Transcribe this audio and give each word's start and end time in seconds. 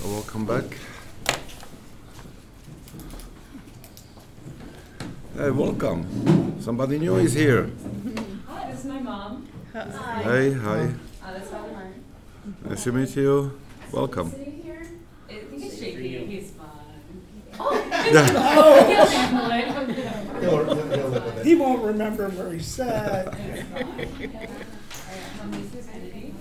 So 0.00 0.08
welcome 0.08 0.46
back. 0.46 0.64
Hey, 5.36 5.50
welcome. 5.50 6.56
Somebody 6.60 6.98
new 6.98 7.16
is 7.16 7.34
here. 7.34 7.70
Hi, 8.48 8.70
this 8.70 8.80
is 8.80 8.86
my 8.86 9.00
mom. 9.00 9.46
Hey, 9.72 10.52
hi. 10.52 10.78
Uh, 11.22 11.32
that's 11.32 11.48
Father 11.50 11.72
Mark. 11.72 11.88
Nice 12.64 12.84
to 12.84 12.92
meet 12.92 13.14
you. 13.16 13.60
Welcome. 13.92 14.30
Sitting 14.30 14.62
here. 14.62 14.86
I 15.28 15.32
think 15.34 15.64
it's 15.64 15.78
shaky. 15.78 16.24
He's 16.26 16.50
fine. 16.52 16.66
He'll, 18.10 18.24
he'll, 18.24 19.06
he'll 19.06 19.48
live 19.48 19.86
with 19.86 21.38
it. 21.38 21.46
He 21.46 21.54
won't 21.54 21.82
remember 21.82 22.28
where 22.30 22.52
he 22.52 22.58
sat. 22.60 23.26
Alright, 23.28 23.38
um, 25.42 25.50
this 25.52 25.74
is 25.74 25.86
Kennedy, 25.90 26.34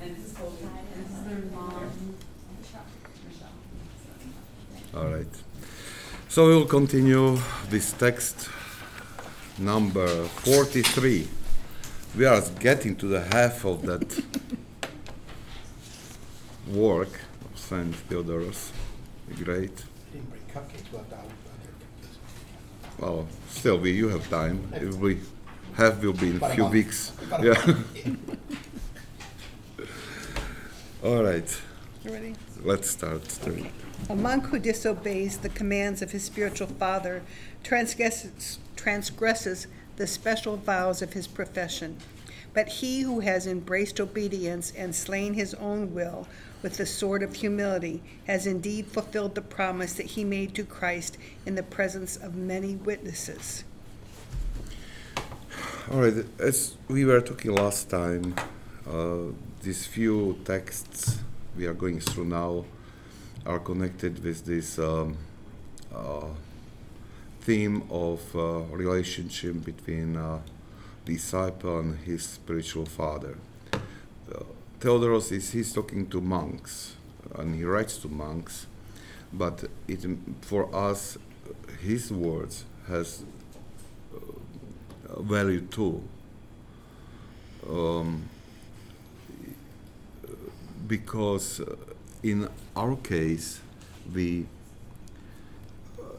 and 0.00 0.16
this 0.16 0.26
is 0.26 0.32
Colby, 0.36 0.56
and 0.62 1.04
this 1.04 1.18
is 1.18 1.24
their 1.24 1.38
mom, 1.52 1.90
Michelle. 2.60 3.48
All 4.94 5.06
right. 5.08 5.26
So 6.28 6.48
we 6.48 6.54
will 6.54 6.66
continue 6.66 7.38
this 7.68 7.92
text 7.92 8.48
number 9.58 10.06
43. 10.06 11.28
We 12.16 12.26
are 12.26 12.42
getting 12.60 12.96
to 12.96 13.06
the 13.06 13.20
half 13.22 13.64
of 13.64 13.82
that 13.86 14.02
work 16.68 17.08
of 17.44 17.58
Saint 17.58 17.94
Theodoros. 18.08 18.70
the 19.28 19.44
Great. 19.44 19.76
Didn't 20.12 20.28
bring 20.30 20.42
cupcakes, 20.52 20.90
we'll 20.92 21.00
have 21.02 21.10
to 21.10 21.16
out- 21.16 21.30
Well, 22.98 23.28
still, 23.48 23.78
we 23.78 23.92
you 23.92 24.08
have 24.10 24.28
time. 24.28 24.68
If 24.74 24.94
we 24.96 25.20
have, 25.74 26.02
will 26.04 26.12
be 26.12 26.30
in 26.30 26.42
a 26.42 26.48
few 26.54 26.66
weeks. 26.66 27.12
Yeah. 27.42 27.54
All 31.04 31.22
right. 31.24 31.60
You 32.04 32.12
ready? 32.12 32.34
Let's 32.62 32.90
start. 32.90 33.30
Steve. 33.30 33.70
A 34.08 34.16
monk 34.16 34.46
who 34.46 34.58
disobeys 34.58 35.38
the 35.38 35.48
commands 35.48 36.02
of 36.02 36.10
his 36.10 36.24
spiritual 36.24 36.66
father 36.66 37.22
transgresses, 37.62 38.58
transgresses 38.76 39.68
the 39.96 40.06
special 40.06 40.56
vows 40.56 41.02
of 41.02 41.12
his 41.12 41.26
profession. 41.26 41.96
But 42.52 42.68
he 42.68 43.02
who 43.02 43.20
has 43.20 43.46
embraced 43.46 44.00
obedience 44.00 44.72
and 44.76 44.94
slain 44.94 45.34
his 45.34 45.54
own 45.54 45.94
will 45.94 46.26
with 46.62 46.76
the 46.76 46.86
sword 46.86 47.22
of 47.22 47.36
humility 47.36 48.02
has 48.26 48.46
indeed 48.46 48.86
fulfilled 48.86 49.34
the 49.34 49.42
promise 49.42 49.94
that 49.94 50.06
he 50.06 50.24
made 50.24 50.54
to 50.56 50.64
Christ 50.64 51.16
in 51.46 51.54
the 51.54 51.62
presence 51.62 52.16
of 52.16 52.34
many 52.34 52.74
witnesses. 52.74 53.64
All 55.90 56.00
right. 56.00 56.24
As 56.38 56.76
we 56.88 57.04
were 57.04 57.20
talking 57.20 57.54
last 57.54 57.88
time, 57.88 58.34
uh, 58.88 59.32
these 59.62 59.86
few 59.86 60.38
texts 60.44 61.18
we 61.56 61.66
are 61.66 61.74
going 61.74 62.00
through 62.00 62.26
now 62.26 62.64
are 63.44 63.58
connected 63.58 64.22
with 64.22 64.44
this 64.44 64.78
um, 64.78 65.16
uh, 65.94 66.26
theme 67.40 67.82
of 67.90 68.20
uh, 68.34 68.60
relationship 68.70 69.64
between 69.64 70.16
uh, 70.16 70.38
disciple 71.04 71.80
and 71.80 71.98
his 72.00 72.24
spiritual 72.24 72.86
father. 72.86 73.36
Theodoros 74.80 75.30
is 75.30 75.50
he's 75.50 75.72
talking 75.72 76.08
to 76.08 76.20
monks, 76.20 76.96
and 77.36 77.54
he 77.54 77.62
writes 77.64 77.98
to 77.98 78.08
monks, 78.08 78.66
but 79.32 79.64
it 79.86 80.04
for 80.40 80.74
us, 80.74 81.18
his 81.80 82.10
words 82.10 82.64
has 82.88 83.24
value 85.20 85.60
too. 85.60 86.02
Um, 87.68 88.28
because 90.88 91.60
in 92.22 92.48
our 92.76 92.96
case, 92.96 93.60
we 94.14 94.46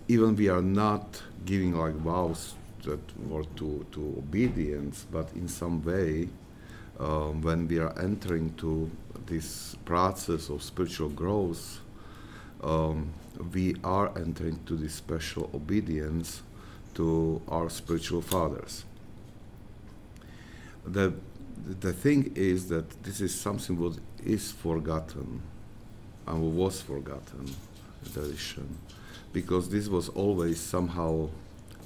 even 0.07 0.35
we 0.35 0.49
are 0.49 0.61
not 0.61 1.21
giving 1.45 1.73
like 1.77 1.93
vows 1.95 2.55
that 2.83 2.99
were 3.27 3.45
to, 3.55 3.85
to 3.91 4.15
obedience, 4.17 5.05
but 5.09 5.29
in 5.33 5.47
some 5.47 5.83
way, 5.83 6.27
um, 6.99 7.41
when 7.41 7.67
we 7.67 7.79
are 7.79 7.97
entering 7.97 8.53
to 8.55 8.91
this 9.25 9.75
process 9.85 10.49
of 10.49 10.61
spiritual 10.61 11.09
growth, 11.09 11.79
um, 12.61 13.09
we 13.53 13.75
are 13.83 14.11
entering 14.17 14.59
to 14.65 14.75
this 14.75 14.93
special 14.95 15.49
obedience 15.53 16.43
to 16.93 17.41
our 17.47 17.69
spiritual 17.69 18.21
fathers. 18.21 18.83
The, 20.85 21.13
the 21.79 21.93
thing 21.93 22.33
is 22.35 22.67
that 22.67 23.03
this 23.03 23.21
is 23.21 23.33
something 23.33 23.79
what 23.79 23.97
is 24.23 24.51
forgotten 24.51 25.41
and 26.27 26.57
was 26.57 26.81
forgotten 26.81 27.53
tradition 28.11 28.77
because 29.31 29.69
this 29.69 29.87
was 29.87 30.09
always 30.09 30.59
somehow 30.59 31.29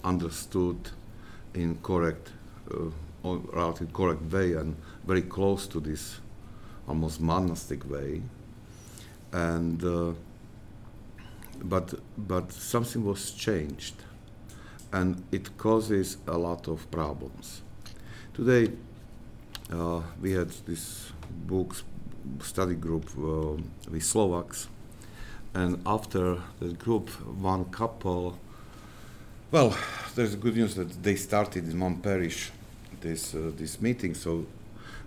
understood 0.03 0.77
in 1.53 1.77
correct 1.81 2.31
uh, 2.71 2.91
in 3.23 3.87
correct 3.93 4.21
way 4.31 4.53
and 4.53 4.75
very 5.05 5.21
close 5.21 5.67
to 5.67 5.79
this 5.79 6.19
almost 6.87 7.19
monastic 7.19 7.89
way. 7.89 8.21
And 9.33 9.83
uh, 9.83 10.13
but 11.63 11.93
but 12.17 12.51
something 12.51 13.03
was 13.03 13.31
changed 13.31 13.95
and 14.93 15.23
it 15.31 15.57
causes 15.57 16.17
a 16.27 16.37
lot 16.37 16.67
of 16.67 16.89
problems. 16.91 17.61
Today 18.33 18.71
uh, 19.71 20.01
we 20.21 20.31
had 20.31 20.49
this 20.65 21.11
books 21.47 21.83
study 22.41 22.75
group 22.75 23.09
uh, 23.17 23.61
with 23.91 24.03
Slovaks, 24.03 24.67
and 25.53 25.81
after 25.85 26.37
the 26.59 26.73
group, 26.73 27.09
one 27.39 27.65
couple, 27.65 28.37
well, 29.51 29.77
there's 30.15 30.35
good 30.35 30.55
news 30.55 30.75
that 30.75 31.03
they 31.03 31.15
started 31.15 31.69
in 31.71 31.79
one 31.79 31.97
parish 31.97 32.51
this 33.01 33.33
uh, 33.35 33.51
this 33.55 33.81
meeting. 33.81 34.13
So 34.13 34.45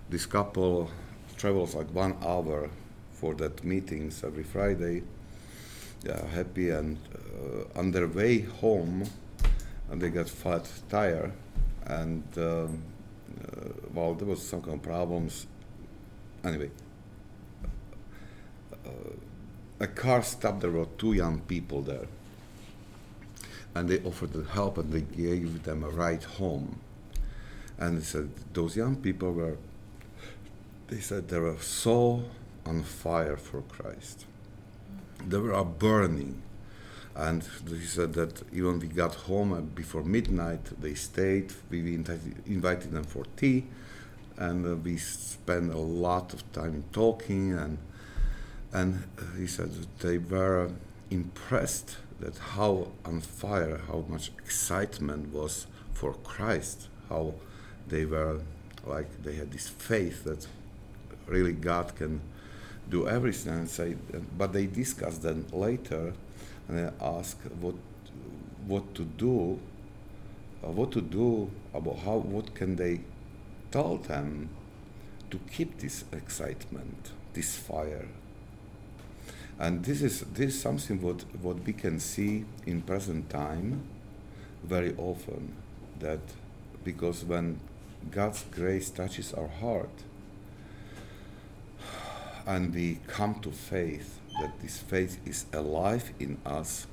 this 0.09 0.25
couple 0.25 0.89
travels 1.37 1.75
like 1.75 1.87
one 1.93 2.15
hour 2.23 2.69
for 3.11 3.33
that 3.35 3.63
meetings 3.63 4.23
every 4.23 4.43
Friday. 4.43 5.03
Yeah, 6.03 6.25
happy 6.27 6.71
and 6.71 6.97
uh, 7.13 7.79
on 7.79 7.91
their 7.91 8.07
way 8.07 8.41
home, 8.41 9.03
and 9.89 10.01
they 10.01 10.09
got 10.09 10.27
flat 10.27 10.67
tire, 10.89 11.31
and 11.85 12.23
um, 12.37 12.81
uh, 13.39 13.69
well, 13.93 14.15
there 14.15 14.27
was 14.27 14.41
some 14.47 14.61
kind 14.61 14.75
of 14.75 14.81
problems. 14.81 15.45
Anyway, 16.43 16.69
uh, 16.69 16.90
a 19.79 19.87
car 19.87 20.21
stopped. 20.21 20.61
There 20.61 20.71
were 20.71 20.85
two 20.97 21.13
young 21.13 21.41
people 21.41 21.81
there, 21.81 22.07
and 23.73 23.89
they 23.89 23.99
offered 24.03 24.33
them 24.33 24.47
help, 24.47 24.77
and 24.77 24.91
they 24.91 25.01
gave 25.01 25.63
them 25.63 25.83
a 25.83 25.89
ride 25.89 26.23
home. 26.23 26.79
And 27.77 27.97
they 27.97 28.03
said 28.03 28.29
those 28.53 28.75
young 28.75 28.95
people 28.95 29.31
were. 29.31 29.57
They 30.87 30.99
said 30.99 31.29
they 31.29 31.39
were 31.39 31.57
so 31.59 32.23
on 32.65 32.83
fire 32.83 33.37
for 33.37 33.61
Christ. 33.61 34.25
They 35.25 35.37
were 35.37 35.63
burning. 35.63 36.41
And 37.15 37.43
he 37.67 37.85
said 37.85 38.13
that 38.13 38.41
even 38.53 38.79
we 38.79 38.87
got 38.87 39.15
home 39.15 39.71
before 39.75 40.03
midnight, 40.03 40.61
they 40.81 40.93
stayed. 40.93 41.51
We 41.69 41.79
invited, 41.95 42.35
invited 42.45 42.91
them 42.91 43.03
for 43.03 43.25
tea, 43.35 43.65
and 44.37 44.65
uh, 44.65 44.75
we 44.75 44.97
spent 44.97 45.73
a 45.73 45.77
lot 45.77 46.33
of 46.33 46.49
time 46.53 46.85
talking. 46.93 47.53
And 47.53 47.77
and 48.73 49.03
uh, 49.17 49.23
he 49.37 49.47
said 49.47 49.71
that 49.73 49.99
they 49.99 50.17
were 50.17 50.71
impressed 51.09 51.97
that 52.19 52.37
how 52.37 52.87
on 53.03 53.21
fire, 53.21 53.81
how 53.87 54.05
much 54.07 54.31
excitement 54.37 55.33
was 55.33 55.67
for 55.93 56.13
Christ, 56.13 56.87
how 57.09 57.33
they 57.87 58.05
were 58.05 58.41
like 58.85 59.23
they 59.23 59.35
had 59.35 59.51
this 59.51 59.67
faith 59.67 60.23
that 60.23 60.47
really 61.27 61.53
God 61.53 61.95
can 61.95 62.21
do 62.89 63.07
everything. 63.07 63.53
And 63.53 63.69
say, 63.69 63.95
but 64.37 64.53
they 64.53 64.65
discussed 64.67 65.23
then 65.23 65.45
later 65.51 66.13
and 66.67 66.91
I 67.01 67.05
ask 67.05 67.37
what 67.59 67.75
what 68.67 68.93
to 68.95 69.03
do, 69.03 69.59
uh, 70.63 70.71
what 70.71 70.91
to 70.91 71.01
do 71.01 71.49
about 71.73 71.99
how 71.99 72.17
what 72.17 72.53
can 72.53 72.75
they 72.75 73.01
tell 73.71 73.97
them 73.97 74.49
to 75.31 75.39
keep 75.51 75.79
this 75.79 76.03
excitement, 76.11 77.11
this 77.33 77.55
fire. 77.55 78.07
And 79.61 79.85
this 79.85 80.01
is 80.01 80.21
this 80.21 80.55
is 80.55 80.59
something 80.59 80.99
what 81.03 81.21
what 81.39 81.63
we 81.63 81.73
can 81.73 81.99
see 81.99 82.45
in 82.65 82.81
present 82.81 83.29
time 83.29 83.83
very 84.63 84.95
often 84.97 85.53
that 85.99 86.19
because 86.83 87.23
when 87.23 87.59
God's 88.09 88.43
grace 88.49 88.89
touches 88.89 89.35
our 89.35 89.47
heart 89.47 90.03
and 92.47 92.73
we 92.73 92.97
come 93.05 93.35
to 93.41 93.51
faith 93.51 94.17
that 94.41 94.59
this 94.61 94.79
faith 94.79 95.19
is 95.27 95.45
alive 95.53 96.11
in 96.19 96.39
us. 96.43 96.87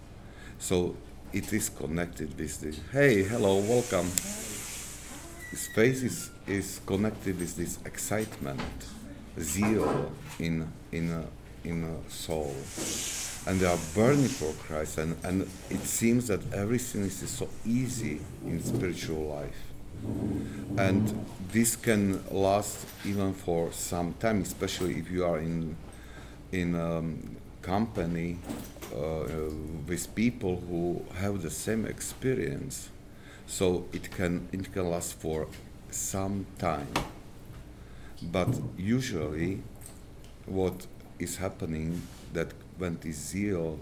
So 0.59 0.95
it 1.33 1.51
is 1.55 1.71
connected 1.71 2.39
with 2.39 2.61
this. 2.61 2.81
Hey, 2.93 3.23
hello, 3.23 3.61
welcome. 3.61 4.11
This 5.51 5.69
faith 5.75 6.05
is, 6.05 6.31
is 6.47 6.83
connected 6.85 7.39
with 7.39 7.57
this 7.57 7.79
excitement, 7.87 8.61
zeal 9.39 10.13
in 10.39 10.71
in 10.93 11.13
uh, 11.13 11.25
in 11.65 12.03
soul, 12.09 12.55
and 13.47 13.61
they 13.61 13.67
are 13.67 13.79
burning 13.95 14.29
for 14.29 14.53
Christ, 14.65 14.99
and, 14.99 15.17
and 15.25 15.43
it 15.71 15.81
seems 15.85 16.27
that 16.29 16.41
everything 16.53 17.03
is 17.03 17.29
so 17.29 17.49
easy 17.65 18.21
in 18.45 18.63
spiritual 18.63 19.27
life. 19.27 19.63
And 20.77 21.27
this 21.51 21.77
can 21.77 22.23
last 22.31 22.87
even 23.05 23.35
for 23.35 23.73
some 23.73 24.15
time, 24.15 24.43
especially 24.43 24.99
if 24.99 25.11
you 25.11 25.25
are 25.25 25.39
in 25.39 25.77
in 26.53 26.75
um, 26.75 27.37
company 27.63 28.39
uh, 28.95 29.25
with 29.87 30.15
people 30.15 30.63
who 30.69 31.05
have 31.17 31.43
the 31.43 31.51
same 31.51 31.85
experience. 31.85 32.89
So 33.47 33.87
it 33.93 34.11
can 34.11 34.49
it 34.53 34.73
can 34.73 34.91
last 34.91 35.15
for 35.15 35.47
some 35.91 36.47
time. 36.59 36.93
But 38.23 38.49
usually, 38.77 39.63
what 40.47 40.87
is 41.19 41.37
happening 41.37 42.03
that 42.33 42.53
when 42.77 42.99
this 43.01 43.17
zeal 43.17 43.79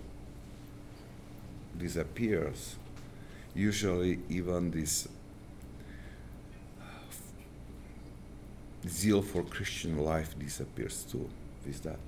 disappears, 1.79 2.77
usually 3.55 4.19
even 4.29 4.71
this 4.71 5.09
zeal 8.89 9.23
for 9.23 9.43
Christian 9.43 9.99
life 9.99 10.39
disappears 10.39 11.05
too 11.11 11.29
with 11.67 11.83
that. 11.83 11.99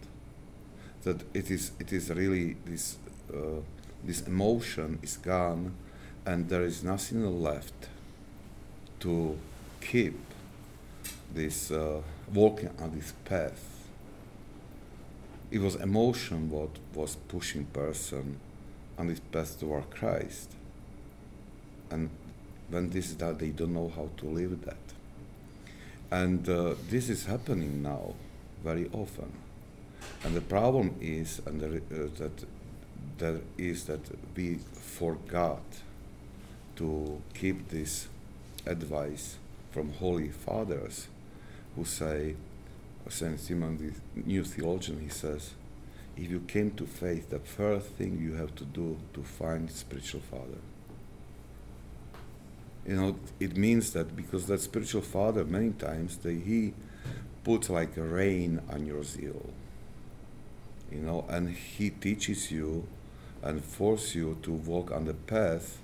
That 1.05 1.23
it 1.35 1.51
is 1.51 1.73
it 1.79 1.93
is 1.93 2.11
really 2.11 2.57
this 2.65 2.99
uh, 3.33 3.61
this 4.05 4.23
emotion 4.23 4.99
is 5.03 5.17
gone, 5.17 5.75
and 6.25 6.49
there 6.49 6.63
is 6.63 6.83
nothing 6.83 7.43
left 7.43 7.89
to 9.01 9.39
keep 9.81 10.19
this 11.35 11.71
uh, 11.71 12.01
walking 12.33 12.71
on 12.81 12.95
this 12.95 13.13
path. 13.25 13.78
It 15.51 15.61
was 15.61 15.77
emotion 15.77 16.51
what 16.51 16.71
was 16.95 17.17
pushing 17.17 17.65
person 17.67 18.39
on 18.99 19.09
this 19.09 19.21
path 19.21 19.59
toward 19.59 19.91
Christ, 19.91 20.53
and 21.91 22.11
when 22.69 22.91
this 22.91 23.11
is 23.11 23.17
that 23.17 23.39
they 23.39 23.49
don't 23.49 23.73
know 23.73 23.91
how 23.95 24.11
to 24.19 24.27
live 24.27 24.65
that. 24.65 24.77
And 26.11 26.49
uh, 26.49 26.75
this 26.91 27.09
is 27.09 27.27
happening 27.27 27.83
now 27.83 28.15
very 28.63 28.91
often. 28.93 29.33
And 30.25 30.35
the 30.35 30.41
problem 30.41 30.97
is 31.01 31.41
and 31.47 31.61
the, 31.61 31.77
uh, 31.77 32.09
that 32.19 32.45
that 33.19 33.41
is 33.57 33.85
that 33.85 34.01
we 34.37 34.59
forgot 34.73 35.63
to 36.77 37.21
keep 37.35 37.69
this 37.69 38.09
advice 38.67 39.37
from 39.71 39.93
holy 39.95 40.29
fathers 40.29 41.09
who 41.75 41.85
say, 41.85 42.37
Saint 43.11 43.39
Simon, 43.41 43.77
the 44.15 44.23
new 44.23 44.45
theologian, 44.45 45.01
he 45.01 45.09
says, 45.09 45.55
if 46.17 46.31
you 46.31 46.41
came 46.41 46.73
to 46.73 46.87
faith, 46.87 47.31
the 47.31 47.39
first 47.39 47.87
thing 47.91 48.19
you 48.21 48.35
have 48.35 48.55
to 48.57 48.65
do 48.65 48.99
to 49.15 49.23
find 49.23 49.71
spiritual 49.71 50.21
father. 50.21 50.59
You 52.87 52.97
know, 52.97 53.17
it 53.39 53.57
means 53.57 53.93
that 53.93 54.17
because 54.17 54.47
that 54.47 54.61
spiritual 54.61 55.03
father, 55.03 55.45
many 55.45 55.71
times, 55.71 56.17
that 56.19 56.33
he 56.33 56.75
puts 57.45 57.71
like 57.71 57.97
a 57.97 58.03
rein 58.03 58.61
on 58.71 58.87
your 58.87 59.05
zeal, 59.05 59.51
you 60.91 61.01
know, 61.01 61.25
and 61.29 61.51
he 61.51 61.91
teaches 61.91 62.51
you 62.51 62.87
and 63.43 63.65
force 63.65 64.15
you 64.15 64.39
to 64.43 64.53
walk 64.53 64.91
on 64.91 65.05
the 65.05 65.15
path 65.15 65.79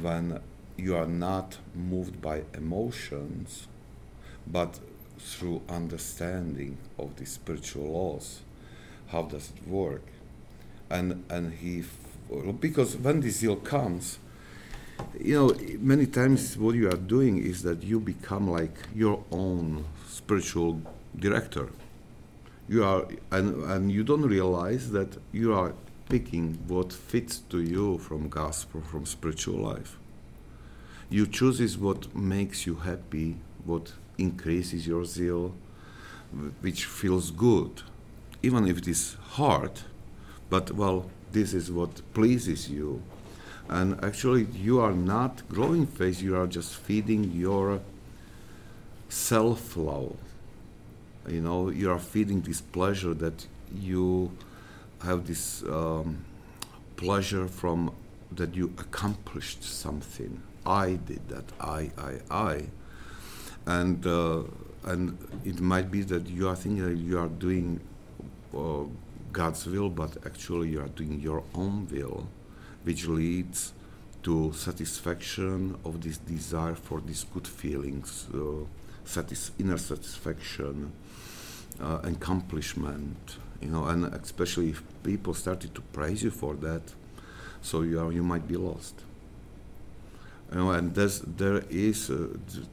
when 0.00 0.40
you 0.76 0.96
are 0.96 1.06
not 1.06 1.58
moved 1.74 2.20
by 2.20 2.42
emotions, 2.54 3.68
but 4.46 4.80
through 5.24 5.62
understanding 5.68 6.78
of 6.98 7.16
the 7.16 7.26
spiritual 7.26 7.92
laws. 7.92 8.40
How 9.08 9.22
does 9.22 9.52
it 9.56 9.68
work? 9.68 10.02
And 10.90 11.24
and 11.30 11.54
he, 11.54 11.84
because 12.60 12.96
when 12.96 13.20
the 13.20 13.30
zeal 13.30 13.56
comes, 13.56 14.18
you 15.18 15.34
know, 15.34 15.56
many 15.78 16.06
times 16.06 16.56
what 16.56 16.74
you 16.74 16.88
are 16.88 16.96
doing 16.96 17.38
is 17.38 17.62
that 17.62 17.82
you 17.82 18.00
become 18.00 18.50
like 18.50 18.76
your 18.94 19.24
own 19.30 19.84
spiritual 20.06 20.80
director. 21.18 21.68
You 22.68 22.84
are, 22.84 23.06
and, 23.30 23.64
and 23.64 23.92
you 23.92 24.04
don't 24.04 24.22
realize 24.22 24.92
that 24.92 25.18
you 25.32 25.52
are 25.52 25.74
picking 26.08 26.58
what 26.68 26.92
fits 26.92 27.38
to 27.50 27.60
you 27.60 27.98
from 27.98 28.28
gospel, 28.28 28.80
from 28.80 29.04
spiritual 29.06 29.60
life. 29.60 29.98
You 31.10 31.26
chooses 31.26 31.76
what 31.76 32.14
makes 32.14 32.66
you 32.66 32.76
happy, 32.76 33.36
what 33.64 33.92
increases 34.18 34.86
your 34.86 35.04
zeal, 35.04 35.54
which 36.60 36.84
feels 36.84 37.30
good, 37.30 37.82
even 38.42 38.66
if 38.66 38.78
it 38.78 38.88
is 38.88 39.16
hard. 39.32 39.80
But 40.50 40.72
well, 40.72 41.10
this 41.32 41.54
is 41.54 41.70
what 41.70 42.02
pleases 42.14 42.70
you. 42.70 43.02
And 43.68 44.02
actually 44.04 44.44
you 44.52 44.80
are 44.80 44.92
not 44.92 45.48
growing 45.48 45.86
faith 45.86 46.20
you 46.20 46.36
are 46.36 46.46
just 46.46 46.74
feeding 46.74 47.32
your 47.32 47.80
self-love. 49.08 50.16
You 51.28 51.40
know 51.40 51.70
you 51.70 51.90
are 51.90 51.98
feeding 51.98 52.42
this 52.42 52.60
pleasure 52.60 53.14
that 53.14 53.46
you 53.74 54.30
have 55.02 55.26
this 55.26 55.62
um, 55.62 56.24
pleasure 56.96 57.46
from 57.46 57.92
that 58.32 58.54
you 58.54 58.72
accomplished 58.78 59.62
something. 59.62 60.42
I 60.64 60.94
did 60.94 61.28
that. 61.28 61.44
I 61.60 61.90
i 61.98 62.12
i 62.30 62.66
and 63.66 64.06
uh, 64.06 64.42
and 64.84 65.16
it 65.44 65.60
might 65.60 65.90
be 65.90 66.02
that 66.02 66.26
you 66.28 66.48
are 66.48 66.56
thinking 66.56 66.84
that 66.84 66.96
you 66.96 67.18
are 67.18 67.28
doing 67.28 67.80
uh, 68.56 68.84
god's 69.30 69.66
will 69.66 69.88
but 69.88 70.16
actually 70.26 70.68
you 70.68 70.80
are 70.80 70.88
doing 70.88 71.20
your 71.20 71.42
own 71.54 71.86
will 71.90 72.26
which 72.84 73.06
leads 73.06 73.72
to 74.22 74.52
satisfaction 74.52 75.76
of 75.84 76.00
this 76.00 76.18
desire 76.18 76.74
for 76.74 77.00
these 77.00 77.24
good 77.24 77.46
feelings, 77.46 78.28
uh, 78.34 78.64
satis- 79.04 79.50
inner 79.58 79.78
satisfaction, 79.78 80.92
uh, 81.80 81.98
accomplishment, 82.04 83.36
you 83.60 83.68
know, 83.68 83.84
and 83.86 84.04
especially 84.14 84.70
if 84.70 84.82
people 85.02 85.34
started 85.34 85.74
to 85.74 85.80
praise 85.80 86.22
you 86.22 86.30
for 86.30 86.54
that, 86.54 86.82
so 87.62 87.82
you 87.82 87.98
are, 88.00 88.12
you 88.12 88.22
might 88.22 88.46
be 88.46 88.56
lost. 88.56 88.94
And 90.52 90.94
there's, 90.94 91.20
there 91.20 91.62
is, 91.70 92.10
uh, 92.10 92.28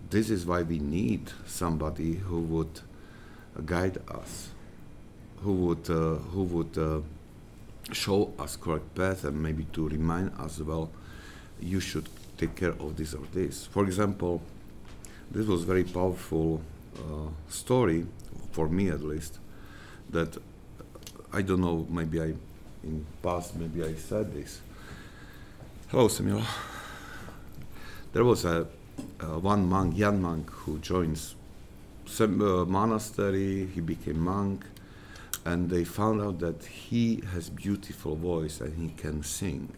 this 0.10 0.30
is 0.30 0.46
why 0.46 0.64
we 0.64 0.80
need 0.80 1.31
somebody 1.46 2.16
who 2.16 2.42
would 2.42 2.81
guide 3.66 4.00
us, 4.10 4.50
who 5.44 5.54
would, 5.54 5.90
uh, 5.90 6.16
who 6.16 6.44
would 6.44 6.78
uh, 6.78 7.00
show 7.94 8.34
us 8.38 8.56
correct 8.56 8.94
path 8.95 9.24
and 9.24 9.42
maybe 9.42 9.66
to 9.74 9.88
remind 9.88 10.31
us 10.40 10.59
well 10.59 10.92
you 11.59 11.80
should 11.80 12.07
take 12.38 12.56
care 12.56 12.71
of 12.71 12.95
this 12.98 13.14
or 13.14 13.26
this. 13.33 13.66
For 13.66 13.86
example 13.86 14.42
this 15.31 15.48
was 15.48 15.64
very 15.64 15.83
powerful 15.83 16.62
uh, 16.98 17.30
story 17.50 18.06
for 18.52 18.68
me 18.68 18.90
at 18.90 19.02
least 19.02 19.40
that 20.09 20.38
i 21.31 21.42
don't 21.42 21.62
know 21.62 21.86
maybe 21.90 22.21
i 22.21 22.33
in 22.83 23.06
past 23.21 23.56
maybe 23.56 23.83
i 23.83 23.94
said 23.95 24.33
this. 24.33 24.62
Hello 25.90 26.07
samuel 26.07 26.44
there 28.13 28.23
was 28.23 28.45
a 28.45 28.68
one 29.39 29.68
monk 29.68 29.97
young 29.97 30.21
monk 30.21 30.49
who 30.49 30.80
joins 30.80 31.35
some 32.06 32.42
uh, 32.42 32.66
monastery 32.66 33.68
he 33.68 33.81
became 33.81 34.19
monk 34.19 34.66
and 35.45 35.69
they 35.69 35.83
found 35.83 36.21
out 36.21 36.39
that 36.39 36.63
he 36.66 37.23
has 37.33 37.49
beautiful 37.49 38.16
voice 38.16 38.59
and 38.61 38.75
he 38.78 38.89
can 38.95 39.23
sing. 39.23 39.71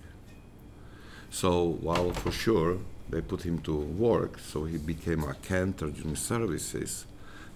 So 1.30 1.66
while 1.66 2.12
for 2.12 2.32
sure 2.32 2.78
they 3.10 3.22
put 3.22 3.44
him 3.44 3.60
to 3.60 3.76
work, 3.76 4.40
so 4.40 4.64
he 4.64 4.78
became 4.78 5.24
a 5.24 5.34
cantor 5.36 5.90
during 5.90 6.16
services 6.16 7.06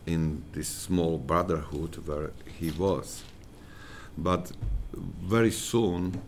in 0.05 0.43
this 0.53 0.67
small 0.67 1.17
brotherhood 1.17 1.95
where 2.05 2.31
he 2.59 2.71
was. 2.71 3.23
But 4.17 4.51
very 4.93 5.51
soon, 5.51 6.21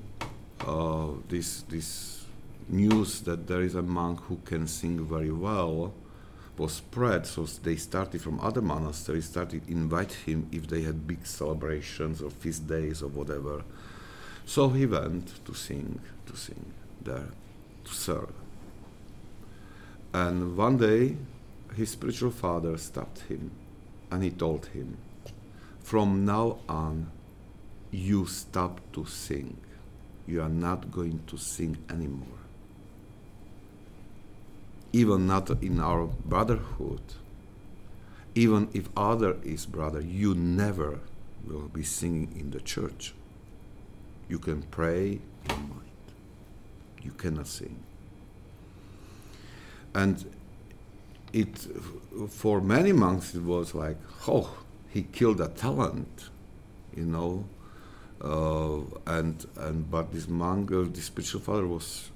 uh, 0.65 1.07
this 1.29 1.61
this 1.63 2.16
news 2.69 3.21
that 3.21 3.47
there 3.47 3.61
is 3.61 3.75
a 3.75 3.81
monk 3.81 4.21
who 4.21 4.37
can 4.45 4.67
sing 4.67 5.05
very 5.05 5.31
well 5.31 5.93
was 6.57 6.73
spread, 6.73 7.27
so 7.27 7.43
they 7.43 7.75
started 7.75 8.21
from 8.21 8.39
other 8.39 8.61
monasteries, 8.61 9.25
started 9.25 9.61
invite 9.69 10.11
him 10.11 10.49
if 10.51 10.67
they 10.67 10.81
had 10.81 11.07
big 11.07 11.25
celebrations 11.25 12.21
or 12.21 12.31
feast 12.31 12.67
days 12.67 13.03
or 13.03 13.09
whatever. 13.09 13.63
So 14.45 14.69
he 14.69 14.85
went 14.85 15.45
to 15.45 15.53
sing, 15.53 15.99
to 16.25 16.35
sing 16.35 16.73
there, 17.03 17.29
to 17.85 17.93
serve. 17.93 18.33
And 20.13 20.57
one 20.57 20.77
day, 20.77 21.17
his 21.75 21.91
spiritual 21.91 22.31
father 22.31 22.77
stopped 22.77 23.19
him 23.29 23.51
and 24.09 24.23
he 24.23 24.31
told 24.31 24.67
him, 24.67 24.97
From 25.83 26.25
now 26.25 26.57
on, 26.67 27.11
you 27.91 28.25
stop 28.25 28.81
to 28.93 29.05
sing. 29.05 29.57
You 30.25 30.41
are 30.41 30.49
not 30.49 30.91
going 30.91 31.21
to 31.27 31.37
sing 31.37 31.77
anymore 31.89 32.36
even 34.93 35.27
not 35.27 35.49
in 35.61 35.79
our 35.79 36.05
brotherhood, 36.05 37.01
even 38.35 38.69
if 38.73 38.89
other 38.95 39.37
is 39.43 39.65
brother, 39.65 40.01
you 40.01 40.35
never 40.35 40.99
will 41.45 41.67
be 41.69 41.83
singing 41.83 42.35
in 42.39 42.51
the 42.51 42.59
church. 42.59 43.13
You 44.29 44.39
can 44.39 44.63
pray 44.63 45.19
in 45.49 45.55
mind. 45.55 45.81
You 47.01 47.11
cannot 47.11 47.47
sing. 47.47 47.83
And 49.93 50.23
it, 51.33 51.57
for 52.29 52.61
many 52.61 52.91
monks, 52.91 53.33
it 53.33 53.43
was 53.43 53.73
like, 53.73 53.97
oh, 54.27 54.57
he 54.89 55.03
killed 55.03 55.41
a 55.41 55.47
talent, 55.47 56.29
you 56.95 57.05
know. 57.05 57.45
Uh, 58.19 58.79
and 59.05 59.45
and 59.57 59.89
but 59.91 60.11
this 60.11 60.27
monk, 60.27 60.71
uh, 60.71 60.83
this 60.91 61.05
spiritual 61.05 61.39
father, 61.39 61.67
was 61.67 62.09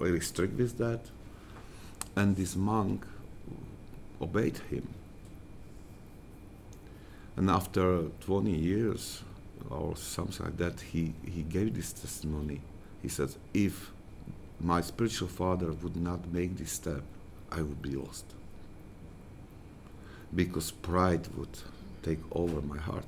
really 0.00 0.20
strict 0.20 0.58
with 0.58 0.78
that, 0.78 1.00
and 2.16 2.36
this 2.36 2.56
monk 2.56 3.04
obeyed 4.20 4.58
him. 4.70 4.88
And 7.36 7.50
after 7.50 8.04
20 8.20 8.50
years 8.50 9.22
or 9.70 9.96
something 9.96 10.44
like 10.46 10.56
that, 10.58 10.80
he, 10.80 11.14
he 11.24 11.42
gave 11.42 11.74
this 11.74 11.92
testimony. 11.92 12.60
He 13.00 13.08
says, 13.08 13.38
If 13.54 13.90
my 14.60 14.80
spiritual 14.80 15.28
father 15.28 15.72
would 15.72 15.96
not 15.96 16.30
make 16.32 16.56
this 16.56 16.72
step, 16.72 17.02
I 17.50 17.62
would 17.62 17.82
be 17.82 17.90
lost. 17.90 18.24
Because 20.34 20.70
pride 20.70 21.28
would 21.36 21.58
take 22.02 22.20
over 22.32 22.60
my 22.60 22.78
heart. 22.78 23.04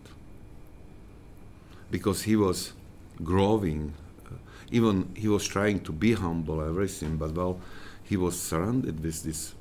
Because 1.90 2.22
he 2.22 2.36
was 2.36 2.72
growing, 3.22 3.94
even 4.70 5.08
he 5.14 5.28
was 5.28 5.46
trying 5.46 5.80
to 5.80 5.92
be 5.92 6.14
humble, 6.14 6.60
everything, 6.60 7.16
but 7.16 7.32
well, 7.32 7.60
he 8.02 8.16
was 8.16 8.40
surrounded 8.40 9.02
with 9.02 9.22
this 9.22 9.54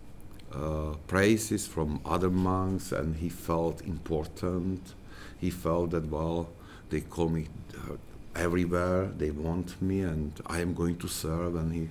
uh, 0.54 0.96
praises 1.08 1.66
from 1.68 2.00
other 2.06 2.30
monks 2.30 2.92
and 2.92 3.16
he 3.16 3.30
felt 3.30 3.82
important. 3.82 4.94
He 5.40 5.50
felt 5.50 5.92
that, 5.92 6.10
well, 6.10 6.50
they 6.90 7.02
call 7.02 7.30
me 7.30 7.48
uh, 7.76 7.96
everywhere, 8.36 9.06
they 9.18 9.32
want 9.32 9.82
me, 9.82 10.02
and 10.02 10.32
I 10.46 10.60
am 10.60 10.74
going 10.74 10.98
to 10.98 11.08
serve. 11.08 11.56
And, 11.56 11.74
he, 11.74 11.90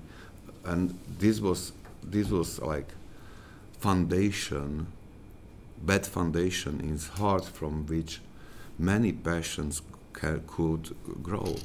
and 0.65 0.99
this, 1.19 1.41
was, 1.41 1.73
this 2.03 2.29
was 2.29 2.61
like 2.61 2.89
foundation, 3.81 4.87
bad 5.83 6.07
foundation 6.07 6.81
in 6.81 6.91
his 6.91 7.09
heart 7.09 7.45
from 7.45 7.87
which 7.87 8.21
many 8.79 9.13
passions 9.13 9.83
ca- 10.13 10.39
could 10.47 10.95
grow. 11.23 11.57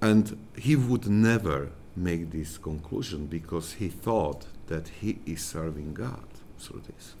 And 0.00 0.38
he 0.56 0.76
would 0.76 1.08
never 1.08 1.70
make 1.96 2.30
this 2.30 2.56
conclusion 2.58 3.26
because 3.26 3.74
he 3.74 3.88
thought 3.88 4.46
that 4.68 4.88
he 5.00 5.18
is 5.26 5.42
serving 5.42 5.94
God 5.94 6.24
through 6.58 6.82
this. 6.86 7.14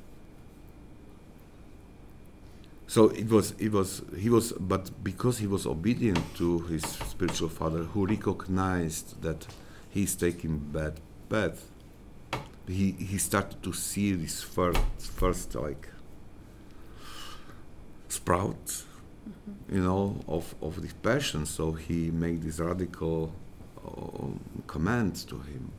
So 2.86 3.08
it 3.10 3.28
was, 3.28 3.52
it 3.58 3.70
was, 3.70 4.02
he 4.18 4.28
was, 4.30 4.52
but 4.52 5.04
because 5.04 5.38
he 5.38 5.46
was 5.46 5.64
obedient 5.64 6.18
to 6.36 6.58
his 6.60 6.82
spiritual 6.82 7.48
father, 7.48 7.84
who 7.84 8.04
recognized 8.06 9.22
that 9.22 9.46
he's 9.90 10.16
taking 10.16 10.58
bad 10.58 10.94
path, 11.28 11.70
he 12.66 12.92
he 12.92 13.18
started 13.18 13.62
to 13.62 13.72
see 13.72 14.12
this 14.12 14.42
first, 14.42 14.80
first 14.98 15.54
like 15.54 15.88
sprouts, 18.08 18.86
mm-hmm. 19.28 19.76
you 19.76 19.82
know, 19.82 20.16
of 20.28 20.54
of 20.60 20.80
this 20.82 20.92
passion. 20.92 21.46
So 21.46 21.72
he 21.72 22.10
made 22.10 22.42
this 22.42 22.58
radical 22.58 23.32
uh, 23.86 24.26
command 24.66 25.16
to 25.28 25.36
him 25.40 25.72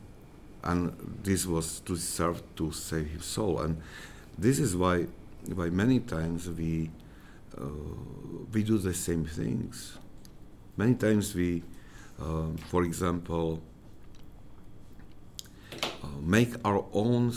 and 0.64 0.92
this 1.22 1.46
was 1.46 1.80
to 1.80 1.96
serve 1.96 2.42
to 2.56 2.70
save 2.72 3.08
his 3.10 3.24
soul 3.24 3.60
and 3.60 3.80
this 4.38 4.58
is 4.58 4.76
why 4.76 5.06
why 5.54 5.68
many 5.68 5.98
times 5.98 6.48
we 6.48 6.90
uh, 7.58 7.64
we 8.52 8.62
do 8.62 8.78
the 8.78 8.94
same 8.94 9.24
things 9.24 9.98
many 10.76 10.94
times 10.94 11.34
we 11.34 11.62
uh, 12.20 12.46
for 12.68 12.84
example 12.84 13.60
uh, 15.82 16.06
make 16.20 16.54
our 16.64 16.84
own 16.92 17.32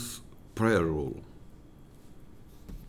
prayer 0.54 0.84
rule 0.84 1.20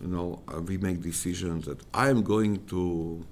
you 0.02 0.08
know 0.08 0.42
uh, 0.54 0.62
we 0.62 0.78
make 0.78 1.02
decisions 1.02 1.66
that 1.66 1.80
i 1.94 2.10
am 2.10 2.22
going 2.22 2.64
to 2.66 3.26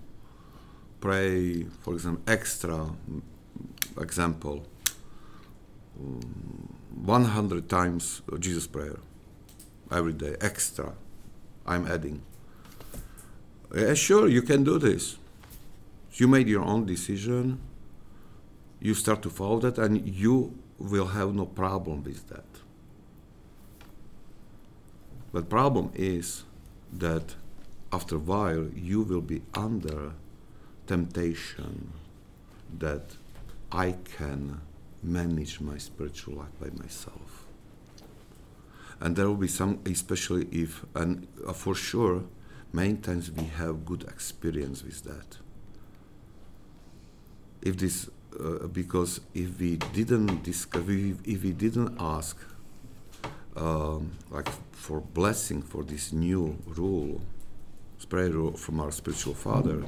pray 1.00 1.63
for 1.81 1.93
example 1.93 2.24
extra 2.27 2.89
example 4.00 4.65
um, 6.00 6.75
100 7.03 7.69
times 7.69 8.22
Jesus 8.39 8.67
prayer 8.67 8.98
every 9.91 10.13
day, 10.13 10.36
extra. 10.41 10.93
I'm 11.65 11.88
adding. 11.88 12.22
Yeah, 13.75 13.93
sure, 13.93 14.27
you 14.27 14.41
can 14.41 14.63
do 14.63 14.77
this. 14.77 15.17
You 16.13 16.27
made 16.27 16.48
your 16.48 16.63
own 16.63 16.86
decision. 16.86 17.60
You 18.79 18.93
start 18.93 19.22
to 19.24 19.29
follow 19.29 19.60
that, 19.60 19.77
and 19.77 20.07
you 20.07 20.57
will 20.77 21.07
have 21.07 21.34
no 21.34 21.45
problem 21.45 22.03
with 22.03 22.27
that. 22.29 22.45
But 25.34 25.50
problem 25.50 25.91
is 25.95 26.43
that 26.99 27.35
after 27.91 28.15
a 28.15 28.19
while 28.19 28.67
you 28.75 29.01
will 29.01 29.21
be 29.21 29.41
under 29.53 30.13
temptation 30.87 31.93
that 32.79 33.15
I 33.71 33.95
can 34.17 34.61
manage 35.01 35.59
my 35.59 35.77
spiritual 35.77 36.35
life 36.35 36.59
by 36.59 36.69
myself. 36.81 37.45
And 38.99 39.15
there 39.15 39.27
will 39.27 39.35
be 39.35 39.47
some, 39.47 39.79
especially 39.85 40.47
if, 40.51 40.85
and 40.95 41.27
uh, 41.45 41.53
for 41.53 41.75
sure, 41.75 42.23
many 42.71 42.95
times 42.95 43.31
we 43.31 43.45
have 43.45 43.85
good 43.85 44.03
experience 44.03 44.83
with 44.83 45.03
that. 45.03 45.37
If 47.61 47.77
this, 47.77 48.09
uh, 48.39 48.67
because 48.67 49.21
if 49.33 49.59
we 49.59 49.77
didn't 49.77 50.43
discover, 50.43 50.91
if 50.91 51.43
we 51.43 51.51
didn't 51.51 51.97
ask, 51.99 52.37
um, 53.55 54.12
like 54.29 54.50
for 54.71 55.00
blessing 55.01 55.62
for 55.62 55.83
this 55.83 56.12
new 56.12 56.57
rule, 56.65 57.21
prayer 58.09 58.29
rule 58.29 58.51
from 58.51 58.79
our 58.79 58.91
spiritual 58.91 59.33
father, 59.33 59.83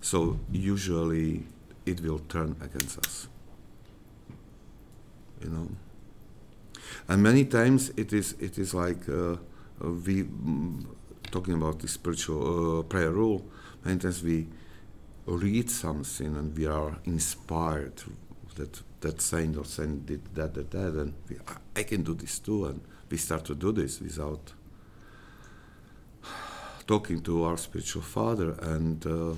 so 0.00 0.38
usually 0.50 1.44
it 1.84 2.00
will 2.00 2.20
turn 2.20 2.56
against 2.62 2.98
us 2.98 3.28
you 5.42 5.50
know. 5.50 5.68
And 7.08 7.22
many 7.22 7.44
times 7.44 7.92
it 7.96 8.12
is 8.12 8.34
it 8.40 8.58
is 8.58 8.74
like 8.74 9.08
uh, 9.08 9.32
uh 9.32 9.90
we 10.06 10.24
mm, 10.24 10.84
talking 11.30 11.54
about 11.54 11.80
the 11.80 11.88
spiritual 11.88 12.80
uh, 12.80 12.82
prayer 12.82 13.10
rule. 13.10 13.44
Many 13.84 13.98
times 13.98 14.22
we 14.22 14.48
read 15.26 15.70
something 15.70 16.36
and 16.36 16.56
we 16.56 16.66
are 16.66 16.98
inspired 17.04 18.02
that 18.56 18.82
that 19.06 19.20
saint 19.20 19.56
or 19.56 19.64
saint 19.64 20.04
did 20.06 20.22
that 20.34 20.54
that 20.54 20.70
that 20.70 20.94
and 21.02 21.14
we, 21.28 21.36
I 21.76 21.84
can 21.84 22.02
do 22.02 22.14
this 22.14 22.38
too 22.40 22.66
and 22.66 22.80
we 23.10 23.16
start 23.16 23.44
to 23.44 23.54
do 23.54 23.70
this 23.72 24.00
without 24.00 24.52
talking 26.86 27.20
to 27.22 27.44
our 27.44 27.56
spiritual 27.56 28.02
father. 28.02 28.50
And 28.62 29.06
uh, 29.06 29.34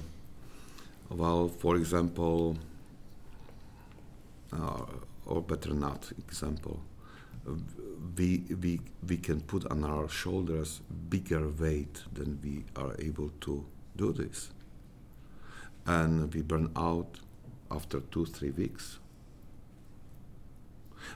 well 1.10 1.48
for 1.48 1.76
example 1.76 2.56
uh, 4.52 4.84
or 5.26 5.42
better 5.42 5.74
not 5.74 6.10
example 6.26 6.80
we, 8.16 8.42
we, 8.62 8.80
we 9.06 9.16
can 9.16 9.40
put 9.40 9.66
on 9.70 9.84
our 9.84 10.08
shoulders 10.08 10.80
bigger 11.08 11.48
weight 11.48 12.02
than 12.12 12.38
we 12.42 12.64
are 12.76 12.94
able 12.98 13.30
to 13.40 13.64
do 13.96 14.12
this. 14.12 14.50
And 15.86 16.32
we 16.34 16.42
burn 16.42 16.70
out 16.76 17.18
after 17.70 18.00
two 18.00 18.26
three 18.26 18.50
weeks 18.50 18.98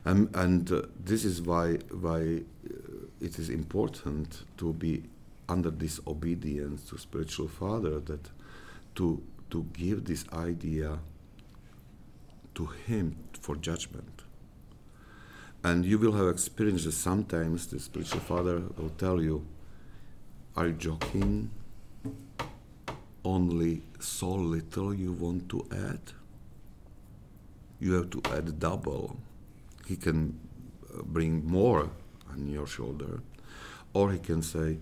and, 0.04 0.34
and 0.34 0.70
uh, 0.72 0.82
this 1.04 1.24
is 1.24 1.42
why 1.42 1.74
why 1.90 2.20
uh, 2.20 2.72
it 3.20 3.38
is 3.38 3.50
important 3.50 4.44
to 4.56 4.72
be 4.72 5.02
under 5.48 5.70
this 5.70 6.00
obedience 6.06 6.88
to 6.88 6.98
spiritual 6.98 7.48
father 7.48 8.00
that 8.00 8.30
to 8.94 9.22
to 9.50 9.66
give 9.74 10.04
this 10.04 10.24
idea 10.32 10.98
to 12.54 12.66
him 12.66 13.16
for 13.40 13.56
judgment. 13.56 14.22
And 15.64 15.84
you 15.84 15.98
will 15.98 16.12
have 16.12 16.28
experiences 16.28 16.96
sometimes 16.96 17.66
the 17.68 17.78
spiritual 17.78 18.20
father 18.20 18.62
will 18.76 18.90
tell 18.98 19.22
you, 19.22 19.46
Are 20.56 20.66
you 20.66 20.72
joking? 20.72 21.50
Only 23.24 23.82
so 24.00 24.30
little 24.30 24.92
you 24.92 25.12
want 25.12 25.48
to 25.50 25.64
add? 25.70 26.00
You 27.78 27.92
have 27.94 28.10
to 28.10 28.22
add 28.32 28.58
double. 28.58 29.16
He 29.86 29.96
can 29.96 30.38
uh, 30.92 31.02
bring 31.02 31.44
more 31.46 31.90
on 32.30 32.48
your 32.48 32.66
shoulder. 32.66 33.20
Or 33.92 34.12
he 34.12 34.18
can 34.18 34.42
say, 34.42 34.78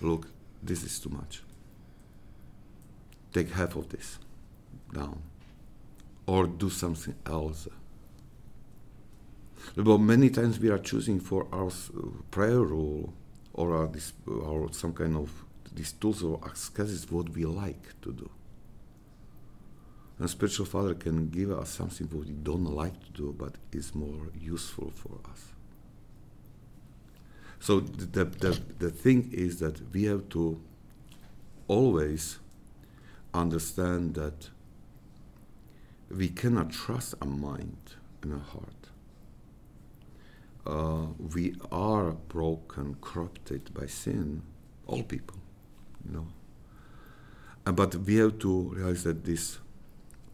Look, 0.00 0.28
this 0.62 0.82
is 0.82 0.98
too 0.98 1.10
much. 1.10 1.42
Take 3.32 3.50
half 3.50 3.76
of 3.76 3.88
this 3.88 4.18
down 4.92 5.22
or 6.26 6.46
do 6.46 6.70
something 6.70 7.14
else. 7.26 7.68
But 9.76 9.98
many 9.98 10.30
times 10.30 10.58
we 10.58 10.68
are 10.70 10.78
choosing 10.78 11.20
for 11.20 11.46
our 11.52 11.70
prayer 12.30 12.60
rule 12.60 13.12
or, 13.52 13.74
our, 13.74 13.90
or 14.26 14.72
some 14.72 14.92
kind 14.92 15.16
of 15.16 15.30
these 15.74 15.92
tools 15.92 16.22
of 16.22 16.40
ascesis 16.42 17.10
what 17.10 17.30
we 17.30 17.44
like 17.44 18.00
to 18.02 18.12
do. 18.12 18.30
Spiritual 20.28 20.66
father 20.66 20.94
can 20.94 21.28
give 21.28 21.50
us 21.50 21.70
something 21.70 22.06
what 22.08 22.26
we 22.26 22.32
don't 22.32 22.64
like 22.64 22.98
to 23.04 23.10
do, 23.12 23.34
but 23.36 23.54
is 23.72 23.94
more 23.94 24.28
useful 24.38 24.90
for 24.94 25.18
us. 25.30 25.52
So 27.60 27.80
the, 27.80 28.24
the, 28.24 28.60
the 28.78 28.90
thing 28.90 29.30
is 29.32 29.58
that 29.60 29.80
we 29.92 30.04
have 30.04 30.28
to 30.30 30.60
always 31.66 32.38
understand 33.32 34.14
that 34.14 34.50
we 36.10 36.28
cannot 36.28 36.70
trust 36.70 37.14
our 37.20 37.28
mind 37.28 37.76
and 38.22 38.34
our 38.34 38.38
heart. 38.38 38.70
Uh, 40.66 41.06
we 41.34 41.54
are 41.72 42.12
broken, 42.12 42.96
corrupted 43.00 43.72
by 43.74 43.86
sin, 43.86 44.42
all 44.86 45.02
people, 45.02 45.38
you 46.06 46.16
know. 46.16 46.26
Uh, 47.66 47.72
but 47.72 47.94
we 47.94 48.16
have 48.16 48.38
to 48.38 48.72
realize 48.74 49.04
that 49.04 49.24
these 49.24 49.58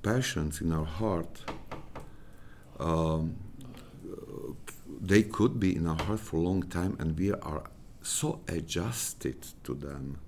passions 0.03 0.61
in 0.61 0.73
our 0.73 0.85
heart, 0.85 1.43
um, 2.79 3.37
they 5.01 5.23
could 5.23 5.59
be 5.59 5.75
in 5.77 5.87
our 5.87 5.97
heart 5.97 6.21
for 6.21 6.37
a 6.37 6.41
long 6.41 6.63
time, 6.63 6.97
and 6.99 7.19
we 7.19 7.33
are 7.33 7.65
so 8.03 8.41
adjusted 8.49 9.47
to 9.65 9.75
them 9.75 10.19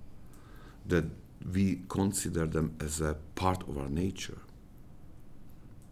that 0.85 1.05
we 1.51 1.81
consider 1.89 2.45
them 2.45 2.75
as 2.79 3.01
a 3.01 3.17
part 3.35 3.67
of 3.67 3.77
our 3.77 3.89
nature. 3.89 4.39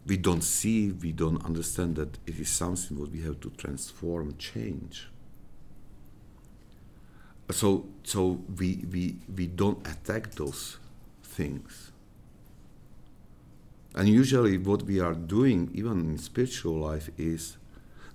We 0.06 0.18
don't 0.18 0.44
see, 0.44 0.92
we 0.92 1.12
don't 1.12 1.44
understand 1.46 1.96
that 1.98 2.18
it 2.26 2.40
is 2.40 2.50
something 2.50 3.00
what 3.00 3.12
we 3.12 3.22
have 3.22 3.40
to 3.42 3.50
transform, 3.52 4.36
change. 4.38 5.08
So, 7.52 7.86
so 8.04 8.42
we, 8.58 8.86
we, 8.92 9.18
we 9.36 9.48
don't 9.48 9.86
attack 9.88 10.32
those 10.32 10.78
things. 11.24 11.91
And 13.94 14.08
usually, 14.08 14.58
what 14.58 14.84
we 14.84 15.00
are 15.00 15.14
doing, 15.14 15.70
even 15.74 16.12
in 16.12 16.18
spiritual 16.18 16.76
life, 16.76 17.10
is 17.18 17.58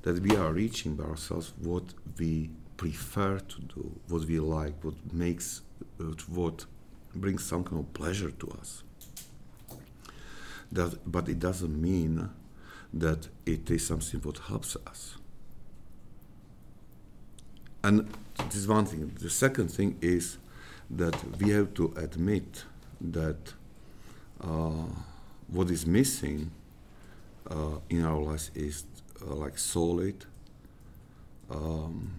that 0.02 0.20
we 0.20 0.34
are 0.36 0.52
reaching 0.52 0.96
by 0.96 1.04
ourselves 1.04 1.52
what 1.60 1.94
we 2.18 2.50
prefer 2.76 3.38
to 3.38 3.60
do, 3.60 4.00
what 4.08 4.24
we 4.24 4.38
like, 4.38 4.82
what 4.82 4.94
makes, 5.12 5.62
what 6.28 6.64
brings 7.14 7.44
some 7.44 7.64
kind 7.64 7.80
of 7.80 7.92
pleasure 7.92 8.30
to 8.30 8.50
us. 8.60 8.82
That, 10.72 11.10
but 11.10 11.28
it 11.28 11.38
doesn't 11.38 11.80
mean 11.80 12.30
that 12.92 13.28
it 13.44 13.70
is 13.70 13.86
something 13.86 14.20
what 14.20 14.38
helps 14.38 14.76
us. 14.86 15.16
And 17.82 18.08
this 18.46 18.56
is 18.56 18.68
one 18.68 18.86
thing. 18.86 19.12
The 19.20 19.30
second 19.30 19.68
thing 19.68 19.98
is 20.00 20.38
that 20.90 21.16
we 21.38 21.50
have 21.50 21.74
to 21.74 21.92
admit 21.96 22.64
that 23.00 23.52
uh, 24.40 24.86
what 25.48 25.70
is 25.70 25.86
missing 25.86 26.50
uh, 27.50 27.78
in 27.88 28.04
our 28.04 28.20
lives 28.20 28.50
is 28.54 28.84
uh, 29.22 29.34
like 29.34 29.58
solid 29.58 30.24
um, 31.50 32.10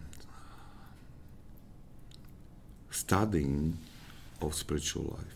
studying 2.89 3.77
of 4.41 4.53
spiritual 4.53 5.15
life. 5.17 5.33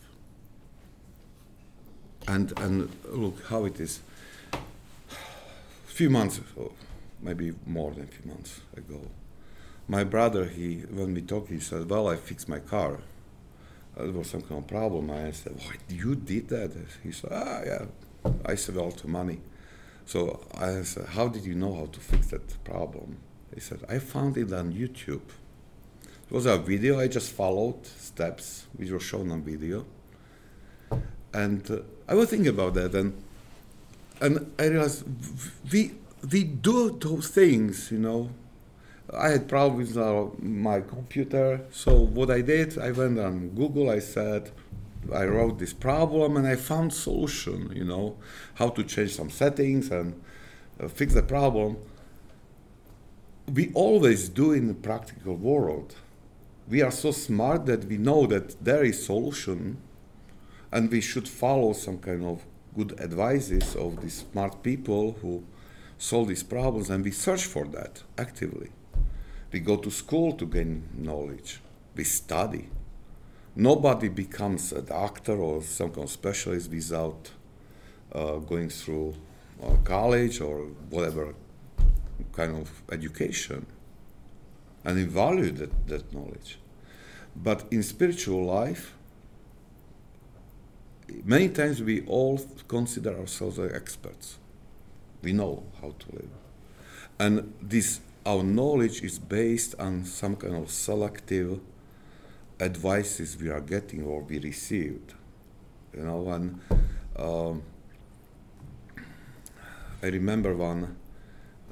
And 2.28 2.58
and 2.60 2.90
look 3.10 3.44
how 3.48 3.66
it 3.66 3.80
is. 3.80 4.00
A 4.54 5.94
few 5.94 6.10
months, 6.10 6.38
ago, 6.38 6.72
maybe 7.22 7.54
more 7.66 7.92
than 7.92 8.04
a 8.04 8.08
few 8.08 8.32
months 8.32 8.62
ago, 8.78 9.02
my 9.88 10.04
brother, 10.04 10.46
he 10.46 10.84
when 10.90 11.14
we 11.14 11.22
talked, 11.22 11.50
he 11.50 11.60
said, 11.60 11.90
"Well, 11.90 12.08
I 12.08 12.16
fixed 12.16 12.48
my 12.48 12.60
car. 12.60 13.00
There 14.04 14.12
was 14.12 14.30
some 14.30 14.42
kind 14.42 14.60
of 14.62 14.68
problem." 14.68 15.10
I 15.12 15.32
said, 15.32 15.54
"Why 15.58 15.76
You 15.90 16.16
did 16.16 16.48
that?" 16.50 16.72
He 17.04 17.12
said, 17.12 17.32
"Ah, 17.32 17.62
yeah. 17.66 17.86
I 18.46 18.56
saved 18.56 18.78
all 18.78 18.92
the 18.92 19.08
money." 19.08 19.40
So 20.06 20.42
I 20.56 20.84
said, 20.84 21.06
"How 21.06 21.28
did 21.28 21.46
you 21.46 21.56
know 21.56 21.74
how 21.74 21.86
to 21.86 22.00
fix 22.00 22.28
that 22.28 22.64
problem?" 22.64 23.18
He 23.54 23.60
said, 23.60 23.80
"I 23.90 24.00
found 24.00 24.38
it 24.38 24.52
on 24.54 24.72
YouTube." 24.74 25.28
It 26.30 26.32
was 26.34 26.46
a 26.46 26.58
video. 26.58 27.00
I 27.00 27.08
just 27.08 27.32
followed 27.32 27.86
steps 27.86 28.66
which 28.78 28.90
were 28.90 29.00
shown 29.00 29.32
on 29.32 29.42
video, 29.44 29.86
and 31.34 31.70
uh, 31.70 31.80
I 32.08 32.14
was 32.16 32.30
thinking 32.30 32.50
about 32.50 32.74
that, 32.76 32.96
and 32.96 33.14
and 34.22 34.52
I 34.58 34.68
realized 34.68 35.04
we 35.72 35.94
we 36.32 36.44
do 36.44 36.98
those 37.00 37.28
things, 37.30 37.92
you 37.92 38.00
know. 38.00 38.30
I 39.14 39.30
had 39.30 39.48
problems 39.48 39.96
with 39.96 40.42
my 40.42 40.82
computer, 40.82 41.62
so 41.72 42.00
what 42.00 42.32
I 42.32 42.42
did, 42.42 42.78
I 42.78 42.92
went 42.92 43.20
on 43.20 43.50
Google. 43.50 43.90
I 43.90 44.00
said, 44.00 44.52
I 45.14 45.26
wrote 45.26 45.60
this 45.60 45.74
problem, 45.74 46.38
and 46.38 46.48
I 46.48 46.56
found 46.56 46.94
solution. 46.94 47.72
You 47.76 47.84
know, 47.84 48.18
how 48.56 48.70
to 48.70 48.84
change 48.84 49.16
some 49.16 49.30
settings 49.30 49.92
and 49.92 50.22
uh, 50.80 50.88
fix 50.88 51.14
the 51.14 51.24
problem. 51.24 51.78
We 53.52 53.72
always 53.74 54.30
do 54.30 54.54
in 54.54 54.68
the 54.68 54.74
practical 54.74 55.36
world 55.36 55.96
we 56.72 56.82
are 56.82 56.92
so 56.92 57.12
smart 57.12 57.66
that 57.66 57.84
we 57.86 57.98
know 57.98 58.26
that 58.28 58.64
there 58.64 58.84
is 58.84 59.06
solution 59.06 59.78
and 60.72 60.90
we 60.90 61.02
should 61.02 61.28
follow 61.28 61.74
some 61.74 61.98
kind 61.98 62.24
of 62.24 62.46
good 62.76 62.98
advices 63.00 63.76
of 63.76 64.02
these 64.02 64.26
smart 64.32 64.64
people 64.64 65.18
who 65.22 65.44
solve 65.98 66.30
these 66.30 66.44
problems 66.44 66.90
and 66.90 67.04
we 67.04 67.12
search 67.12 67.44
for 67.44 67.66
that 67.68 68.04
actively 68.18 68.70
we 69.52 69.60
go 69.60 69.76
to 69.76 69.92
school 69.92 70.34
to 70.34 70.46
gain 70.46 70.84
knowledge 70.94 71.60
we 71.96 72.04
study 72.04 72.70
nobody 73.56 74.10
becomes 74.10 74.72
a 74.72 74.82
doctor 74.82 75.36
or 75.36 75.62
some 75.62 75.90
kind 75.90 76.06
of 76.06 76.10
specialist 76.10 76.70
without 76.70 77.32
uh, 78.14 78.36
going 78.38 78.70
through 78.70 79.14
uh, 79.64 79.76
college 79.84 80.42
or 80.42 80.68
whatever 80.90 81.36
kind 82.34 82.56
of 82.56 82.70
education 82.92 83.66
and 84.84 84.98
we 84.98 85.04
value 85.04 85.52
that, 85.52 85.88
that 85.88 86.14
knowledge. 86.14 86.58
But 87.36 87.66
in 87.72 87.84
spiritual 87.84 88.46
life, 88.46 88.94
many 91.24 91.50
times 91.50 91.82
we 91.82 92.02
all 92.06 92.40
consider 92.68 93.18
ourselves 93.18 93.60
experts. 93.60 94.38
We 95.22 95.34
know 95.34 95.64
how 95.82 95.94
to 96.00 96.12
live. 96.14 96.30
And 97.20 97.54
this 97.62 98.00
our 98.26 98.44
knowledge 98.44 99.02
is 99.04 99.20
based 99.20 99.76
on 99.80 100.06
some 100.06 100.36
kind 100.36 100.56
of 100.56 100.70
selective 100.70 101.60
advices 102.60 103.38
we 103.38 103.50
are 103.50 103.62
getting 103.62 104.04
or 104.04 104.22
we 104.22 104.40
received. 104.40 105.14
You 105.96 106.04
know, 106.04 106.30
and 106.30 106.60
um, 107.18 107.64
I 110.04 110.08
remember 110.08 110.56
one 110.56 110.96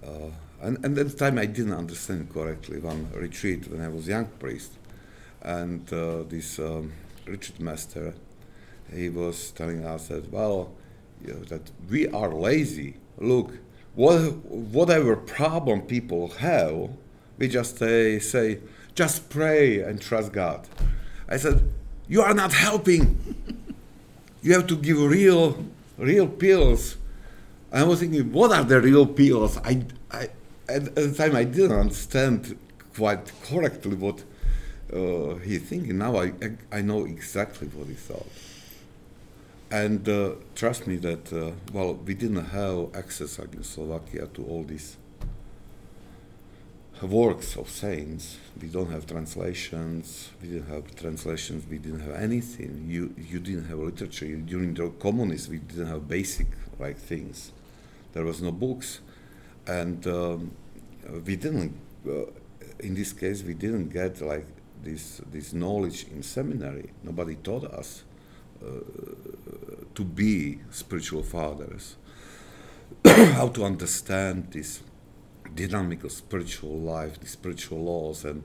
uh, 0.04 0.32
and, 0.62 0.84
and, 0.84 0.98
at 0.98 1.10
the 1.10 1.16
time 1.16 1.38
I 1.38 1.46
didn't 1.46 1.74
understand 1.74 2.34
correctly 2.34 2.80
one 2.80 3.10
retreat 3.14 3.70
when 3.70 3.82
I 3.82 3.88
was 3.88 4.08
young 4.08 4.26
priest, 4.26 4.74
and 5.42 5.92
uh, 5.92 6.24
this 6.24 6.60
um, 6.60 6.94
retreat 7.26 7.60
master, 7.60 8.14
he 8.94 9.10
was 9.10 9.52
telling 9.52 9.86
us 9.86 10.08
that 10.08 10.32
well, 10.32 10.72
you 11.26 11.34
know, 11.34 11.40
that 11.46 11.72
we 11.90 12.08
are 12.08 12.34
lazy. 12.34 12.96
Look, 13.18 13.58
what, 14.00 14.46
whatever 14.46 15.18
problem 15.18 15.82
people 15.82 16.30
have, 16.30 16.90
we 17.38 17.50
just 17.50 17.78
say, 17.78 18.18
say 18.20 18.60
just 18.96 19.30
pray 19.30 19.82
and 19.82 20.00
trust 20.00 20.32
God. 20.32 20.66
I 21.28 21.36
said, 21.36 21.70
you 22.08 22.22
are 22.22 22.34
not 22.34 22.54
helping. 22.54 23.36
you 24.42 24.54
have 24.54 24.68
to 24.68 24.78
give 24.78 25.02
real, 25.02 25.66
real 25.98 26.30
pills. 26.30 26.96
I 27.74 27.84
was 27.84 28.00
thinking, 28.00 28.32
what 28.32 28.54
are 28.54 28.64
the 28.64 28.80
real 28.80 29.06
pills? 29.06 29.58
I, 29.58 29.84
I, 30.10 30.30
at, 30.70 30.96
the 30.96 31.14
time 31.14 31.36
I 31.36 31.44
didn't 31.44 31.78
understand 31.78 32.58
quite 32.96 33.30
correctly 33.44 33.96
what 33.96 34.24
uh, 34.94 35.36
he's 35.44 35.64
thinking. 35.64 35.98
Now 35.98 36.16
I, 36.22 36.32
I 36.72 36.82
know 36.82 37.04
exactly 37.04 37.68
what 37.68 37.90
he 37.90 37.96
thought. 37.96 38.32
And 39.72 40.08
uh, 40.10 40.32
trust 40.56 40.88
me 40.88 40.96
that, 40.98 41.32
uh, 41.32 41.52
well, 41.74 41.94
we 41.94 42.16
didn't 42.16 42.46
have 42.46 42.96
access 42.96 43.38
in 43.38 43.64
Slovakia 43.64 44.26
to 44.34 44.44
all 44.46 44.64
these 44.64 44.98
works 47.02 47.56
of 47.56 47.70
saints. 47.70 48.38
We 48.62 48.68
don't 48.68 48.92
have 48.92 49.06
translations. 49.06 50.32
We 50.42 50.50
didn't 50.50 50.70
have 50.70 50.96
translations. 50.96 51.66
We 51.70 51.78
didn't 51.78 52.02
have 52.02 52.16
anything. 52.16 52.86
You 52.88 53.14
you 53.18 53.40
didn't 53.40 53.66
have 53.66 53.80
literature 53.80 54.36
during 54.36 54.74
the 54.74 54.90
communists. 55.00 55.48
We 55.48 55.60
didn't 55.60 55.88
have 55.88 56.08
basic 56.08 56.48
like 56.80 56.98
things. 56.98 57.52
There 58.14 58.26
was 58.26 58.42
no 58.42 58.52
books 58.52 59.00
and 59.68 60.06
um, 60.08 60.52
we 61.26 61.36
didn't 61.36 61.74
uh, 62.08 62.26
in 62.80 62.96
this 62.96 63.14
case 63.14 63.44
we 63.44 63.54
didn't 63.54 63.90
get 63.90 64.22
like 64.22 64.46
this 64.84 65.22
this 65.32 65.54
knowledge 65.54 66.08
in 66.12 66.24
seminary 66.24 66.90
nobody 67.04 67.36
taught 67.36 67.66
us 67.66 68.04
uh, 68.66 68.68
to 70.00 70.06
be 70.06 70.60
spiritual 70.72 71.24
fathers 71.24 71.98
how 73.06 73.50
to 73.50 73.66
understand 73.66 74.48
this 74.52 74.82
dynamic 75.54 76.04
of 76.06 76.12
spiritual 76.12 76.78
life 76.80 77.20
the 77.20 77.28
spiritual 77.28 77.80
laws 77.84 78.24
and 78.24 78.44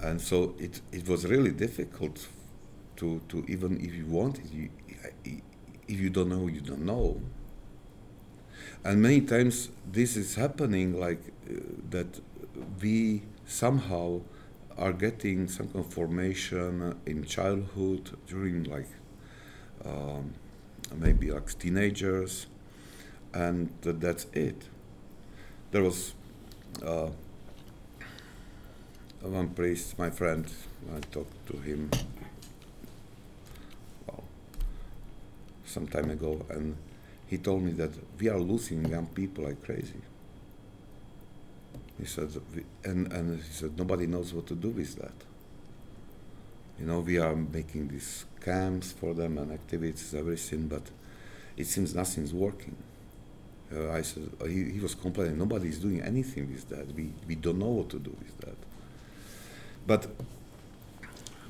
and 0.00 0.20
so 0.20 0.54
it, 0.58 0.80
it 0.90 1.06
was 1.06 1.26
really 1.26 1.52
difficult 1.52 2.26
to, 2.96 3.20
to 3.28 3.44
even 3.48 3.80
if 3.80 3.94
you 3.94 4.06
want 4.06 4.38
it, 4.38 4.52
you, 4.52 4.68
if 5.88 6.00
you 6.00 6.10
don't 6.10 6.28
know, 6.28 6.48
you 6.48 6.60
don't 6.60 6.84
know. 6.84 7.20
And 8.84 9.00
many 9.00 9.20
times 9.20 9.70
this 9.90 10.16
is 10.16 10.34
happening 10.34 10.98
like 10.98 11.22
uh, 11.48 11.54
that 11.90 12.20
we 12.80 13.22
somehow 13.46 14.22
are 14.76 14.92
getting 14.92 15.48
some 15.48 15.68
formation 15.84 16.96
in 17.06 17.24
childhood 17.24 18.16
during 18.26 18.64
like 18.64 18.88
um, 19.84 20.34
maybe 20.96 21.30
like 21.30 21.58
teenagers, 21.58 22.46
and 23.32 23.70
that's 23.82 24.26
it. 24.32 24.68
There 25.70 25.82
was 25.82 26.14
uh, 26.84 27.08
one 29.22 29.48
priest, 29.50 29.98
my 29.98 30.10
friend, 30.10 30.46
I 30.94 31.00
talked 31.10 31.46
to 31.48 31.56
him 31.58 31.90
well, 34.06 34.24
some 35.64 35.86
time 35.86 36.10
ago, 36.10 36.44
and 36.50 36.76
he 37.26 37.38
told 37.38 37.62
me 37.62 37.72
that 37.72 37.90
we 38.18 38.28
are 38.28 38.38
losing 38.38 38.84
young 38.86 39.06
people 39.06 39.44
like 39.44 39.62
crazy. 39.64 40.02
He 41.98 42.06
said, 42.06 42.30
and, 42.84 43.12
and 43.12 43.40
he 43.40 43.52
said, 43.52 43.78
nobody 43.78 44.06
knows 44.06 44.34
what 44.34 44.46
to 44.48 44.54
do 44.54 44.70
with 44.70 44.96
that. 44.96 45.14
You 46.82 46.88
know, 46.88 46.98
we 46.98 47.16
are 47.18 47.36
making 47.36 47.88
these 47.88 48.24
camps 48.40 48.90
for 48.90 49.14
them 49.14 49.38
and 49.38 49.52
activities, 49.52 50.12
everything, 50.14 50.66
but 50.66 50.82
it 51.56 51.68
seems 51.68 51.94
nothing's 51.94 52.34
working. 52.34 52.74
Uh, 53.72 53.92
I 53.92 54.02
said, 54.02 54.28
uh, 54.40 54.46
he, 54.46 54.64
he 54.64 54.80
was 54.80 54.96
complaining, 54.96 55.38
nobody 55.38 55.68
is 55.68 55.78
doing 55.78 56.02
anything 56.02 56.50
with 56.50 56.68
that. 56.70 56.92
We, 56.92 57.12
we 57.28 57.36
don't 57.36 57.60
know 57.60 57.68
what 57.68 57.88
to 57.90 58.00
do 58.00 58.10
with 58.18 58.36
that. 58.40 58.56
But 59.86 60.08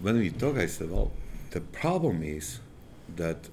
when 0.02 0.18
we 0.18 0.28
talk, 0.28 0.58
I 0.58 0.66
said, 0.66 0.90
well, 0.90 1.10
the 1.50 1.62
problem 1.62 2.22
is 2.22 2.60
that 3.16 3.48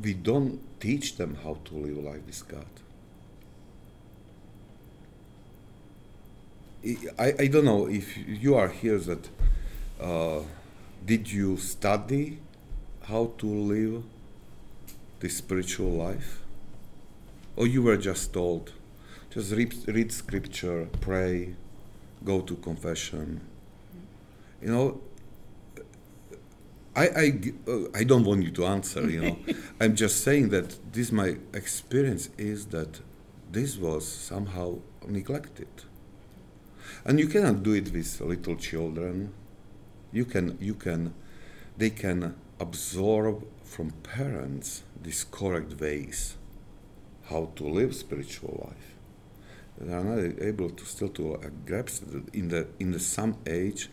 we 0.00 0.14
don't 0.14 0.60
teach 0.78 1.16
them 1.16 1.38
how 1.42 1.58
to 1.64 1.74
live 1.74 2.04
life 2.04 2.24
with 2.24 2.46
God. 2.46 2.66
I, 7.18 7.34
I 7.36 7.46
don't 7.48 7.64
know 7.64 7.88
if 7.88 8.16
you 8.16 8.54
are 8.54 8.68
here 8.68 8.98
that 9.00 9.28
uh, 10.00 10.40
did 11.04 11.30
you 11.30 11.56
study 11.56 12.38
how 13.02 13.32
to 13.38 13.46
live 13.46 14.02
the 15.20 15.28
spiritual 15.28 15.90
life 15.90 16.42
or 17.56 17.66
you 17.66 17.82
were 17.82 17.96
just 17.96 18.32
told 18.32 18.72
just 19.30 19.52
read, 19.52 19.74
read 19.86 20.12
scripture 20.12 20.88
pray 21.00 21.54
go 22.24 22.40
to 22.40 22.56
confession 22.56 23.40
you 24.62 24.68
know 24.68 25.00
I, 26.94 27.06
I, 27.06 27.40
uh, 27.68 27.78
I 27.94 28.04
don't 28.04 28.24
want 28.24 28.42
you 28.42 28.50
to 28.50 28.66
answer, 28.66 29.08
you 29.08 29.22
know. 29.22 29.38
I'm 29.80 29.94
just 29.94 30.24
saying 30.24 30.48
that 30.50 30.92
this 30.92 31.12
my 31.12 31.36
experience 31.54 32.30
is 32.36 32.66
that 32.66 33.00
this 33.50 33.76
was 33.76 34.06
somehow 34.06 34.78
neglected. 35.06 35.68
And 37.04 37.18
you 37.18 37.28
cannot 37.28 37.62
do 37.62 37.72
it 37.72 37.92
with 37.92 38.20
little 38.20 38.56
children. 38.56 39.32
You 40.12 40.24
can, 40.24 40.58
you 40.60 40.74
can, 40.74 41.14
they 41.76 41.90
can 41.90 42.34
absorb 42.58 43.46
from 43.64 43.90
parents 44.02 44.82
these 45.02 45.24
correct 45.24 45.80
ways 45.80 46.36
how 47.30 47.50
to 47.54 47.64
live 47.64 47.94
spiritual 47.94 48.66
life. 48.68 48.90
They 49.78 49.94
are 49.94 50.04
not 50.04 50.42
able 50.42 50.70
to 50.70 50.84
still 50.84 51.08
to 51.10 51.36
uh, 51.36 51.48
grasp 51.64 52.02
in 52.34 52.48
the 52.48 52.66
in 52.78 52.90
the 52.90 52.98
some 52.98 53.36
age. 53.46 53.88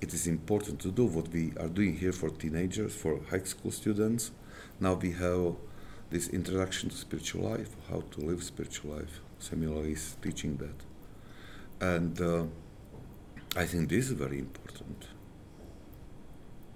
It 0.00 0.14
is 0.14 0.26
important 0.26 0.80
to 0.80 0.90
do 0.90 1.04
what 1.04 1.28
we 1.28 1.52
are 1.58 1.68
doing 1.68 1.96
here 1.96 2.12
for 2.12 2.30
teenagers, 2.30 2.94
for 2.94 3.20
high 3.30 3.44
school 3.44 3.70
students. 3.70 4.30
Now 4.78 4.94
we 4.94 5.12
have 5.12 5.56
this 6.10 6.28
introduction 6.28 6.90
to 6.90 6.96
spiritual 6.96 7.50
life, 7.50 7.70
how 7.90 8.02
to 8.12 8.20
live 8.20 8.42
spiritual 8.42 8.94
life. 8.96 9.20
Samuel 9.38 9.82
is 9.84 10.16
teaching 10.22 10.56
that. 10.58 10.78
And 11.80 12.20
uh, 12.20 12.44
I 13.56 13.64
think 13.66 13.88
this 13.88 14.06
is 14.06 14.12
very 14.12 14.38
important. 14.38 15.15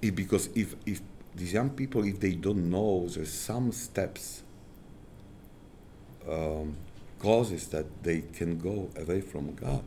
Because 0.00 0.48
if, 0.54 0.74
if 0.86 1.00
these 1.34 1.52
young 1.52 1.70
people, 1.70 2.04
if 2.04 2.18
they 2.20 2.32
don't 2.32 2.70
know, 2.70 3.06
there's 3.08 3.32
some 3.32 3.72
steps, 3.72 4.42
um, 6.28 6.76
causes 7.18 7.68
that 7.68 8.02
they 8.02 8.22
can 8.32 8.58
go 8.58 8.90
away 8.96 9.20
from 9.20 9.54
God. 9.54 9.84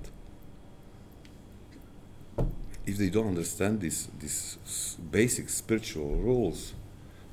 If 2.85 2.97
they 2.97 3.09
don't 3.09 3.27
understand 3.27 3.81
these, 3.81 4.07
these 4.19 4.97
basic 5.11 5.49
spiritual 5.49 6.15
rules, 6.15 6.73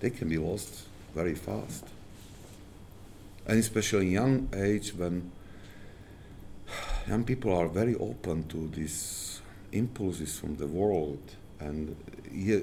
they 0.01 0.11
can 0.11 0.29
be 0.29 0.39
lost 0.39 0.87
very 1.15 1.35
fast. 1.35 1.85
And 3.47 3.59
especially 3.59 4.07
in 4.07 4.13
young 4.13 4.49
age 4.55 4.95
when 4.95 5.31
young 7.09 7.25
people 7.25 7.55
are 7.55 7.69
very 7.69 7.97
open 7.97 8.45
to 8.49 8.69
these 8.69 9.41
impulses 9.73 10.39
from 10.39 10.57
the 10.57 10.67
world 10.67 11.21
and 11.61 11.97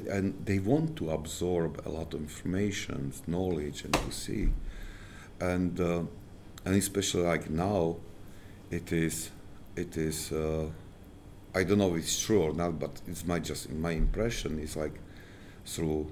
and 0.09 0.45
they 0.45 0.59
want 0.59 0.95
to 0.97 1.11
absorb 1.11 1.81
a 1.85 1.89
lot 1.89 2.13
of 2.13 2.21
information, 2.21 3.13
knowledge, 3.27 3.83
and 3.83 3.93
to 3.93 4.11
see, 4.11 4.49
and 5.39 5.79
uh, 5.79 6.03
and 6.65 6.75
especially 6.75 7.23
like 7.23 7.49
now, 7.49 7.97
it 8.71 8.91
is 8.91 9.31
it 9.75 9.97
is 9.97 10.31
uh, 10.31 10.67
I 11.53 11.63
don't 11.63 11.77
know 11.77 11.95
if 11.95 12.03
it's 12.03 12.19
true 12.19 12.41
or 12.41 12.53
not, 12.53 12.79
but 12.79 13.01
it's 13.07 13.25
my 13.25 13.39
just 13.39 13.71
my 13.71 13.91
impression 13.91 14.59
is 14.59 14.75
like 14.75 14.99
through 15.65 16.11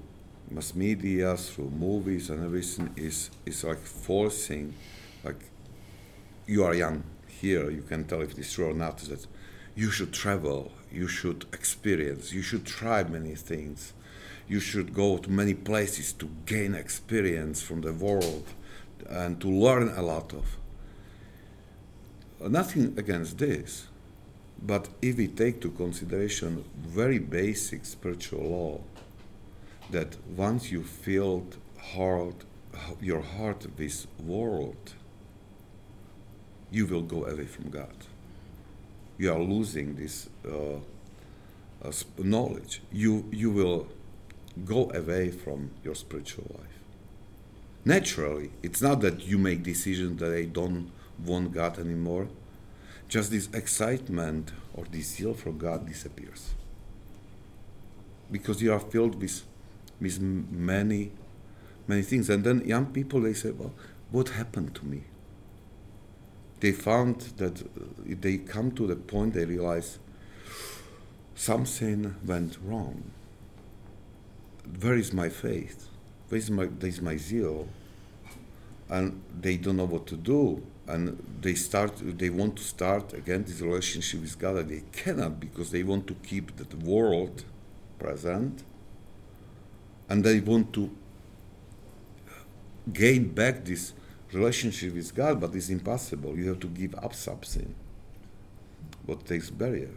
mass 0.50 0.74
media, 0.74 1.36
through 1.36 1.70
movies 1.70 2.30
and 2.30 2.44
everything 2.44 2.92
is 2.96 3.30
is 3.44 3.64
like 3.64 3.78
forcing 3.78 4.74
like 5.24 5.40
you 6.46 6.64
are 6.64 6.74
young 6.74 7.02
here, 7.40 7.70
you 7.70 7.82
can 7.82 8.04
tell 8.04 8.22
if 8.22 8.38
it's 8.38 8.52
true 8.52 8.70
or 8.70 8.74
not, 8.74 8.98
that 8.98 9.26
you 9.74 9.90
should 9.90 10.12
travel, 10.12 10.72
you 10.96 11.06
should 11.06 11.44
experience, 11.52 12.32
you 12.32 12.40
should 12.40 12.64
try 12.64 13.04
many 13.04 13.34
things, 13.34 13.92
you 14.48 14.60
should 14.60 14.94
go 14.94 15.18
to 15.18 15.30
many 15.30 15.52
places 15.52 16.12
to 16.14 16.26
gain 16.46 16.74
experience 16.74 17.60
from 17.60 17.82
the 17.82 17.92
world 17.92 18.46
and 19.10 19.38
to 19.42 19.48
learn 19.48 19.88
a 19.90 20.02
lot 20.02 20.32
of. 20.32 20.46
Nothing 22.40 22.94
against 22.96 23.36
this, 23.36 23.88
but 24.62 24.88
if 25.02 25.16
we 25.18 25.28
take 25.28 25.60
to 25.60 25.70
consideration 25.70 26.64
very 26.76 27.18
basic 27.18 27.84
spiritual 27.84 28.44
law, 28.56 28.80
that 29.90 30.16
once 30.34 30.72
you 30.72 30.82
filled 30.82 31.56
heart, 31.92 32.44
your 33.00 33.20
heart 33.20 33.66
with 33.78 34.06
world, 34.18 34.94
you 36.70 36.86
will 36.86 37.02
go 37.02 37.26
away 37.26 37.46
from 37.46 37.68
God. 37.70 37.96
You 39.18 39.32
are 39.32 39.40
losing 39.40 39.96
this 39.96 40.28
uh, 40.46 40.76
uh, 41.84 41.92
knowledge. 42.18 42.82
You, 42.92 43.24
you 43.30 43.50
will 43.50 43.88
go 44.64 44.90
away 44.90 45.30
from 45.30 45.70
your 45.82 45.94
spiritual 45.94 46.46
life. 46.58 46.66
Naturally, 47.84 48.50
it's 48.62 48.82
not 48.82 49.00
that 49.02 49.26
you 49.26 49.38
make 49.38 49.62
decisions 49.62 50.20
that 50.20 50.34
I 50.34 50.44
don't 50.44 50.90
want 51.24 51.52
God 51.52 51.78
anymore. 51.78 52.28
Just 53.08 53.30
this 53.30 53.48
excitement 53.52 54.52
or 54.74 54.84
this 54.90 55.06
zeal 55.14 55.34
for 55.34 55.52
God 55.52 55.86
disappears. 55.86 56.54
Because 58.30 58.60
you 58.60 58.72
are 58.72 58.80
filled 58.80 59.20
with, 59.22 59.42
with 60.00 60.20
many, 60.20 61.12
many 61.86 62.02
things. 62.02 62.28
And 62.28 62.42
then 62.42 62.66
young 62.66 62.86
people, 62.86 63.20
they 63.20 63.34
say, 63.34 63.52
well, 63.52 63.72
what 64.10 64.30
happened 64.30 64.74
to 64.74 64.84
me? 64.84 65.04
They 66.60 66.72
found 66.72 67.20
that 67.36 67.62
they 68.04 68.38
come 68.38 68.70
to 68.72 68.86
the 68.86 68.96
point 68.96 69.34
they 69.34 69.44
realize 69.44 69.98
something 71.34 72.14
went 72.24 72.56
wrong. 72.64 73.10
Where 74.80 74.94
is 74.94 75.12
my 75.12 75.28
faith? 75.28 75.88
Where 76.28 76.38
is 76.38 76.50
my, 76.50 76.66
there 76.66 76.88
is 76.88 77.00
my 77.00 77.16
zeal? 77.16 77.68
And 78.88 79.22
they 79.40 79.56
don't 79.56 79.76
know 79.76 79.84
what 79.84 80.06
to 80.06 80.16
do. 80.16 80.62
And 80.88 81.22
they 81.40 81.54
start, 81.54 82.00
they 82.18 82.30
want 82.30 82.56
to 82.56 82.62
start 82.62 83.12
again 83.12 83.44
this 83.44 83.60
relationship 83.60 84.20
with 84.20 84.38
God, 84.38 84.56
and 84.56 84.70
they 84.70 84.82
cannot 84.92 85.40
because 85.40 85.72
they 85.72 85.82
want 85.82 86.06
to 86.06 86.14
keep 86.14 86.56
the 86.56 86.76
world 86.76 87.44
present, 87.98 88.62
and 90.08 90.24
they 90.24 90.38
want 90.40 90.72
to 90.74 90.90
gain 92.92 93.28
back 93.30 93.64
this 93.64 93.92
relationship 94.36 94.94
with 94.94 95.14
God, 95.14 95.40
but 95.40 95.54
it's 95.54 95.68
impossible. 95.68 96.36
You 96.36 96.48
have 96.48 96.60
to 96.60 96.68
give 96.68 96.94
up 96.94 97.14
something. 97.14 97.74
What 99.06 99.26
takes 99.26 99.50
barrier? 99.50 99.90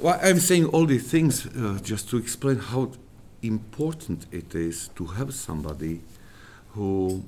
Well, 0.00 0.18
I'm 0.22 0.38
saying 0.38 0.66
all 0.66 0.86
these 0.86 1.10
things 1.10 1.46
uh, 1.46 1.78
just 1.82 2.08
to 2.10 2.16
explain 2.18 2.58
how 2.58 2.92
important 3.42 4.26
it 4.32 4.54
is 4.54 4.88
to 4.96 5.04
have 5.06 5.34
somebody 5.34 6.00
who 6.70 7.24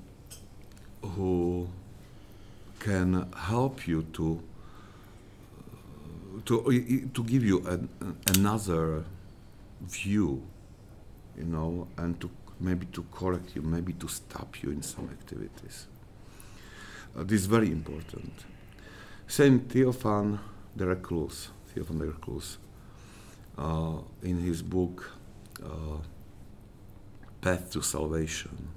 who 1.03 1.69
can 2.79 3.31
help 3.35 3.87
you 3.87 4.03
to 4.12 4.40
to 6.45 7.09
to 7.14 7.25
give 7.25 7.45
you 7.45 7.66
an, 7.66 7.88
another 8.35 9.05
view, 9.83 10.42
you 11.37 11.45
know, 11.45 11.88
and 11.97 12.21
to 12.21 12.31
maybe 12.61 12.87
to 12.87 13.05
correct 13.12 13.55
you, 13.55 13.62
maybe 13.62 13.92
to 13.95 14.09
stop 14.09 14.62
you 14.62 14.71
in 14.71 14.83
some 14.83 15.09
activities. 15.11 15.87
Uh, 17.16 17.23
this 17.23 17.40
is 17.40 17.47
very 17.47 17.71
important. 17.71 18.33
Saint 19.27 19.69
Theophan 19.69 20.38
de 20.77 20.87
Recluse, 20.87 21.51
Theophan 21.75 21.99
de 21.99 22.07
Recluse, 22.07 22.59
uh, 23.59 23.99
in 24.23 24.38
his 24.38 24.62
book 24.62 25.11
uh, 25.64 25.99
Path 27.40 27.71
to 27.71 27.83
Salvation, 27.83 28.69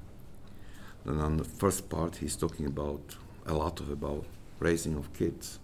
and 1.06 1.22
on 1.22 1.38
the 1.38 1.44
first 1.44 1.90
part 1.90 2.18
he's 2.18 2.36
talking 2.36 2.66
about 2.66 3.16
a 3.46 3.54
lot 3.54 3.80
of 3.80 3.90
about 3.90 4.26
raising 4.60 4.96
of 4.96 5.12
kids, 5.14 5.60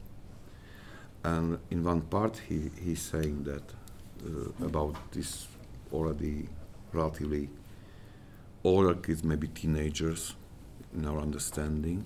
and 1.24 1.58
in 1.72 1.84
one 1.84 2.02
part 2.02 2.42
he, 2.50 2.72
he's 2.84 3.02
saying 3.02 3.44
that 3.44 3.64
uh, 4.26 4.66
about 4.66 4.96
this 5.12 5.48
already 5.92 6.48
relatively 6.94 7.50
older 8.66 8.96
kids, 8.96 9.24
maybe 9.24 9.48
teenagers, 9.48 10.36
in 10.94 11.06
our 11.06 11.20
understanding. 11.20 12.06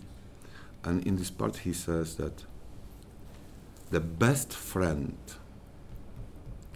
And 0.83 1.05
in 1.05 1.15
this 1.15 1.31
part, 1.31 1.57
he 1.57 1.73
says 1.73 2.15
that 2.15 2.43
the 3.91 3.99
best 3.99 4.53
friend 4.53 5.17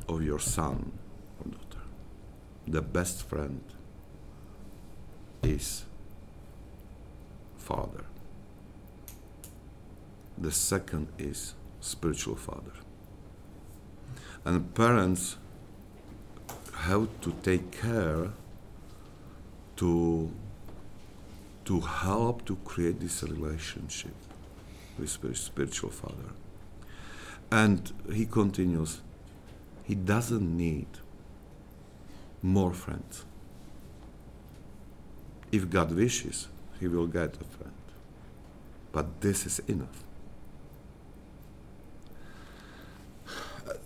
of 0.07 0.23
your 0.23 0.39
son 0.39 0.93
or 1.39 1.51
daughter, 1.51 1.85
the 2.67 2.81
best 2.81 3.23
friend 3.23 3.61
is 5.41 5.85
father. 7.57 8.05
The 10.37 10.51
second 10.51 11.07
is 11.17 11.55
spiritual 11.79 12.35
father. 12.35 12.73
And 14.45 14.73
parents 14.73 15.37
have 16.73 17.07
to 17.21 17.33
take 17.43 17.71
care 17.71 18.31
to 19.77 20.31
to 21.65 21.79
help 21.79 22.45
to 22.45 22.55
create 22.65 22.99
this 22.99 23.23
relationship 23.23 24.13
with 24.97 25.09
spiritual 25.37 25.89
father. 25.89 26.33
And 27.51 27.91
he 28.11 28.25
continues 28.25 29.01
he 29.83 29.95
doesn't 29.95 30.57
need 30.57 30.87
more 32.41 32.73
friends. 32.73 33.25
If 35.51 35.69
god 35.69 35.91
wishes 35.91 36.47
he 36.79 36.87
will 36.87 37.07
get 37.07 37.35
a 37.35 37.43
friend. 37.43 37.73
But 38.91 39.21
this 39.21 39.45
is 39.45 39.59
enough. 39.67 40.03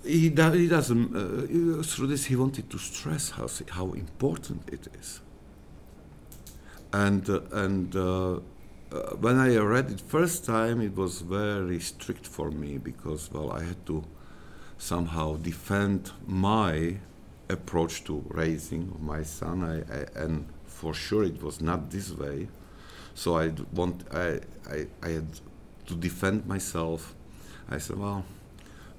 He, 0.04 0.30
he 0.30 0.30
doesn't 0.30 1.16
uh, 1.16 1.84
through 1.84 2.08
this 2.08 2.26
he 2.26 2.36
wanted 2.36 2.70
to 2.70 2.78
stress 2.78 3.32
how, 3.32 3.48
how 3.70 3.92
important 3.92 4.62
it 4.72 4.88
is 5.00 5.22
and 6.98 7.30
uh, 7.30 7.42
and 7.52 7.96
uh, 7.96 8.40
uh, 8.92 9.16
when 9.26 9.38
I 9.38 9.58
read 9.58 9.92
it 9.92 10.02
first 10.02 10.46
time, 10.46 10.82
it 10.82 10.96
was 10.96 11.22
very 11.22 11.80
strict 11.80 12.26
for 12.26 12.50
me 12.50 12.78
because 12.78 13.32
well, 13.32 13.52
I 13.52 13.64
had 13.64 13.86
to 13.86 14.04
somehow 14.78 15.36
defend 15.36 16.12
my 16.26 16.98
approach 17.50 18.04
to 18.06 18.24
raising 18.30 18.84
my 19.00 19.24
son, 19.24 19.64
I, 19.64 19.78
I, 19.98 20.24
and 20.24 20.48
for 20.66 20.94
sure 20.94 21.24
it 21.24 21.42
was 21.42 21.62
not 21.62 21.92
this 21.92 22.12
way. 22.12 22.48
So 23.14 23.38
I 23.38 23.52
want 23.74 24.04
I, 24.12 24.40
I 24.76 24.88
I 25.08 25.10
had 25.18 25.30
to 25.88 25.94
defend 25.96 26.46
myself. 26.48 27.14
I 27.70 27.78
said, 27.80 27.98
well, 28.00 28.24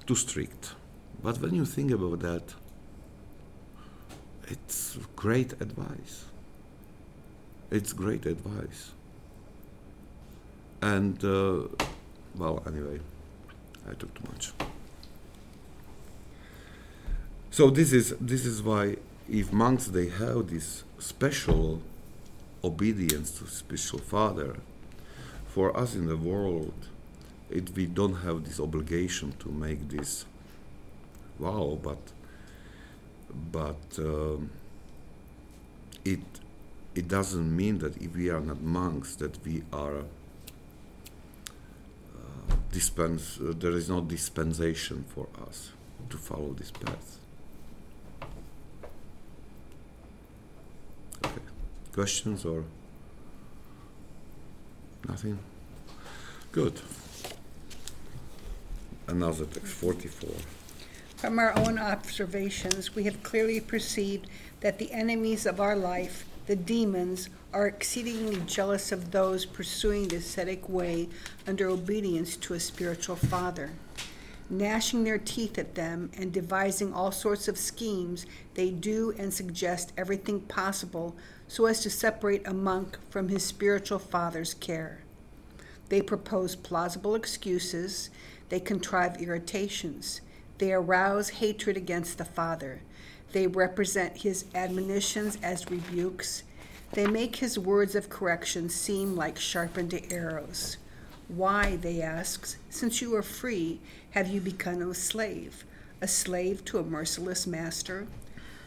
too 0.06 0.14
strict. 0.14 0.74
But 1.22 1.40
when 1.40 1.54
you 1.54 1.64
think 1.64 1.90
about 1.90 2.20
that, 2.20 2.54
it's 4.46 4.98
great 5.16 5.52
advice. 5.60 6.28
It's 7.70 7.92
great 7.92 8.24
advice. 8.26 8.92
And, 10.80 11.22
uh, 11.24 11.68
well, 12.36 12.62
anyway, 12.66 13.00
I 13.88 13.94
took 13.94 14.14
too 14.14 14.24
much. 14.32 14.52
So 17.50 17.70
this 17.70 17.92
is 17.92 18.14
this 18.20 18.46
is 18.46 18.62
why 18.62 18.96
if 19.28 19.52
monks 19.52 19.86
they 19.88 20.08
have 20.08 20.48
this 20.48 20.84
special 20.98 21.82
obedience 22.62 23.32
to 23.38 23.46
special 23.46 23.98
father, 23.98 24.58
for 25.46 25.76
us 25.76 25.94
in 25.94 26.06
the 26.06 26.16
world, 26.16 26.74
it 27.50 27.74
we 27.74 27.86
don't 27.86 28.16
have 28.26 28.44
this 28.44 28.60
obligation 28.60 29.32
to 29.40 29.48
make 29.48 29.88
this 29.88 30.24
wow, 31.38 31.78
but 31.82 31.98
but 33.50 33.98
um, 33.98 34.50
it 36.04 36.20
it 36.98 37.06
doesn't 37.06 37.56
mean 37.56 37.78
that 37.78 37.96
if 38.02 38.16
we 38.16 38.28
are 38.28 38.40
not 38.40 38.60
monks 38.60 39.14
that 39.14 39.34
we 39.46 39.62
are 39.72 39.98
uh, 39.98 40.02
dispense 42.72 43.38
uh, 43.38 43.52
there 43.56 43.70
is 43.70 43.88
no 43.88 44.00
dispensation 44.00 45.04
for 45.14 45.28
us 45.46 45.70
to 46.10 46.16
follow 46.16 46.52
this 46.54 46.72
path. 46.72 47.18
Okay. 51.24 51.46
Questions 51.92 52.44
or 52.44 52.64
nothing? 55.08 55.38
Good. 56.50 56.80
Another 59.06 59.44
text 59.44 59.72
44 59.74 60.30
From 61.16 61.38
our 61.38 61.56
own 61.58 61.78
observations, 61.78 62.94
we 62.96 63.04
have 63.04 63.22
clearly 63.22 63.60
perceived 63.60 64.26
that 64.60 64.78
the 64.78 64.90
enemies 64.92 65.46
of 65.46 65.60
our 65.60 65.76
life 65.76 66.27
the 66.48 66.56
demons 66.56 67.28
are 67.52 67.66
exceedingly 67.66 68.40
jealous 68.46 68.90
of 68.90 69.10
those 69.10 69.44
pursuing 69.44 70.08
the 70.08 70.16
ascetic 70.16 70.66
way 70.66 71.06
under 71.46 71.68
obedience 71.68 72.36
to 72.38 72.54
a 72.54 72.60
spiritual 72.60 73.16
father. 73.16 73.70
Gnashing 74.48 75.04
their 75.04 75.18
teeth 75.18 75.58
at 75.58 75.74
them 75.74 76.10
and 76.16 76.32
devising 76.32 76.94
all 76.94 77.12
sorts 77.12 77.48
of 77.48 77.58
schemes, 77.58 78.24
they 78.54 78.70
do 78.70 79.14
and 79.18 79.30
suggest 79.30 79.92
everything 79.98 80.40
possible 80.40 81.14
so 81.48 81.66
as 81.66 81.80
to 81.80 81.90
separate 81.90 82.48
a 82.48 82.54
monk 82.54 82.96
from 83.10 83.28
his 83.28 83.44
spiritual 83.44 83.98
father's 83.98 84.54
care. 84.54 85.02
They 85.90 86.00
propose 86.00 86.56
plausible 86.56 87.14
excuses, 87.14 88.08
they 88.48 88.58
contrive 88.58 89.20
irritations, 89.20 90.22
they 90.56 90.72
arouse 90.72 91.28
hatred 91.28 91.76
against 91.76 92.16
the 92.16 92.24
father. 92.24 92.80
They 93.32 93.46
represent 93.46 94.18
his 94.18 94.46
admonitions 94.54 95.38
as 95.42 95.70
rebukes. 95.70 96.44
They 96.92 97.06
make 97.06 97.36
his 97.36 97.58
words 97.58 97.94
of 97.94 98.08
correction 98.08 98.68
seem 98.68 99.14
like 99.14 99.38
sharpened 99.38 99.98
arrows. 100.10 100.78
Why, 101.28 101.76
they 101.76 102.00
ask, 102.00 102.56
since 102.70 103.02
you 103.02 103.14
are 103.14 103.22
free, 103.22 103.80
have 104.12 104.28
you 104.28 104.40
become 104.40 104.80
a 104.80 104.94
slave, 104.94 105.64
a 106.00 106.08
slave 106.08 106.64
to 106.66 106.78
a 106.78 106.82
merciless 106.82 107.46
master? 107.46 108.06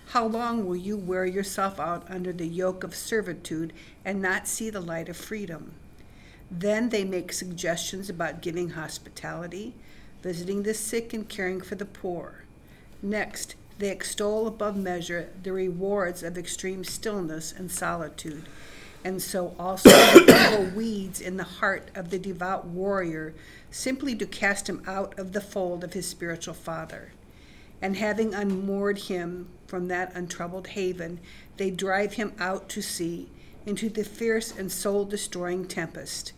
How 0.10 0.28
long 0.28 0.67
will 0.67 0.76
you 0.76 0.95
wear 0.95 1.26
yourself 1.26 1.80
out 1.80 2.06
under 2.10 2.32
the 2.32 2.47
yoke 2.47 2.84
of 2.84 2.93
servitude 2.93 3.74
and 4.06 4.21
not 4.21 4.47
see 4.47 4.69
the 4.69 4.82
light 4.82 5.10
of 5.10 5.17
freedom? 5.17 5.71
Then 6.52 6.89
they 6.89 7.06
make 7.06 7.32
suggestions 7.32 8.10
about 8.10 8.41
giving 8.41 8.71
hospitality, 8.71 9.74
visiting 10.21 10.63
the 10.63 10.74
sick, 10.74 11.13
and 11.13 11.28
caring 11.28 11.62
for 11.62 11.76
the 11.76 11.86
poor. 11.86 12.43
Next, 13.02 13.56
they 13.82 13.89
extol 13.89 14.48
above 14.48 14.78
measure 14.78 15.30
the 15.41 15.52
rewards 15.52 16.22
of 16.22 16.38
extreme 16.38 16.84
stillness 16.84 17.52
and 17.52 17.72
solitude, 17.72 18.46
and 19.04 19.22
so 19.22 19.56
also 19.58 19.89
the 19.89 20.52
evil 20.54 20.76
weeds 20.76 21.20
in 21.20 21.38
the 21.38 21.44
heart 21.44 21.89
of 21.96 22.12
the 22.12 22.20
devout 22.20 22.65
warrior 22.65 23.34
simply 23.72 24.15
to 24.15 24.26
cast 24.28 24.70
him 24.70 24.84
out 24.86 25.17
of 25.17 25.34
the 25.34 25.41
fold 25.41 25.84
of 25.84 25.94
his 25.94 26.08
spiritual 26.08 26.54
father. 26.54 27.12
And 27.82 27.98
having 27.98 28.36
unmoored 28.36 29.00
him 29.00 29.50
from 29.65 29.88
that 29.88 30.15
untroubled 30.15 30.67
haven, 30.67 31.20
they 31.58 31.72
drive 31.72 32.13
him 32.13 32.34
out 32.39 32.70
to 32.70 32.82
sea 32.84 33.30
into 33.65 33.89
the 33.89 34.04
fierce 34.04 34.56
and 34.56 34.72
soul 34.72 35.06
destroying 35.06 35.67
tempest. 35.67 36.34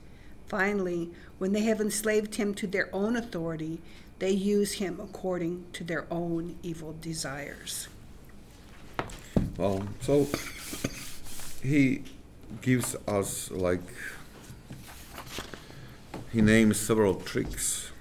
Finally, 0.48 1.10
when 1.40 1.52
they 1.52 1.64
have 1.64 1.82
enslaved 1.82 2.36
him 2.36 2.54
to 2.54 2.68
their 2.68 2.90
own 2.94 3.18
authority, 3.18 3.82
they 4.24 4.32
use 4.32 4.72
him 4.72 5.02
according 5.04 5.66
to 5.74 5.84
their 5.84 6.06
own 6.10 6.56
evil 6.64 6.96
desires. 7.02 7.90
Well, 9.58 9.86
so 10.00 10.30
he 11.62 12.04
gives 12.62 12.96
us 13.06 13.52
like 13.52 13.84
he 16.32 16.40
names 16.42 16.80
several 16.80 17.16
tricks 17.16 17.92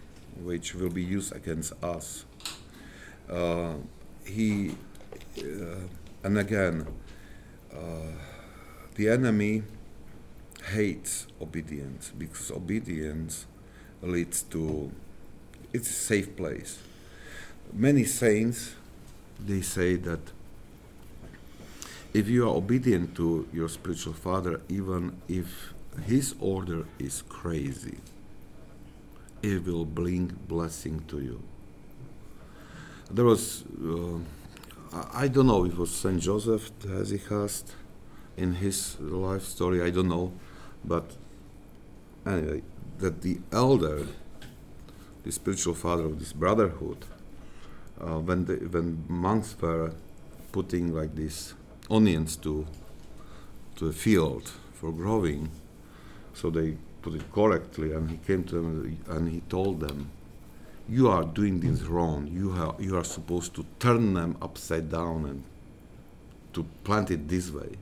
which 0.44 0.76
will 0.76 0.90
be 0.90 1.02
used 1.02 1.34
against 1.34 1.72
us. 1.82 2.24
Uh, 3.28 3.74
he 4.24 4.76
uh, 5.38 5.88
and 6.22 6.38
again, 6.38 6.86
uh, 7.74 8.12
the 8.94 9.08
enemy 9.08 9.64
hates 10.70 11.26
obedience 11.40 12.12
because 12.16 12.52
obedience 12.52 13.46
leads 14.02 14.42
to 14.44 14.92
it's 15.72 15.88
a 15.90 15.92
safe 15.92 16.36
place. 16.36 16.78
many 17.72 18.04
saints 18.04 18.74
they 19.40 19.62
say 19.62 19.96
that 19.96 20.20
if 22.12 22.28
you 22.28 22.44
are 22.44 22.54
obedient 22.54 23.16
to 23.16 23.48
your 23.52 23.68
spiritual 23.68 24.12
father, 24.12 24.60
even 24.68 25.16
if 25.28 25.72
his 26.04 26.34
order 26.40 26.84
is 26.98 27.22
crazy, 27.28 27.98
it 29.42 29.64
will 29.64 29.86
bring 29.86 30.26
blessing 30.46 31.02
to 31.08 31.20
you. 31.20 31.42
There 33.10 33.24
was, 33.24 33.64
uh, 33.82 34.18
I 35.12 35.28
don't 35.28 35.46
know, 35.46 35.64
it 35.64 35.76
was 35.76 35.90
Saint 35.90 36.20
Joseph 36.20 36.70
Hesychast 36.80 37.72
in 38.36 38.54
his 38.54 39.00
life 39.00 39.44
story, 39.44 39.82
I 39.82 39.90
don't 39.90 40.08
know, 40.08 40.32
but 40.84 41.12
anyway, 42.26 42.62
that 42.98 43.22
the 43.22 43.38
elder, 43.50 44.06
the 45.24 45.32
spiritual 45.32 45.74
father 45.74 46.04
of 46.04 46.18
this 46.18 46.32
brotherhood, 46.32 47.04
uh, 48.00 48.18
when 48.18 48.44
the, 48.46 48.54
when 48.54 49.04
monks 49.08 49.56
were 49.60 49.92
putting 50.50 50.94
like 50.94 51.14
these 51.14 51.54
onions 51.90 52.36
to 52.36 52.66
to 53.76 53.88
a 53.88 53.92
field 53.92 54.50
for 54.74 54.92
growing, 54.92 55.50
so 56.34 56.50
they 56.50 56.76
put 57.00 57.14
it 57.14 57.32
correctly, 57.32 57.92
and 57.92 58.10
he 58.10 58.16
came 58.18 58.44
to 58.44 58.56
them 58.56 58.98
and 59.08 59.28
he 59.30 59.40
told 59.48 59.80
them, 59.80 60.10
"You 60.88 61.08
are 61.08 61.24
doing 61.24 61.60
this 61.60 61.82
wrong. 61.82 62.26
You 62.26 62.52
are 62.52 62.74
you 62.78 62.96
are 62.96 63.04
supposed 63.04 63.54
to 63.54 63.64
turn 63.78 64.14
them 64.14 64.36
upside 64.42 64.90
down 64.90 65.26
and 65.26 65.42
to 66.52 66.64
plant 66.84 67.10
it 67.10 67.28
this 67.28 67.50
way." 67.50 67.78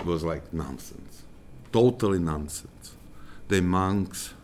It 0.00 0.06
was 0.06 0.22
like 0.22 0.52
nonsense, 0.52 1.22
totally 1.72 2.18
nonsense. 2.18 2.96
The 3.48 3.60
monks 3.62 4.34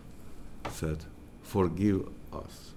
said, 0.71 1.05
"Forgive 1.51 2.09
us." 2.33 2.71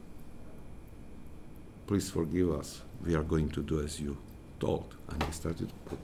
please 1.88 2.09
forgive 2.09 2.51
us. 2.51 2.81
We 3.05 3.15
are 3.15 3.23
going 3.23 3.49
to 3.49 3.62
do 3.62 3.79
as 3.81 3.99
you 3.99 4.17
told. 4.59 4.95
And 5.09 5.21
he 5.23 5.31
started 5.31 5.69
to 5.69 5.75
put 5.86 5.99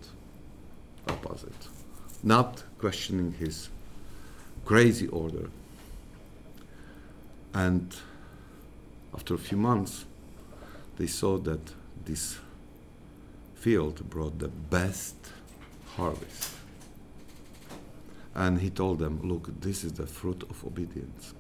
opposite, 1.08 1.68
not 2.24 2.64
questioning 2.78 3.34
his 3.34 3.70
crazy 4.66 5.08
order. 5.08 5.50
And 7.54 7.96
after 9.14 9.34
a 9.34 9.38
few 9.38 9.58
months, 9.58 10.06
they 10.98 11.08
saw 11.08 11.38
that 11.40 11.74
this 12.06 12.38
field 13.56 14.10
brought 14.10 14.40
the 14.40 14.50
best 14.50 15.16
harvest. 15.96 16.52
And 18.36 18.62
he 18.62 18.70
told 18.70 19.00
them, 19.00 19.22
Look, 19.24 19.60
this 19.60 19.84
is 19.84 19.94
the 19.94 20.06
fruit 20.06 20.44
of 20.50 20.64
obedience. 20.64 21.34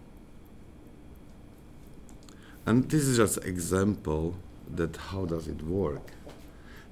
And 2.65 2.89
this 2.89 3.03
is 3.03 3.17
just 3.17 3.37
example 3.45 4.35
that 4.75 4.95
how 4.95 5.25
does 5.25 5.47
it 5.47 5.61
work, 5.63 6.11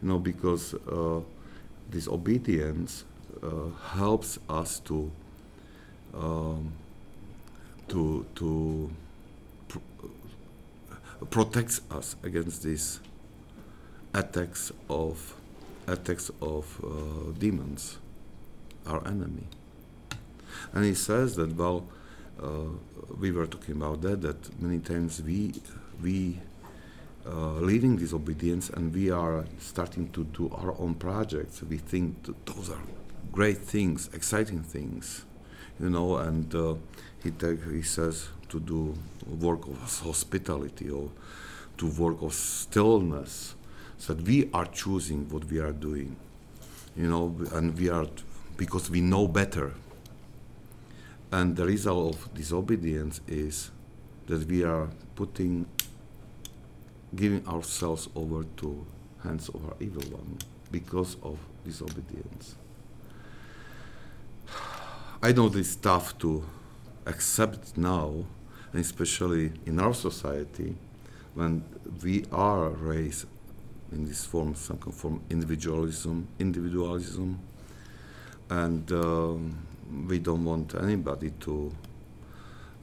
you 0.02 0.10
know, 0.10 0.20
because 0.20 0.74
uh, 0.74 1.22
this 1.90 2.08
obedience 2.08 3.06
uh, 3.44 3.70
helps 3.94 4.40
us 4.50 4.80
to 4.80 5.12
um, 6.14 6.74
to 7.90 8.26
to 8.36 8.90
pr- 9.68 9.80
protects 11.30 11.82
us 11.92 12.16
against 12.24 12.64
these 12.64 13.00
attacks 14.14 14.72
of 14.90 15.36
attacks 15.88 16.32
of 16.42 16.66
uh, 16.84 17.32
demons, 17.38 17.98
our 18.86 19.06
enemy. 19.08 19.48
And 20.74 20.84
he 20.86 20.94
says 20.94 21.36
that 21.36 21.56
well 21.56 21.86
we 23.20 23.32
were 23.32 23.48
talking 23.48 23.76
about 23.76 24.02
that 24.02 24.22
that 24.22 24.62
many 24.62 24.80
times 24.80 25.22
we 25.22 25.54
we 26.02 26.40
uh, 27.26 27.60
leading 27.60 27.98
this 27.98 28.14
obedience 28.14 28.70
and 28.70 28.94
we 28.94 29.12
are 29.12 29.44
starting 29.60 30.10
to 30.12 30.24
do 30.26 30.50
our 30.56 30.74
own 30.80 30.96
projects. 30.96 31.62
We 31.64 31.78
think 31.78 32.16
those 32.46 32.70
are 32.70 32.82
great 33.32 33.58
things 33.58 34.10
exciting 34.14 34.64
things 34.64 35.26
you 35.80 35.90
know 35.90 36.18
and 36.18 36.54
uh, 36.56 36.74
he 37.24 37.32
take, 37.32 37.64
he 37.66 37.82
says 37.82 38.30
to 38.50 38.60
do 38.60 38.96
work 39.40 39.68
of 39.68 40.00
hospitality 40.04 40.90
or 40.90 41.12
to 41.78 41.88
work 41.88 42.22
of 42.22 42.34
stillness 42.34 43.56
so 43.98 44.14
that 44.14 44.26
we 44.26 44.50
are 44.54 44.66
choosing 44.66 45.28
what 45.30 45.46
we 45.46 45.60
are 45.60 45.72
doing 45.72 46.16
you 46.96 47.08
know 47.08 47.36
and 47.54 47.78
we 47.78 47.90
are 47.90 48.08
because 48.56 48.90
we 48.90 49.02
know 49.02 49.28
better 49.28 49.74
and 51.32 51.56
the 51.56 51.66
result 51.66 52.16
of 52.16 52.34
disobedience 52.34 53.22
is 53.28 53.72
that 54.28 54.48
we 54.48 54.64
are 54.64 54.90
putting, 55.16 55.66
giving 57.16 57.46
ourselves 57.48 58.10
over 58.16 58.44
to 58.58 58.86
hands 59.24 59.50
of 59.50 59.66
our 59.66 59.76
evil 59.80 60.04
one 60.12 60.38
because 60.72 61.18
of 61.24 61.38
disobedience. 61.66 62.56
I 65.22 65.32
know 65.32 65.48
it's 65.48 65.76
tough 65.76 66.18
to 66.20 66.46
accept 67.06 67.78
now, 67.78 68.26
and 68.72 68.82
especially 68.82 69.52
in 69.66 69.80
our 69.80 69.94
society, 69.94 70.76
when 71.34 71.64
we 72.04 72.26
are 72.32 72.70
raised 72.70 73.26
in 73.92 74.06
this 74.06 74.26
form, 74.26 74.56
some 74.56 74.78
form 74.78 75.22
individualism, 75.30 76.28
individualism, 76.40 77.40
and 78.50 78.92
um, 78.92 79.67
we 80.08 80.20
don't 80.20 80.46
want 80.46 80.76
anybody 80.76 81.32
to 81.42 81.72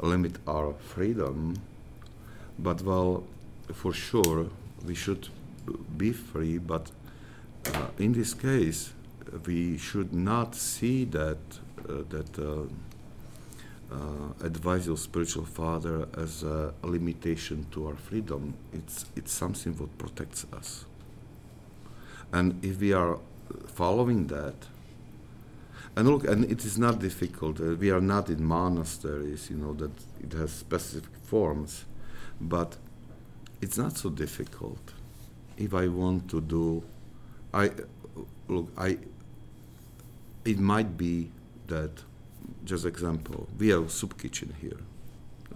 limit 0.01 0.37
our 0.47 0.75
freedom, 0.75 1.57
but 2.59 2.83
well, 2.83 3.25
for 3.73 3.93
sure, 3.93 4.47
we 4.85 4.95
should 4.95 5.29
be 5.97 6.13
free, 6.13 6.59
but 6.59 6.91
uh, 7.67 7.87
in 7.99 8.13
this 8.13 8.35
case, 8.35 8.93
we 9.47 9.79
should 9.79 10.13
not 10.13 10.55
see 10.55 11.05
that 11.05 11.39
uh, 11.89 12.03
that 12.09 12.39
uh, 12.39 12.63
uh, 13.95 14.47
advice 14.47 14.87
of 14.87 14.99
spiritual 14.99 15.45
father 15.45 16.09
as 16.17 16.43
a 16.43 16.73
limitation 16.83 17.67
to 17.71 17.87
our 17.87 17.97
freedom. 17.97 18.55
It's 18.73 19.07
it's 19.17 19.33
something 19.33 19.75
that 19.75 19.99
protects 19.99 20.47
us, 20.53 20.85
and 22.33 22.63
if 22.65 22.81
we 22.81 22.93
are 22.93 23.19
following 23.67 24.27
that, 24.29 24.55
and 25.97 26.09
look, 26.09 26.25
and 26.25 26.45
it 26.51 26.65
is 26.65 26.77
not 26.77 26.99
difficult. 26.99 27.61
Uh, 27.61 27.75
we 27.75 27.91
are 27.91 28.01
not 28.01 28.29
in 28.29 28.45
monasteries, 28.45 29.49
you 29.51 29.57
know, 29.57 29.73
that 29.75 29.93
it 30.23 30.33
has 30.33 30.53
specific 30.53 31.11
forms, 31.23 31.85
but 32.41 32.77
it's 33.61 33.79
not 33.79 33.97
so 33.97 34.11
difficult. 34.11 34.93
If 35.57 35.73
I 35.73 35.87
want 35.89 36.29
to 36.31 36.41
do, 36.41 36.83
I 37.53 37.71
look, 38.49 38.71
I. 38.77 38.99
It 40.45 40.59
might 40.59 40.99
be 40.99 41.31
that, 41.69 42.03
just 42.67 42.85
example, 42.85 43.49
we 43.59 43.69
have 43.69 43.87
a 43.87 43.89
soup 43.89 44.21
kitchen 44.21 44.55
here. 44.61 44.81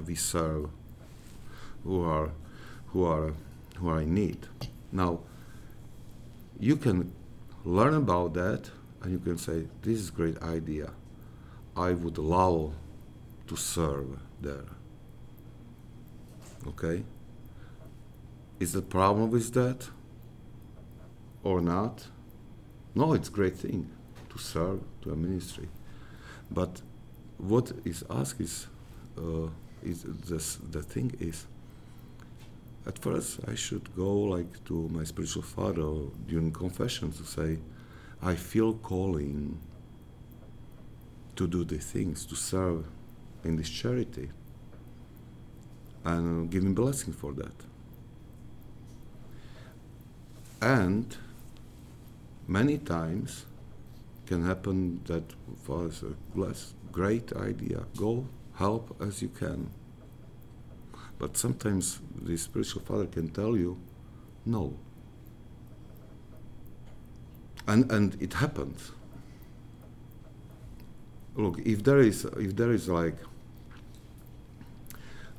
We 0.07 0.15
serve 0.15 0.71
who 1.85 2.03
are, 2.05 2.31
who 2.89 3.05
are, 3.05 3.35
who 3.77 3.89
are 3.89 4.01
in 4.01 4.15
need. 4.15 4.47
Now, 4.91 5.21
you 6.59 6.77
can 6.77 7.13
learn 7.65 7.95
about 7.95 8.33
that 8.35 8.71
and 9.03 9.13
you 9.13 9.19
can 9.19 9.39
say, 9.39 9.67
This 9.83 9.99
is 9.99 10.11
great 10.11 10.41
idea. 10.43 10.91
I 11.77 11.93
would 11.93 12.19
love 12.19 12.75
to 13.47 13.57
serve 13.57 14.19
there. 14.41 14.65
Okay? 16.67 17.05
Is 18.59 18.73
the 18.73 18.83
problem 18.83 19.31
with 19.31 19.55
that 19.55 19.89
or 21.45 21.61
not? 21.61 22.09
No, 22.95 23.13
it's 23.13 23.29
great 23.29 23.57
thing 23.57 23.89
to 24.31 24.39
serve 24.39 24.81
to 25.03 25.13
a 25.13 25.17
ministry. 25.17 25.69
But 26.51 26.83
what 27.37 27.73
is 27.85 28.05
asked 28.11 28.41
is, 28.41 28.67
uh, 29.17 29.49
is 29.83 30.03
this, 30.03 30.57
the 30.57 30.83
thing 30.83 31.15
is, 31.21 31.47
at 32.87 32.99
first 32.99 33.41
I 33.47 33.55
should 33.55 33.95
go 33.95 34.13
like 34.23 34.65
to 34.65 34.89
my 34.89 35.05
spiritual 35.05 35.43
father 35.43 36.11
during 36.27 36.51
confession 36.51 37.13
to 37.13 37.25
say, 37.25 37.59
I 38.21 38.35
feel 38.35 38.75
calling 38.75 39.61
to 41.37 41.47
do 41.47 41.65
the 41.65 41.79
things, 41.79 42.27
to 42.27 42.35
serve 42.35 42.87
in 43.45 43.57
this 43.57 43.71
charity, 43.71 44.31
and 46.05 46.51
giving 46.51 46.75
blessing 46.75 47.13
for 47.13 47.33
that. 47.35 47.55
And 50.61 51.17
many 52.49 52.79
times 52.79 53.47
can 54.27 54.45
happen 54.45 55.01
that 55.05 55.35
us 55.87 56.03
a 56.03 56.15
great 56.93 57.33
idea, 57.35 57.85
go 57.97 58.27
help 58.55 59.01
as 59.01 59.23
you 59.23 59.29
can. 59.29 59.71
But 61.19 61.37
sometimes 61.37 62.01
the 62.21 62.37
spiritual 62.37 62.83
father 62.83 63.07
can 63.07 63.29
tell 63.29 63.57
you, 63.57 63.79
no, 64.45 64.77
and 67.69 67.93
and 67.93 68.21
it 68.21 68.35
happens. 68.35 68.91
Look, 71.37 71.61
if 71.65 71.85
there 71.85 72.01
is 72.01 72.25
if 72.25 72.57
there 72.57 72.73
is 72.73 72.89
like 72.89 73.17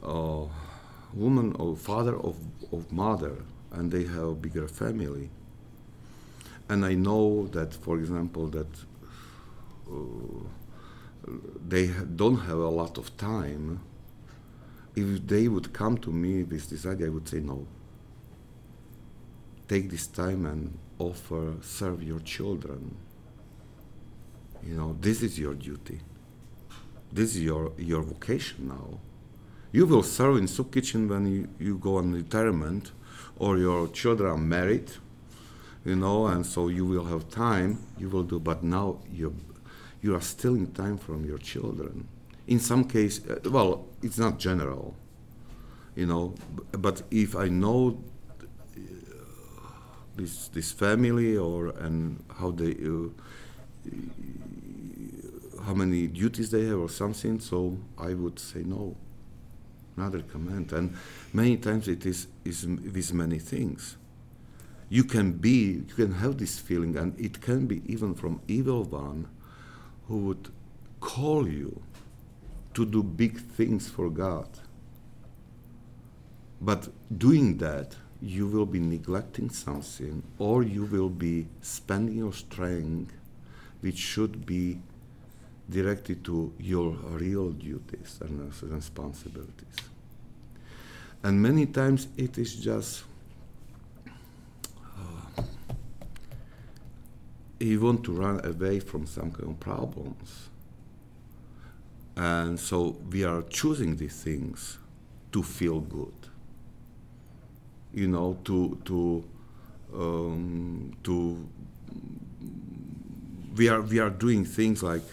uh, 0.03 0.45
woman 1.13 1.55
or 1.59 1.75
father 1.75 2.15
of, 2.15 2.38
of 2.71 2.91
mother 2.91 3.36
and 3.71 3.91
they 3.91 4.03
have 4.03 4.23
a 4.23 4.36
bigger 4.36 4.67
family 4.67 5.30
and 6.69 6.86
i 6.86 6.93
know 6.93 7.47
that 7.47 7.73
for 7.73 7.97
example 7.97 8.47
that 8.47 8.67
uh, 9.91 10.43
they 11.67 11.88
don't 12.15 12.38
have 12.38 12.57
a 12.57 12.69
lot 12.69 12.97
of 12.97 13.15
time 13.17 13.80
if 14.95 15.27
they 15.27 15.47
would 15.47 15.73
come 15.73 15.97
to 15.97 16.11
me 16.11 16.43
with 16.43 16.69
this 16.69 16.86
idea 16.86 17.07
i 17.07 17.09
would 17.09 17.27
say 17.27 17.39
no 17.39 17.65
take 19.67 19.89
this 19.89 20.07
time 20.07 20.45
and 20.45 20.77
offer 21.00 21.54
serve 21.62 22.04
your 22.04 22.20
children. 22.20 22.95
You 24.64 24.76
know 24.76 24.95
this 25.00 25.24
is 25.24 25.39
your 25.39 25.54
duty. 25.56 26.02
This 27.12 27.36
is 27.36 27.41
your 27.43 27.72
your 27.78 28.04
vocation 28.04 28.68
now. 28.68 29.00
You 29.72 29.86
will 29.86 30.04
serve 30.04 30.38
in 30.38 30.47
soup 30.47 30.72
kitchen 30.74 31.08
when 31.08 31.26
you, 31.32 31.47
you 31.60 31.78
go 31.78 31.97
on 31.97 32.12
retirement 32.12 32.91
or 33.38 33.58
your 33.58 33.88
children 33.88 34.32
are 34.32 34.38
married 34.38 34.91
you 35.86 35.95
know 35.95 36.28
and 36.28 36.45
so 36.45 36.68
you 36.68 36.86
will 36.86 37.06
have 37.06 37.30
time 37.30 37.80
you 37.97 38.10
will 38.10 38.24
do 38.24 38.39
but 38.39 38.64
now 38.64 39.00
you 39.12 39.34
you 40.02 40.16
are 40.16 40.22
stealing 40.22 40.72
time 40.72 40.97
from 40.97 41.26
your 41.26 41.38
children. 41.38 42.08
In 42.47 42.60
some 42.60 42.84
case 42.86 43.22
uh, 43.28 43.39
well 43.50 43.86
it's 44.02 44.18
not 44.18 44.39
general 44.39 44.95
you 45.95 46.06
know 46.06 46.36
but 46.72 47.04
if 47.12 47.36
i 47.36 47.47
know 47.47 48.02
this 50.20 50.49
this 50.49 50.72
family 50.72 51.38
or 51.38 51.70
and 51.70 52.24
how 52.39 52.51
they 52.51 52.76
uh, 52.84 53.09
how 55.65 55.74
many 55.74 56.07
duties 56.07 56.51
they 56.51 56.65
have 56.65 56.80
or 56.80 56.89
something. 56.89 57.39
So 57.39 57.78
i 57.97 58.13
would 58.13 58.39
say 58.39 58.63
no. 58.63 58.95
Not 59.95 60.13
recommend 60.13 60.72
and 60.72 60.95
many 61.34 61.57
times 61.57 61.88
it 61.88 62.05
is 62.05 62.28
is 62.45 62.65
with 62.65 63.13
many 63.13 63.39
things. 63.39 63.97
You 64.89 65.03
can 65.03 65.34
be 65.34 65.84
you 65.88 65.95
can 65.95 66.13
have 66.13 66.38
this 66.38 66.59
feeling 66.59 66.97
and 66.97 67.20
it 67.20 67.41
can 67.41 67.67
be 67.67 67.82
even 67.86 68.15
from 68.15 68.41
evil 68.47 68.84
one 68.84 69.28
who 70.07 70.17
would 70.17 70.49
call 70.99 71.47
you 71.47 71.82
to 72.74 72.86
do 72.86 73.03
big 73.03 73.39
things 73.39 73.88
for 73.88 74.09
god. 74.09 74.49
But 76.61 76.89
doing 77.17 77.57
that 77.57 77.95
you 78.22 78.47
will 78.47 78.65
be 78.65 78.80
neglecting 78.80 79.49
something 79.49 80.24
or 80.38 80.63
you 80.63 80.86
will 80.86 81.09
be 81.09 81.47
spending 81.61 82.17
your 82.17 82.34
strength 82.34 83.13
which 83.82 83.97
should 83.97 84.45
be 84.45 84.80
directed 85.70 86.24
to 86.26 86.51
your 86.59 86.91
real 86.91 87.51
duties 87.51 88.20
and 88.22 88.51
responsibilities 88.63 89.89
and 91.24 91.41
many 91.41 91.65
times 91.65 92.07
it 92.17 92.38
is 92.38 92.55
just 92.55 93.03
uh, 95.38 95.43
you 97.59 97.82
want 97.82 98.03
to 98.05 98.13
run 98.13 98.45
away 98.45 98.80
from 98.80 99.05
some 99.05 99.32
kind 99.32 99.49
of 99.49 99.59
problems. 99.59 100.49
And 102.15 102.59
so 102.59 102.97
we 103.11 103.24
are 103.24 103.41
choosing 103.43 103.97
these 103.97 104.24
things 104.24 104.78
to 105.32 105.43
feel 105.43 105.80
good. 105.82 106.13
You 107.94 108.08
know, 108.08 108.38
to 108.46 108.78
to 108.86 109.24
um, 109.94 110.94
to 111.04 111.50
we 113.56 113.68
are 113.70 113.82
we 113.82 114.00
are 114.00 114.10
doing 114.10 114.46
things 114.46 114.84
like 114.84 115.04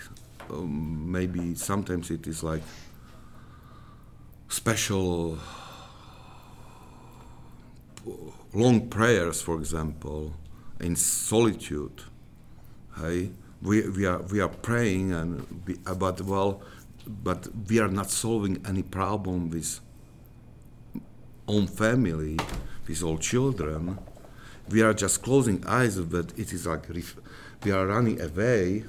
um, 0.51 1.11
maybe 1.11 1.55
sometimes 1.55 2.11
it 2.11 2.27
is 2.27 2.43
like 2.43 2.63
special 4.49 5.39
long 8.53 8.89
prayers, 8.89 9.43
for 9.43 9.57
example, 9.59 10.33
in 10.81 10.97
solitude. 10.97 12.03
Hey, 12.99 13.31
we, 13.63 13.89
we 13.91 14.07
are 14.07 14.23
we 14.23 14.41
are 14.41 14.49
praying 14.49 15.13
and 15.13 15.63
we, 15.67 15.75
but 15.97 16.21
well, 16.23 16.63
but 17.07 17.49
we 17.69 17.79
are 17.79 17.89
not 17.89 18.11
solving 18.11 18.65
any 18.67 18.83
problem 18.83 19.51
with 19.51 19.81
own 21.49 21.67
family, 21.67 22.37
with 22.87 23.03
all 23.03 23.19
children. 23.19 23.99
We 24.69 24.83
are 24.83 24.95
just 24.95 25.23
closing 25.23 25.65
eyes, 25.67 25.99
but 25.99 26.33
it 26.37 26.53
is 26.53 26.67
like 26.67 26.89
we 27.65 27.71
are 27.73 27.87
running 27.87 28.21
away 28.21 28.85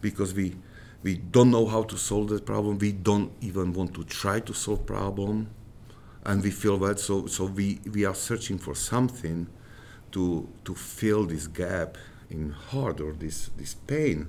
because 0.00 0.34
we 0.34 0.56
we 1.02 1.16
don't 1.16 1.50
know 1.50 1.66
how 1.66 1.84
to 1.84 1.96
solve 1.96 2.28
that 2.30 2.44
problem. 2.44 2.78
We 2.78 2.92
don't 2.92 3.32
even 3.40 3.72
want 3.72 3.94
to 3.94 4.04
try 4.04 4.40
to 4.40 4.52
solve 4.52 4.86
problem, 4.86 5.48
and 6.24 6.42
we 6.42 6.50
feel 6.50 6.76
that 6.78 7.00
so 7.00 7.26
so 7.26 7.46
we 7.46 7.80
we 7.92 8.04
are 8.04 8.14
searching 8.14 8.58
for 8.58 8.74
something 8.74 9.46
to 10.12 10.48
to 10.64 10.74
fill 10.74 11.24
this 11.24 11.46
gap 11.46 11.96
in 12.30 12.50
heart 12.50 13.00
or 13.00 13.12
this 13.12 13.50
this 13.56 13.74
pain 13.74 14.28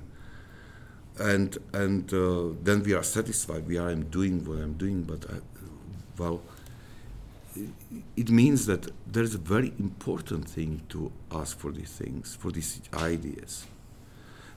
and 1.18 1.58
and 1.72 2.12
uh, 2.14 2.48
then 2.62 2.82
we 2.82 2.94
are 2.94 3.02
satisfied 3.02 3.66
we 3.66 3.76
are 3.76 3.88
I'm 3.88 4.04
doing 4.04 4.44
what 4.44 4.58
I'm 4.58 4.74
doing 4.74 5.02
but 5.02 5.28
I, 5.30 5.38
well 6.16 6.42
it 8.16 8.30
means 8.30 8.66
that 8.66 8.90
there's 9.06 9.34
a 9.34 9.38
very 9.38 9.72
important 9.78 10.48
thing 10.48 10.82
to 10.88 11.12
ask 11.32 11.58
for 11.58 11.70
these 11.70 11.90
things 11.90 12.36
for 12.36 12.50
these 12.50 12.80
ideas. 12.94 13.66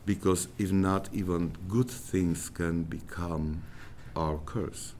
Because 0.05 0.47
if 0.57 0.71
not 0.71 1.09
even 1.13 1.55
good 1.67 1.89
things 1.89 2.49
can 2.49 2.83
become 2.83 3.63
our 4.15 4.39
curse. 4.45 4.93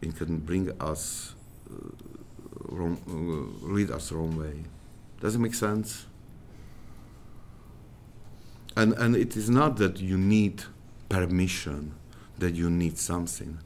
It 0.00 0.16
can 0.16 0.38
bring 0.38 0.70
us 0.80 1.34
uh, 1.70 1.74
wrong 2.68 2.98
uh, 3.08 3.66
lead 3.66 3.90
us 3.90 4.12
wrong 4.12 4.36
way. 4.36 4.64
Does 5.20 5.34
it 5.34 5.38
make 5.38 5.54
sense? 5.54 6.06
And 8.76 8.92
and 8.94 9.16
it 9.16 9.36
is 9.36 9.48
not 9.50 9.76
that 9.78 10.00
you 10.00 10.16
need 10.16 10.64
permission 11.08 11.94
that 12.38 12.54
you 12.54 12.70
need 12.70 12.98
something. 12.98 13.58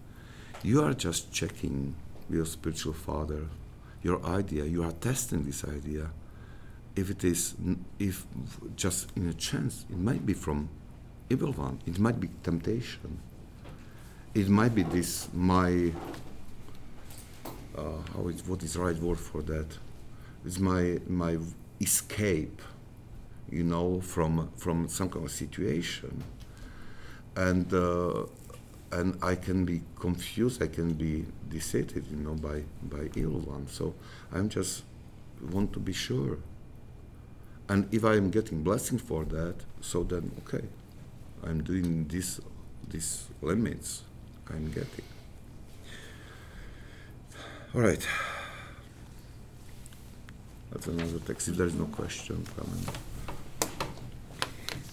You 0.62 0.82
are 0.82 0.94
just 0.94 1.32
checking 1.32 1.94
your 2.32 2.46
spiritual 2.46 2.92
father 2.92 3.46
your 4.02 4.24
idea 4.24 4.64
you 4.64 4.82
are 4.82 4.92
testing 4.92 5.44
this 5.44 5.64
idea. 5.64 6.10
If 6.94 7.10
it 7.10 7.24
is 7.24 7.54
if 7.98 8.26
just 8.76 9.08
in 9.16 9.28
a 9.28 9.34
chance 9.34 9.86
it 9.88 9.98
might 9.98 10.26
be 10.26 10.34
from 10.34 10.68
evil 11.30 11.52
one 11.52 11.80
it 11.86 11.98
might 11.98 12.20
be 12.20 12.28
temptation. 12.42 13.18
It 14.34 14.48
might 14.48 14.74
be 14.74 14.82
this 14.82 15.28
my 15.32 15.92
uh, 17.76 17.82
how 18.14 18.28
is 18.28 18.46
what 18.46 18.62
is 18.62 18.76
right 18.76 18.96
word 18.96 19.18
for 19.18 19.42
that? 19.42 19.78
It's 20.44 20.58
my 20.58 20.98
my 21.06 21.38
escape 21.80 22.60
you 23.52 23.62
know, 23.62 24.00
from 24.00 24.50
from 24.56 24.88
some 24.88 25.10
kind 25.10 25.26
of 25.26 25.30
situation, 25.30 26.24
and 27.36 27.72
uh, 27.72 28.24
and 28.92 29.18
I 29.22 29.34
can 29.34 29.64
be 29.64 29.82
confused, 29.98 30.62
I 30.62 30.66
can 30.66 30.92
be 30.92 31.24
deceived, 31.48 31.96
you 31.96 32.16
know, 32.16 32.34
by 32.34 32.62
by 32.82 33.08
ill 33.16 33.40
one. 33.40 33.66
So 33.68 33.94
I'm 34.32 34.48
just 34.48 34.84
want 35.50 35.72
to 35.72 35.80
be 35.80 35.92
sure. 35.92 36.38
And 37.68 37.88
if 37.92 38.04
I 38.04 38.16
am 38.16 38.30
getting 38.30 38.62
blessing 38.62 38.98
for 38.98 39.24
that, 39.24 39.56
so 39.80 40.02
then 40.02 40.30
okay, 40.40 40.64
I'm 41.42 41.62
doing 41.62 42.06
this 42.08 42.40
these 42.88 43.28
limits 43.40 44.02
I'm 44.50 44.70
getting. 44.70 45.08
All 47.74 47.80
right. 47.80 48.06
That's 50.70 50.86
another 50.86 51.18
text. 51.26 51.48
If 51.48 51.56
there 51.56 51.66
is 51.66 51.74
no 51.74 51.86
question, 51.86 52.44
comment. 52.56 52.88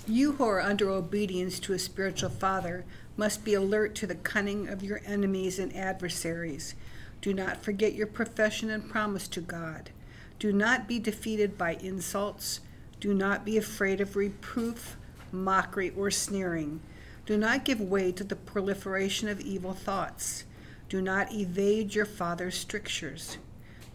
You 0.07 0.33
who 0.33 0.43
are 0.45 0.61
under 0.61 0.89
obedience 0.89 1.59
to 1.59 1.73
a 1.73 1.79
spiritual 1.79 2.29
father 2.29 2.85
must 3.20 3.43
be 3.43 3.53
alert 3.53 3.95
to 3.95 4.07
the 4.07 4.15
cunning 4.15 4.70
of 4.70 4.82
your 4.82 5.01
enemies 5.05 5.59
and 5.59 5.76
adversaries. 5.76 6.74
Do 7.20 7.34
not 7.34 7.61
forget 7.61 7.93
your 7.93 8.07
profession 8.07 8.70
and 8.70 8.89
promise 8.89 9.28
to 9.28 9.41
God. 9.41 9.89
Do 10.39 10.53
not 10.53 10.88
be 10.88 10.99
defeated 10.99 11.57
by 11.57 11.74
insults. 11.82 12.61
Do 13.01 13.13
not 13.13 13.43
be 13.43 13.57
afraid 13.57 13.99
of 13.99 14.15
reproof, 14.15 14.95
mockery, 15.34 15.89
or 15.97 16.09
sneering. 16.09 16.80
Do 17.26 17.36
not 17.36 17.65
give 17.65 17.82
way 17.82 18.13
to 18.13 18.24
the 18.24 18.38
proliferation 18.38 19.28
of 19.28 19.41
evil 19.41 19.74
thoughts. 19.74 20.45
Do 20.88 21.01
not 21.01 21.34
evade 21.34 21.93
your 21.93 22.05
father's 22.05 22.55
strictures. 22.55 23.38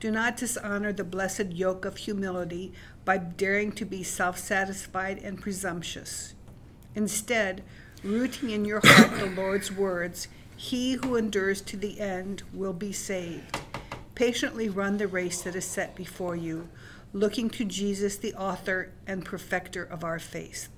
Do 0.00 0.10
not 0.10 0.36
dishonor 0.36 0.92
the 0.92 1.02
blessed 1.02 1.52
yoke 1.52 1.86
of 1.86 1.96
humility 1.96 2.74
by 3.06 3.16
daring 3.16 3.72
to 3.72 3.86
be 3.86 4.02
self 4.02 4.36
satisfied 4.38 5.16
and 5.16 5.40
presumptuous. 5.40 6.34
Instead, 6.94 7.64
rooting 8.04 8.50
in 8.50 8.64
your 8.64 8.80
heart 8.84 9.18
the 9.18 9.26
Lord's 9.26 9.72
words, 9.72 10.28
He 10.56 10.92
who 10.92 11.16
endures 11.16 11.60
to 11.62 11.76
the 11.76 12.00
end 12.00 12.42
will 12.52 12.72
be 12.72 12.92
saved. 12.92 13.58
Patiently 14.14 14.68
run 14.68 14.98
the 14.98 15.08
race 15.08 15.42
that 15.42 15.56
is 15.56 15.64
set 15.64 15.96
before 15.96 16.36
you, 16.36 16.68
looking 17.12 17.50
to 17.50 17.64
Jesus, 17.64 18.16
the 18.16 18.34
author 18.34 18.92
and 19.06 19.24
perfecter 19.24 19.82
of 19.82 20.04
our 20.04 20.18
faith. 20.18 20.68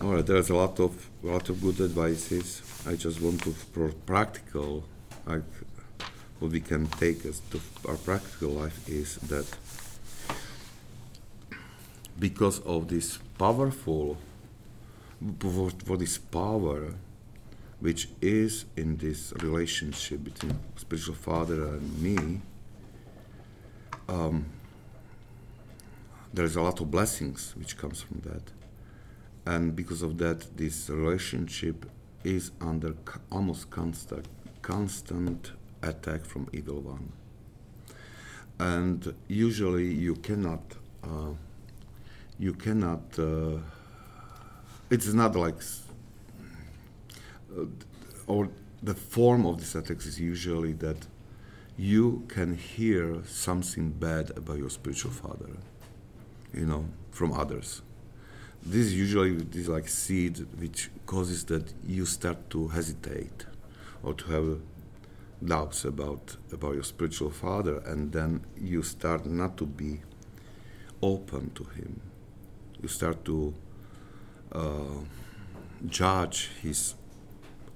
All 0.00 0.12
right, 0.12 0.26
there's 0.26 0.50
a 0.50 0.54
lot 0.54 0.78
of 0.78 1.08
lot 1.22 1.48
of 1.48 1.62
good 1.62 1.80
advices. 1.80 2.62
I 2.86 2.96
just 2.96 3.20
want 3.22 3.42
to 3.44 3.52
for 3.52 3.88
practical, 4.04 4.84
like 5.24 5.42
what 6.38 6.50
we 6.50 6.60
can 6.60 6.86
take 6.88 7.24
as 7.24 7.40
to 7.50 7.60
our 7.88 7.96
practical 7.96 8.50
life 8.50 8.86
is 8.88 9.16
that 9.28 9.46
because 12.18 12.60
of 12.60 12.88
this 12.88 13.18
powerful, 13.38 14.18
for, 15.38 15.96
this 15.96 16.18
power 16.18 16.94
which 17.80 18.08
is 18.20 18.64
in 18.76 18.96
this 18.96 19.32
relationship 19.42 20.24
between 20.24 20.58
spiritual 20.76 21.14
father 21.14 21.66
and 21.68 22.02
me, 22.02 22.40
um, 24.08 24.46
there's 26.32 26.56
a 26.56 26.62
lot 26.62 26.80
of 26.80 26.90
blessings 26.90 27.54
which 27.56 27.76
comes 27.76 28.02
from 28.02 28.20
that. 28.24 28.52
And 29.44 29.76
because 29.76 30.02
of 30.02 30.18
that 30.18 30.56
this 30.56 30.90
relationship 30.90 31.86
is 32.24 32.50
under 32.60 32.94
almost 33.30 33.70
constant 33.70 34.26
constant 34.62 35.52
attack 35.82 36.24
from 36.24 36.48
evil 36.52 36.80
one. 36.80 37.12
And 38.58 39.14
usually 39.28 39.92
you 39.94 40.16
cannot 40.16 40.62
uh, 41.04 41.34
you 42.38 42.52
cannot 42.52 43.18
uh, 43.18 43.58
it's 44.90 45.12
not 45.12 45.34
like 45.34 45.56
uh, 47.56 47.64
or 48.26 48.48
the 48.82 48.94
form 48.94 49.46
of 49.46 49.58
this 49.58 49.74
attack 49.74 49.98
is 49.98 50.20
usually 50.20 50.72
that 50.72 51.06
you 51.76 52.24
can 52.28 52.56
hear 52.56 53.22
something 53.26 53.90
bad 53.90 54.30
about 54.36 54.58
your 54.58 54.70
spiritual 54.70 55.10
father 55.10 55.50
you 56.54 56.66
know 56.66 56.86
from 57.10 57.32
others. 57.32 57.82
This 58.62 58.86
is 58.86 58.94
usually 58.94 59.34
this 59.36 59.68
like 59.68 59.88
seed 59.88 60.46
which 60.58 60.90
causes 61.06 61.44
that 61.44 61.72
you 61.86 62.04
start 62.04 62.50
to 62.50 62.68
hesitate 62.68 63.46
or 64.02 64.14
to 64.14 64.24
have 64.32 64.60
doubts 65.44 65.84
about 65.84 66.36
about 66.52 66.74
your 66.74 66.82
spiritual 66.82 67.30
father 67.30 67.78
and 67.86 68.12
then 68.12 68.44
you 68.60 68.82
start 68.82 69.26
not 69.26 69.56
to 69.58 69.66
be 69.66 70.00
open 71.02 71.50
to 71.54 71.64
him. 71.64 72.00
You 72.82 72.88
start 72.88 73.24
to 73.26 73.54
uh, 74.52 75.00
judge 75.86 76.50
his 76.62 76.94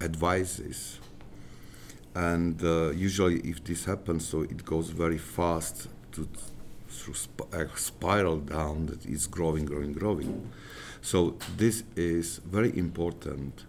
advices. 0.01 0.99
And 2.15 2.63
uh, 2.63 2.91
usually 2.91 3.41
if 3.41 3.63
this 3.65 3.85
happens 3.85 4.27
so 4.29 4.43
it 4.43 4.65
goes 4.65 4.91
very 4.91 5.19
fast 5.19 5.89
to 6.13 6.29
through 6.89 7.15
sp- 7.15 7.47
a 7.53 7.69
spiral 7.77 8.39
down 8.39 8.87
that 8.87 9.07
is 9.07 9.27
growing 9.27 9.65
growing 9.65 9.93
growing. 9.93 10.51
So 11.03 11.37
this 11.57 11.85
is 11.97 12.39
very 12.39 12.77
important 12.77 13.65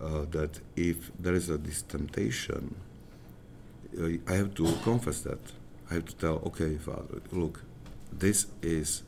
uh, 0.00 0.24
that 0.30 0.60
if 0.76 1.12
there 1.18 1.34
is 1.34 1.48
a 1.48 1.58
this 1.58 1.82
temptation 1.82 2.74
uh, 3.98 4.08
i 4.28 4.34
have 4.34 4.54
to 4.54 4.64
confess 4.82 5.20
that. 5.22 5.40
I 5.90 5.94
have 5.94 6.06
to 6.06 6.14
tell 6.14 6.36
okay 6.46 6.76
father 6.76 7.20
look 7.32 7.62
this 8.12 8.46
is 8.62 9.02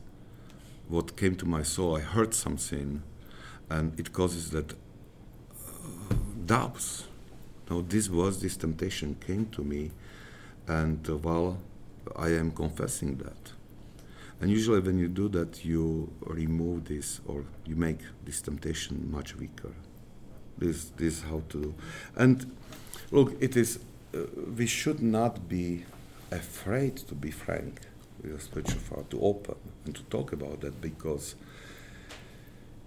what 0.89 1.17
came 1.17 1.37
to 1.37 1.47
my 1.47 1.63
soul. 1.63 1.97
I 1.97 2.01
heard 2.01 2.35
something 2.35 3.03
and 3.75 3.87
it 4.01 4.09
causes 4.13 4.45
that 4.51 4.69
uh, 4.73 6.15
doubts 6.47 6.89
Now, 7.73 7.83
this 7.89 8.11
was 8.11 8.41
this 8.43 8.57
temptation 8.57 9.17
came 9.27 9.47
to 9.53 9.63
me, 9.63 9.93
and 10.67 11.09
uh, 11.09 11.17
well, 11.17 11.57
I 12.17 12.29
am 12.29 12.51
confessing 12.51 13.17
that. 13.17 13.53
And 14.43 14.51
usually, 14.51 14.81
when 14.81 14.99
you 14.99 15.09
do 15.09 15.29
that, 15.31 15.65
you 15.65 16.13
remove 16.21 16.85
this 16.85 17.23
or 17.27 17.45
you 17.65 17.77
make 17.77 18.01
this 18.27 18.43
temptation 18.43 19.11
much 19.11 19.37
weaker. 19.37 19.73
This, 20.59 20.91
this 20.97 21.19
is 21.19 21.23
how 21.23 21.43
to 21.49 21.63
do. 21.63 21.75
And 22.15 22.55
look, 23.11 23.35
it 23.41 23.57
is. 23.57 23.79
Uh, 24.15 24.25
we 24.59 24.67
should 24.67 25.01
not 25.01 25.49
be 25.49 25.87
afraid 26.31 26.97
to 27.09 27.15
be 27.15 27.31
frank 27.31 27.81
with 28.23 28.35
a 28.35 28.41
spiritual 28.41 28.81
father, 28.81 29.05
to 29.11 29.23
open 29.23 29.57
and 29.87 29.95
to 29.95 30.03
talk 30.05 30.35
about 30.35 30.61
that, 30.61 30.79
because 30.83 31.37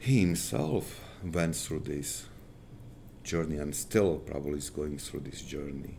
he 0.06 0.20
himself 0.20 1.02
went 1.24 1.56
through 1.56 1.80
this 1.80 2.28
journey 3.24 3.58
and 3.58 3.76
still 3.76 4.18
probably 4.20 4.60
is 4.60 4.70
going 4.70 5.00
through 5.00 5.22
this 5.22 5.42
journey. 5.42 5.98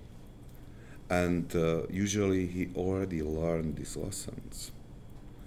And 1.11 1.53
uh, 1.57 1.89
usually 1.91 2.47
he 2.47 2.69
already 2.77 3.21
learned 3.21 3.75
these 3.75 3.97
lessons. 3.97 4.71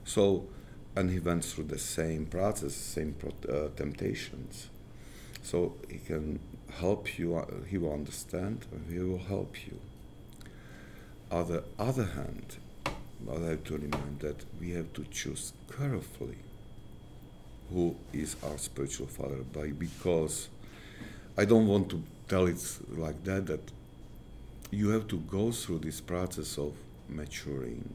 So, 0.04 0.46
and 0.94 1.10
he 1.10 1.20
went 1.20 1.46
through 1.46 1.66
the 1.66 1.80
same 1.80 2.26
process, 2.26 2.74
same 2.76 3.16
uh, 3.48 3.70
temptations. 3.78 4.68
So 5.42 5.78
he 5.88 6.00
can 6.00 6.42
help 6.82 7.18
you, 7.18 7.38
uh, 7.38 7.46
he 7.66 7.78
will 7.78 7.94
understand, 7.94 8.66
and 8.74 8.92
he 8.92 9.00
will 9.00 9.20
help 9.20 9.56
you. 9.66 9.80
On 11.32 11.48
the 11.48 11.64
other 11.78 12.08
hand, 12.08 12.58
I 12.86 13.40
have 13.40 13.64
to 13.64 13.78
remind 13.78 14.20
that 14.20 14.44
we 14.60 14.72
have 14.72 14.92
to 14.94 15.06
choose 15.06 15.54
carefully 15.72 16.40
who 17.74 17.96
is 18.14 18.36
our 18.44 18.58
spiritual 18.58 19.08
father 19.08 19.38
by 19.54 19.68
because 19.68 20.50
I 21.38 21.46
don't 21.46 21.68
want 21.68 21.90
to 21.92 22.04
tell 22.28 22.48
it 22.48 22.62
like 22.90 23.24
that, 23.24 23.46
that 23.48 23.72
you 24.72 24.90
have 24.90 25.08
to 25.08 25.18
go 25.18 25.52
through 25.52 25.80
this 25.80 26.02
process 26.02 26.58
of 26.58 26.74
maturing, 27.08 27.94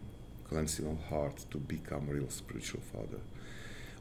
cleansing 0.48 0.86
of 0.86 0.98
heart 1.08 1.44
to 1.50 1.58
become 1.58 2.08
real 2.08 2.30
spiritual 2.30 2.80
father. 2.92 3.20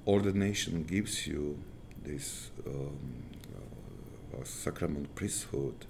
Ordination 0.08 0.84
gives 0.84 1.28
you 1.28 1.60
this 2.04 2.52
um, 2.68 2.98
uh, 4.34 4.44
sacrament 4.44 5.14
priesthood, 5.16 5.86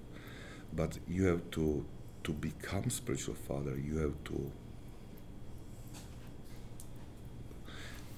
but 0.73 0.97
you 1.07 1.25
have 1.25 1.49
to 1.51 1.86
to 2.23 2.31
become 2.31 2.89
spiritual 2.89 3.36
father. 3.36 3.75
You 3.77 3.97
have 3.97 4.23
to. 4.25 4.51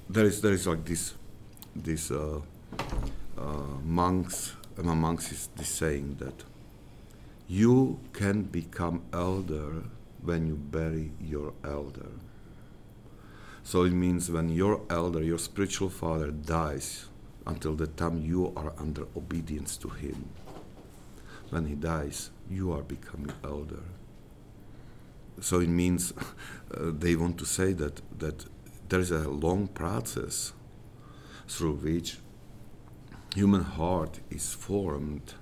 There 0.09 0.25
is 0.25 0.41
there 0.41 0.53
is 0.53 0.67
like 0.67 0.85
this 0.85 1.13
this 1.75 2.11
uh, 2.11 2.39
uh, 3.37 3.41
monks 3.83 4.53
among 4.77 4.99
monks 4.99 5.31
is 5.31 5.49
this 5.55 5.69
saying 5.69 6.17
that 6.19 6.43
you 7.47 7.99
can 8.13 8.43
become 8.43 9.03
elder 9.13 9.83
when 10.21 10.47
you 10.47 10.55
bury 10.55 11.11
your 11.21 11.53
elder. 11.63 12.09
So 13.63 13.83
it 13.83 13.93
means 13.93 14.29
when 14.29 14.49
your 14.49 14.81
elder, 14.89 15.23
your 15.23 15.37
spiritual 15.37 15.89
father 15.89 16.31
dies, 16.31 17.05
until 17.47 17.75
the 17.75 17.87
time 17.87 18.21
you 18.23 18.51
are 18.55 18.73
under 18.77 19.03
obedience 19.15 19.77
to 19.77 19.89
him. 19.89 20.29
When 21.51 21.67
he 21.67 21.75
dies, 21.75 22.31
you 22.49 22.71
are 22.71 22.81
becoming 22.81 23.31
elder. 23.43 23.83
So 25.41 25.59
it 25.59 25.69
means 25.69 26.11
uh, 26.73 26.91
they 26.91 27.15
want 27.15 27.37
to 27.37 27.45
say 27.45 27.73
that 27.73 28.01
that 28.19 28.45
there 28.89 28.99
is 28.99 29.11
a 29.11 29.29
long 29.29 29.67
process 29.67 30.53
through 31.47 31.75
which 31.75 32.17
human 33.35 33.63
heart 33.63 34.19
is 34.29 34.53
formed 34.53 35.33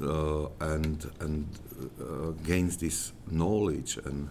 uh, 0.00 0.46
and 0.60 1.10
and 1.20 1.48
uh, 2.00 2.30
gains 2.44 2.76
this 2.78 3.12
knowledge 3.30 3.96
and 4.04 4.30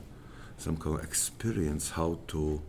some 0.58 0.78
kind 0.78 1.00
of 1.00 1.04
experience 1.04 1.92
how 1.92 2.20
to 2.28 2.62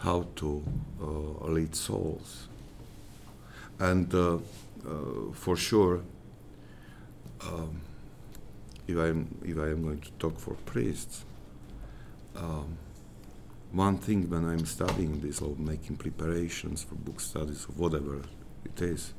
how 0.00 0.26
to 0.36 0.62
uh, 1.00 1.46
lead 1.46 1.74
souls. 1.74 2.48
And 3.78 4.12
uh, 4.14 4.36
uh, 4.36 5.32
for 5.32 5.56
sure 5.56 6.00
um, 7.40 7.80
if 8.86 8.96
I'm 8.96 9.34
if 9.44 9.58
I 9.58 9.68
am 9.68 9.82
going 9.82 10.00
to 10.00 10.10
talk 10.18 10.38
for 10.38 10.54
priests 10.66 11.24
um, 12.36 12.78
one 13.72 13.98
thing 13.98 14.28
when 14.30 14.44
I'm 14.48 14.64
studying 14.64 15.20
this 15.20 15.40
or 15.40 15.54
making 15.56 15.96
preparations 15.96 16.82
for 16.82 16.94
book 16.94 17.20
studies 17.20 17.66
or 17.66 17.72
whatever 17.72 18.22
it 18.64 18.80
is 18.80 19.14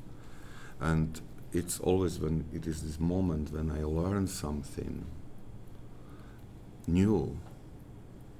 and 0.79 1.21
it's 1.51 1.79
always 1.79 2.19
when 2.19 2.45
it 2.53 2.67
is 2.67 2.83
this 2.83 2.99
moment 2.99 3.51
when 3.51 3.71
I 3.71 3.83
learn 3.83 4.27
something 4.27 5.05
new, 6.87 7.37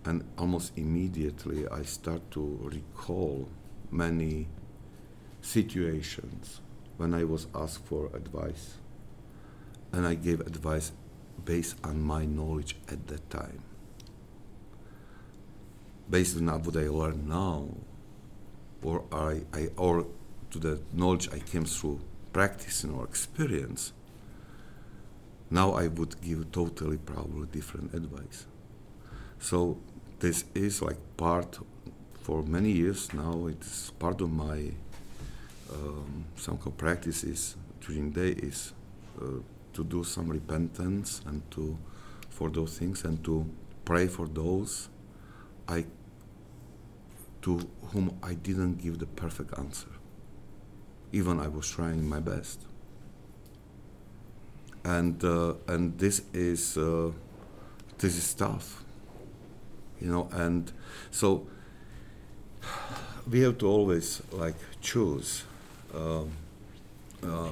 and 0.05 0.23
almost 0.37 0.77
immediately 0.77 1.67
I 1.67 1.83
start 1.83 2.29
to 2.31 2.59
recall 2.61 3.49
many 3.91 4.47
situations 5.41 6.61
when 6.97 7.13
I 7.13 7.23
was 7.23 7.47
asked 7.55 7.85
for 7.85 8.07
advice, 8.13 8.75
and 9.91 10.05
I 10.05 10.15
gave 10.15 10.41
advice 10.41 10.91
based 11.43 11.77
on 11.83 12.01
my 12.01 12.25
knowledge 12.25 12.75
at 12.89 13.07
that 13.07 13.29
time. 13.29 13.63
Based 16.09 16.37
on 16.37 16.47
what 16.47 16.75
I 16.75 16.87
learn 16.89 17.27
now, 17.27 17.67
or 18.81 19.03
I, 19.11 19.41
I 19.53 19.67
or 19.77 20.07
to 20.51 20.59
the 20.59 20.81
knowledge 20.91 21.29
I 21.31 21.39
came 21.39 21.65
through 21.65 22.01
practicing 22.33 22.93
or 22.93 23.03
experience, 23.03 23.93
now 25.51 25.73
I 25.73 25.87
would 25.87 26.19
give 26.21 26.51
totally 26.51 26.97
probably 26.97 27.47
different 27.47 27.93
advice. 27.93 28.47
So 29.39 29.77
this 30.19 30.45
is 30.55 30.81
like 30.81 30.97
part 31.17 31.59
for 32.21 32.41
many 32.43 32.71
years 32.71 33.13
now. 33.13 33.47
It's 33.47 33.91
part 33.91 34.21
of 34.21 34.31
my 34.31 34.71
um, 35.71 36.25
some 36.35 36.57
kind 36.57 36.67
of 36.67 36.77
practices 36.77 37.55
during 37.81 38.11
day 38.11 38.29
is 38.29 38.73
uh, 39.21 39.25
to 39.73 39.83
do 39.83 40.03
some 40.03 40.27
repentance 40.29 41.21
and 41.27 41.41
to 41.51 41.77
for 42.29 42.49
those 42.49 42.77
things 42.77 43.03
and 43.03 43.23
to 43.23 43.45
pray 43.85 44.07
for 44.07 44.27
those 44.27 44.89
I 45.67 45.85
to 47.41 47.67
whom 47.93 48.17
I 48.21 48.33
didn't 48.33 48.81
give 48.81 48.99
the 48.99 49.05
perfect 49.05 49.57
answer. 49.57 49.89
Even 51.11 51.39
I 51.39 51.47
was 51.47 51.69
trying 51.69 52.07
my 52.07 52.19
best. 52.19 52.59
And 54.83 55.23
uh, 55.23 55.55
and 55.67 55.97
this 55.97 56.21
is 56.33 56.77
uh, 56.77 57.11
this 57.97 58.15
is 58.15 58.33
tough, 58.33 58.83
you 59.99 60.09
know. 60.11 60.29
And 60.31 60.71
so 61.11 61.47
we 63.29 63.41
have 63.41 63.57
to 63.59 63.67
always 63.67 64.21
like 64.31 64.55
choose 64.81 65.43
um, 65.93 66.31
uh, 67.23 67.49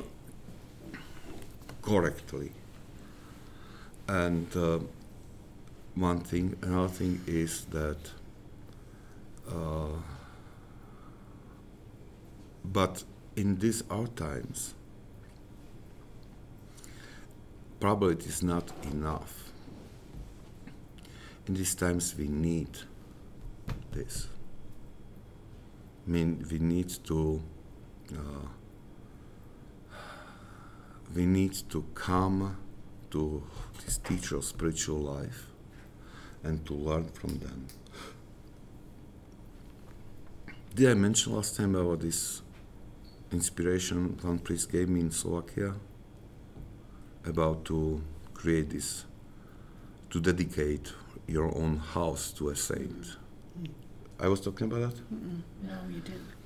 correctly. 1.82 2.52
And 4.08 4.56
uh, 4.56 4.80
one 5.96 6.20
thing, 6.22 6.56
another 6.62 6.88
thing 6.94 7.22
is 7.28 7.66
that. 7.66 7.98
Uh, 9.50 9.88
but 12.66 13.04
in 13.36 13.58
these 13.60 13.84
our 13.89 14.08
times, 14.08 14.74
probably 17.80 18.14
it 18.14 18.26
is 18.26 18.43
not 18.43 18.72
enough. 18.91 19.52
In 21.48 21.54
these 21.54 21.76
times, 21.76 22.16
we 22.18 22.28
need 22.28 22.70
this. 23.91 24.28
I 26.06 26.10
mean, 26.10 26.45
we 26.52 26.60
need 26.60 26.89
to. 27.06 27.41
Uh, 28.12 28.48
we 31.16 31.26
need 31.26 31.54
to 31.70 31.84
come 31.93 32.58
to 33.12 33.43
this 33.86 33.98
teacher 33.98 34.36
of 34.36 34.43
spiritual 34.43 35.00
life 35.00 35.48
and 36.43 36.66
to 36.66 36.74
learn 36.74 37.06
from 37.06 37.39
them. 37.39 37.68
Did 40.76 40.89
I 40.89 40.93
mention 40.93 41.34
last 41.36 41.55
time 41.55 41.76
about 41.76 42.01
this 42.01 42.41
inspiration 43.32 44.18
one 44.22 44.39
priest 44.39 44.72
gave 44.72 44.89
me 44.89 45.01
in 45.01 45.11
Slovakia 45.11 45.74
about 47.26 47.65
to 47.65 48.01
create 48.34 48.70
this, 48.70 49.05
to 50.09 50.22
dedicate 50.22 50.93
your 51.28 51.55
own 51.57 51.78
house 51.78 52.32
to 52.34 52.49
a 52.49 52.55
saint? 52.55 53.18
I 54.20 54.28
was 54.28 54.41
talking 54.41 54.68
about 54.72 54.91
that? 54.91 55.01
No, 55.63 55.74
you 55.89 55.99
didn't. 56.01 56.38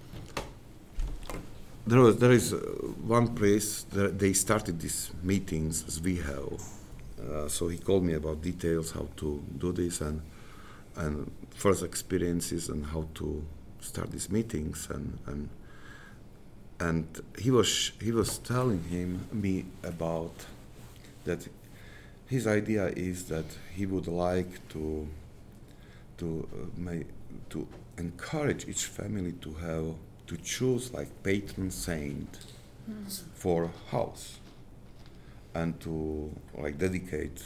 There, 1.88 1.99
was, 1.99 2.17
there 2.17 2.32
is 2.32 2.53
uh, 2.53 2.57
one 3.05 3.36
place 3.36 3.84
that 3.91 4.17
they 4.19 4.34
started 4.34 4.80
these 4.80 5.11
meetings 5.24 5.84
as 5.88 5.99
we 5.99 6.17
have. 6.17 6.61
Uh, 7.22 7.47
so 7.47 7.67
he 7.67 7.78
called 7.78 8.03
me 8.03 8.13
about 8.13 8.41
details 8.41 8.91
how 8.91 9.07
to 9.17 9.43
do 9.57 9.72
this 9.72 10.01
and 10.01 10.22
and 10.95 11.32
first 11.51 11.84
experiences 11.84 12.69
and 12.69 12.86
how 12.86 13.07
to 13.13 13.43
start 13.82 14.11
these 14.11 14.29
meetings 14.29 14.88
and 14.89 15.17
and 15.25 15.49
and 16.79 17.05
he 17.38 17.51
was 17.51 17.91
he 18.01 18.11
was 18.11 18.38
telling 18.39 18.84
him 18.86 19.27
me 19.32 19.65
about 19.84 20.34
that 21.25 21.47
his 22.27 22.47
idea 22.47 22.88
is 22.95 23.25
that 23.25 23.45
he 23.75 23.86
would 23.86 24.07
like 24.07 24.67
to 24.69 25.07
to 26.17 26.47
uh, 26.53 26.65
may, 26.77 27.03
to 27.49 27.67
encourage 27.97 28.67
each 28.67 28.86
family 28.86 29.34
to 29.34 29.53
have 29.53 29.95
to 30.27 30.38
choose 30.38 30.93
like 30.93 31.09
patron 31.23 31.69
saint 31.69 32.39
for 33.34 33.69
house 33.89 34.39
and 35.53 35.79
to 35.79 36.32
like 36.57 36.77
dedicate 36.77 37.43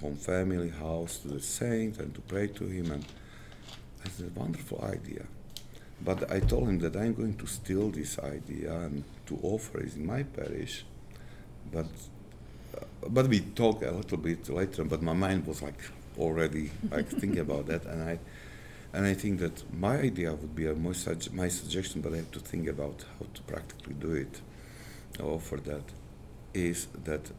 home 0.00 0.16
family 0.16 0.70
house 0.70 1.18
to 1.18 1.28
the 1.28 1.40
saint 1.40 1.98
and 1.98 2.14
to 2.14 2.20
pray 2.22 2.46
to 2.46 2.64
him. 2.64 2.90
And 2.90 3.04
it's 4.04 4.20
a 4.20 4.28
wonderful 4.34 4.82
idea 4.84 5.24
but 6.04 6.30
i 6.30 6.40
told 6.40 6.68
him 6.68 6.78
that 6.78 6.96
i'm 6.96 7.14
going 7.14 7.34
to 7.34 7.46
steal 7.46 7.90
this 7.90 8.18
idea 8.18 8.72
and 8.72 9.04
to 9.26 9.38
offer 9.42 9.78
it 9.80 9.96
in 9.96 10.06
my 10.06 10.22
parish 10.22 10.84
but 11.72 11.86
uh, 12.76 12.84
but 13.08 13.28
we 13.28 13.40
talked 13.40 13.82
a 13.82 13.90
little 13.90 14.18
bit 14.18 14.48
later 14.48 14.84
but 14.84 15.02
my 15.02 15.12
mind 15.12 15.46
was 15.46 15.62
like 15.62 15.80
already 16.18 16.70
like 16.90 17.08
thinking 17.20 17.38
about 17.38 17.66
that 17.66 17.84
and 17.86 18.02
i 18.02 18.18
and 18.94 19.04
I 19.06 19.14
think 19.14 19.40
that 19.40 19.64
my 19.74 19.96
idea 19.98 20.32
would 20.32 20.54
be 20.54 20.66
a 20.68 20.74
more 20.74 20.94
sug- 20.94 21.32
my 21.32 21.48
suggestion, 21.48 22.00
but 22.00 22.12
I 22.12 22.18
have 22.18 22.30
to 22.30 22.38
think 22.38 22.68
about 22.68 23.04
how 23.18 23.26
to 23.34 23.42
practically 23.42 23.94
do 23.94 24.12
it. 24.12 24.40
Or 25.20 25.40
for 25.40 25.58
that 25.58 25.82
is 26.54 26.86
that 27.02 27.32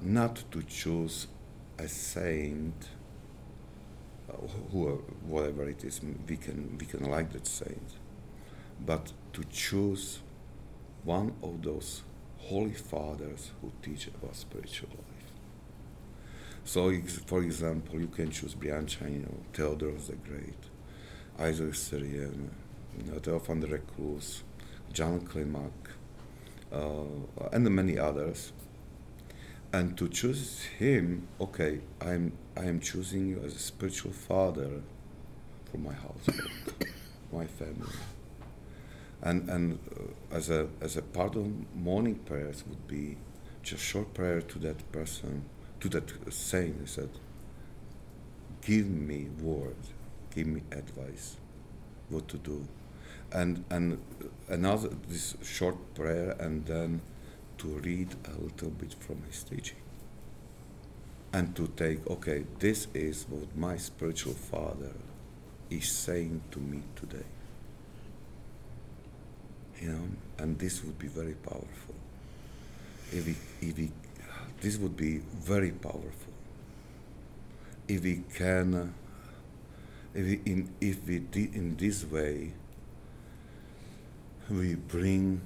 not 0.00 0.42
to 0.52 0.62
choose 0.62 1.26
a 1.78 1.88
saint, 1.88 2.88
uh, 4.30 4.32
who, 4.72 5.04
whatever 5.26 5.68
it 5.68 5.84
is, 5.84 6.00
we 6.26 6.38
can 6.38 6.78
we 6.80 6.86
can 6.86 7.04
like 7.10 7.32
that 7.34 7.46
saint, 7.46 7.88
but 8.84 9.12
to 9.32 9.44
choose 9.44 10.20
one 11.04 11.34
of 11.42 11.62
those 11.62 12.02
holy 12.38 12.72
fathers 12.72 13.50
who 13.60 13.72
teach 13.82 14.08
about 14.08 14.36
spiritual 14.36 14.90
life. 14.90 15.14
So, 16.64 16.92
for 17.26 17.42
example, 17.42 18.00
you 18.00 18.06
can 18.06 18.30
choose 18.30 18.54
Brianchaninov, 18.54 19.34
Theodoros 19.52 20.06
the 20.06 20.16
Great, 20.16 20.56
Isaac 21.38 21.74
know, 23.12 23.18
Theophan 23.18 23.60
the 23.60 23.66
Recluse, 23.66 24.44
John 24.92 25.20
Klimak, 25.20 25.72
uh, 26.72 27.48
and 27.52 27.68
many 27.70 27.98
others. 27.98 28.52
And 29.72 29.98
to 29.98 30.08
choose 30.08 30.62
him, 30.78 31.26
okay, 31.40 31.80
I'm 32.00 32.32
I 32.56 32.66
am 32.66 32.78
choosing 32.78 33.26
you 33.26 33.42
as 33.44 33.56
a 33.56 33.58
spiritual 33.58 34.12
father 34.12 34.82
for 35.70 35.78
my 35.78 35.92
household, 35.92 36.50
my 37.32 37.46
family. 37.46 37.90
And 39.24 39.48
and 39.48 39.78
uh, 39.96 40.36
as 40.36 40.50
a 40.50 40.68
as 40.80 40.96
a 40.96 41.02
part 41.02 41.36
of 41.36 41.46
morning 41.74 42.16
prayers 42.26 42.64
would 42.68 42.86
be 42.86 43.16
just 43.62 43.82
short 43.82 44.14
prayer 44.14 44.42
to 44.42 44.58
that 44.60 44.92
person, 44.92 45.44
to 45.80 45.88
that 45.88 46.12
saint. 46.32 46.80
He 46.80 46.86
said, 46.86 47.10
"Give 48.62 48.86
me 48.88 49.28
word, 49.40 49.76
give 50.34 50.46
me 50.46 50.62
advice, 50.72 51.36
what 52.10 52.28
to 52.28 52.38
do." 52.38 52.68
and 53.34 53.64
and 53.70 53.98
another 54.48 54.90
this 55.08 55.36
short 55.42 55.76
prayer 55.94 56.36
and 56.38 56.64
then 56.66 57.00
to 57.58 57.68
read 57.80 58.14
a 58.26 58.40
little 58.42 58.70
bit 58.70 58.94
from 59.00 59.22
his 59.28 59.42
teaching 59.42 59.78
and 61.32 61.54
to 61.56 61.66
take 61.76 62.06
okay 62.08 62.44
this 62.60 62.86
is 62.94 63.26
what 63.28 63.56
my 63.56 63.76
spiritual 63.76 64.34
father 64.34 64.92
is 65.70 65.90
saying 65.90 66.40
to 66.50 66.60
me 66.60 66.82
today 66.94 67.26
and 70.38 70.58
this 70.58 70.82
would 70.84 70.98
be 70.98 71.08
very 71.08 71.34
powerful 71.34 71.94
if 73.12 73.26
we 73.26 73.36
if 73.60 73.76
we 73.76 73.90
this 74.60 74.76
would 74.78 74.96
be 74.96 75.18
very 75.18 75.70
powerful 75.70 76.32
if 77.88 78.02
we 78.02 78.22
can 78.34 78.74
uh, 78.74 78.86
if 80.14 80.24
we 80.26 80.40
in 80.46 80.68
if 80.80 81.06
we 81.06 81.16
in 81.34 81.76
this 81.76 82.04
way 82.04 82.52
we 84.50 84.74
bring 84.74 85.40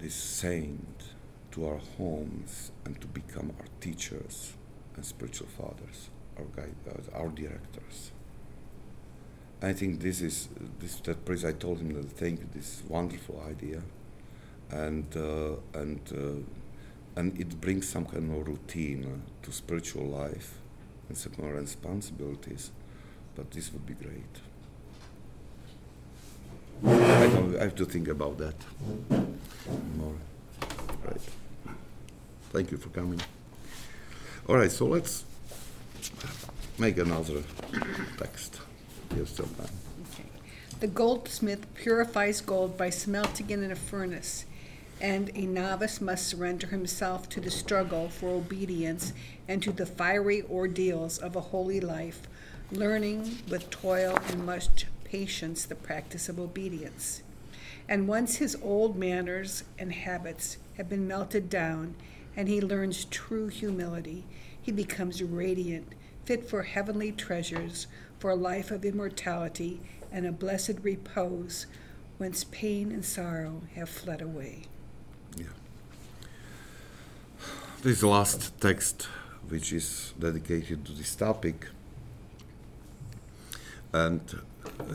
this 0.00 0.14
saint 0.14 1.12
to 1.52 1.66
our 1.66 1.80
homes 1.96 2.72
and 2.84 3.00
to 3.00 3.06
become 3.06 3.52
our 3.60 3.66
teachers 3.80 4.54
and 4.96 5.04
spiritual 5.04 5.46
fathers, 5.46 6.10
our 6.38 6.44
guide, 6.56 6.74
uh, 6.88 7.16
our 7.16 7.28
directors. 7.28 8.10
I 9.62 9.72
think 9.72 10.00
this 10.00 10.20
is 10.20 10.48
this 10.80 10.96
that 11.00 11.24
priest. 11.24 11.44
I 11.44 11.52
told 11.52 11.78
him 11.78 11.94
that 11.94 12.10
thank 12.10 12.40
you, 12.40 12.46
this 12.52 12.82
wonderful 12.88 13.40
idea, 13.48 13.80
and 14.70 15.06
uh, 15.16 15.54
and 15.78 16.00
uh, 16.12 17.20
and 17.20 17.40
it 17.40 17.60
brings 17.60 17.88
some 17.88 18.06
kind 18.06 18.32
of 18.32 18.48
routine 18.48 19.04
uh, 19.04 19.44
to 19.44 19.52
spiritual 19.52 20.06
life 20.06 20.58
and 21.08 21.16
some 21.16 21.32
more 21.38 21.52
responsibilities. 21.54 22.72
But 23.36 23.52
this 23.52 23.72
would 23.72 23.86
be 23.86 23.94
great. 23.94 24.34
I, 26.84 27.28
don't, 27.28 27.56
I 27.56 27.62
have 27.62 27.76
to 27.76 27.84
think 27.84 28.08
about 28.08 28.38
that 28.38 28.56
more. 29.96 30.16
Right. 31.04 31.20
Thank 32.50 32.72
you 32.72 32.78
for 32.78 32.88
coming. 32.88 33.20
All 34.48 34.56
right, 34.56 34.70
so 34.70 34.86
let's 34.86 35.24
make 36.78 36.98
another 36.98 37.42
text. 38.18 38.60
We 39.12 39.18
have 39.18 39.28
still 39.28 39.46
time. 39.46 39.68
Okay. 40.12 40.24
The 40.80 40.86
goldsmith 40.86 41.66
purifies 41.74 42.40
gold 42.40 42.76
by 42.78 42.90
smelting 42.90 43.50
it 43.50 43.62
in 43.62 43.70
a 43.70 43.76
furnace, 43.76 44.46
and 45.00 45.30
a 45.34 45.42
novice 45.42 46.00
must 46.00 46.26
surrender 46.26 46.68
himself 46.68 47.28
to 47.30 47.40
the 47.40 47.50
struggle 47.50 48.08
for 48.08 48.30
obedience 48.30 49.12
and 49.48 49.62
to 49.62 49.72
the 49.72 49.86
fiery 49.86 50.42
ordeals 50.42 51.18
of 51.18 51.36
a 51.36 51.40
holy 51.40 51.80
life, 51.80 52.22
learning 52.70 53.38
with 53.48 53.68
toil 53.70 54.18
and 54.28 54.46
much 54.46 54.86
patience 55.04 55.66
the 55.66 55.74
practice 55.74 56.28
of 56.28 56.40
obedience. 56.40 57.22
And 57.88 58.08
once 58.08 58.36
his 58.36 58.56
old 58.62 58.96
manners 58.96 59.64
and 59.78 59.92
habits 59.92 60.56
have 60.78 60.88
been 60.88 61.06
melted 61.06 61.50
down, 61.50 61.96
and 62.34 62.48
he 62.48 62.60
learns 62.60 63.04
true 63.04 63.48
humility, 63.48 64.24
he 64.60 64.72
becomes 64.72 65.22
radiant, 65.22 65.88
fit 66.24 66.48
for 66.48 66.62
heavenly 66.62 67.12
treasures, 67.12 67.86
for 68.22 68.30
a 68.30 68.36
life 68.36 68.70
of 68.70 68.84
immortality 68.84 69.80
and 70.12 70.24
a 70.24 70.30
blessed 70.30 70.78
repose, 70.84 71.66
whence 72.18 72.44
pain 72.44 72.92
and 72.92 73.04
sorrow 73.04 73.62
have 73.74 73.88
fled 73.88 74.22
away. 74.22 74.62
Yeah. 75.36 75.46
This 77.82 78.00
last 78.04 78.60
text, 78.60 79.08
which 79.48 79.72
is 79.72 80.14
dedicated 80.16 80.84
to 80.84 80.92
this 80.92 81.16
topic, 81.16 81.66
and 83.92 84.20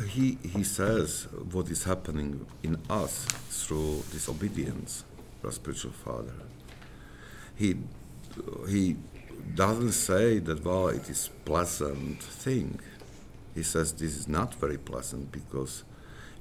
he, 0.08 0.38
he 0.42 0.64
says 0.64 1.28
what 1.52 1.70
is 1.70 1.84
happening 1.84 2.46
in 2.64 2.78
us 2.90 3.26
through 3.50 4.04
disobedience 4.10 5.04
to 5.42 5.48
our 5.48 5.52
spiritual 5.52 5.92
father. 5.92 6.32
He, 7.58 7.76
he 8.70 8.96
doesn't 9.54 9.92
say 9.92 10.40
that, 10.40 10.64
well, 10.64 10.88
it 10.88 11.10
is 11.10 11.30
pleasant 11.44 12.24
thing. 12.24 12.80
He 13.58 13.64
says 13.64 13.92
this 13.92 14.16
is 14.16 14.28
not 14.28 14.54
very 14.54 14.78
pleasant 14.78 15.32
because 15.32 15.84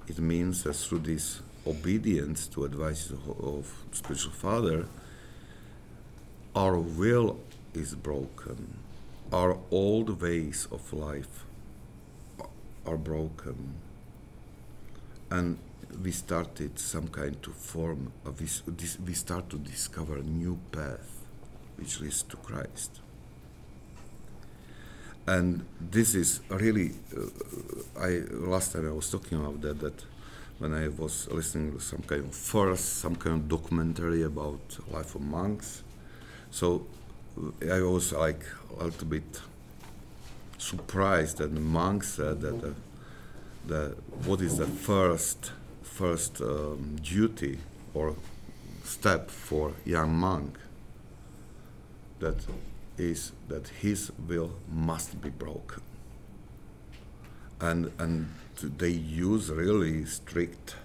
it 0.07 0.19
means 0.19 0.65
that 0.65 0.75
through 0.75 0.99
this 0.99 1.41
obedience 1.67 2.47
to 2.49 2.67
advice 2.67 3.11
of 3.41 3.73
spiritual 3.91 4.33
father, 4.33 4.87
our 6.55 6.79
will 6.79 7.41
is 7.73 7.95
broken. 7.95 8.77
Our 9.33 9.57
old 9.71 10.21
ways 10.21 10.69
of 10.71 10.93
life 10.93 11.47
are 12.85 12.99
broken. 12.99 13.77
And 15.31 15.57
we 16.03 16.13
started 16.13 16.79
some 16.79 17.09
kind 17.09 17.43
to 17.43 17.51
form, 17.51 18.13
a, 18.27 18.31
we, 18.33 18.47
we 19.07 19.15
start 19.15 19.49
to 19.49 19.57
discover 19.57 20.19
a 20.19 20.23
new 20.23 20.59
path 20.71 21.25
which 21.77 21.99
leads 21.99 22.23
to 22.25 22.37
Christ. 22.37 23.01
And 25.27 25.65
this 25.81 26.15
is 26.15 26.41
really, 26.49 26.93
uh, 27.17 28.01
I 28.01 28.23
last 28.31 28.73
time 28.73 28.89
I 28.89 28.93
was 28.93 29.11
talking 29.11 29.39
about 29.39 29.61
that, 29.63 29.81
that 29.81 30.05
when 30.59 30.73
I 30.73 30.89
was 30.89 31.29
listening 31.31 31.73
to 31.73 31.81
some 31.81 32.03
kind 32.03 32.25
of 32.25 32.35
first, 32.35 33.01
some 33.01 33.17
kind 33.17 33.37
of 33.37 33.49
documentary 33.49 34.23
about 34.23 34.61
life 34.91 35.15
of 35.17 35.23
monks, 35.23 35.83
so 36.51 36.87
I 37.71 37.83
was 37.83 38.13
like 38.13 38.45
a 38.79 38.85
little 38.85 39.07
bit 39.07 39.41
surprised 40.59 41.39
that 41.39 41.55
the 41.55 41.61
monks 41.61 42.15
said 42.15 42.41
that 42.41 42.75
the, 43.67 43.97
what 44.25 44.41
is 44.41 44.57
the 44.59 44.67
first 44.67 45.53
first 45.83 46.41
um, 46.41 46.97
duty 47.03 47.59
or 47.95 48.15
step 48.85 49.31
for 49.31 49.73
young 49.85 50.15
monk? 50.15 50.59
That 52.21 52.37
is 52.99 53.33
that 53.49 53.69
his 53.69 54.11
will 54.29 54.53
must 54.71 55.21
be 55.21 55.31
broken. 55.31 55.83
And 57.61 57.93
and 57.99 58.29
they 58.63 58.91
use 58.91 59.51
really 59.51 60.05
strict 60.05 60.77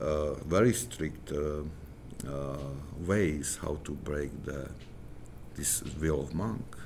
uh, 0.00 0.34
very 0.34 0.72
strict 0.72 1.32
uh, 1.32 1.62
uh, 2.26 2.56
ways 3.06 3.58
how 3.62 3.78
to 3.84 3.92
break 3.92 4.44
the 4.44 4.70
this 5.56 5.82
will 6.00 6.22
of 6.22 6.34
monk. 6.34 6.76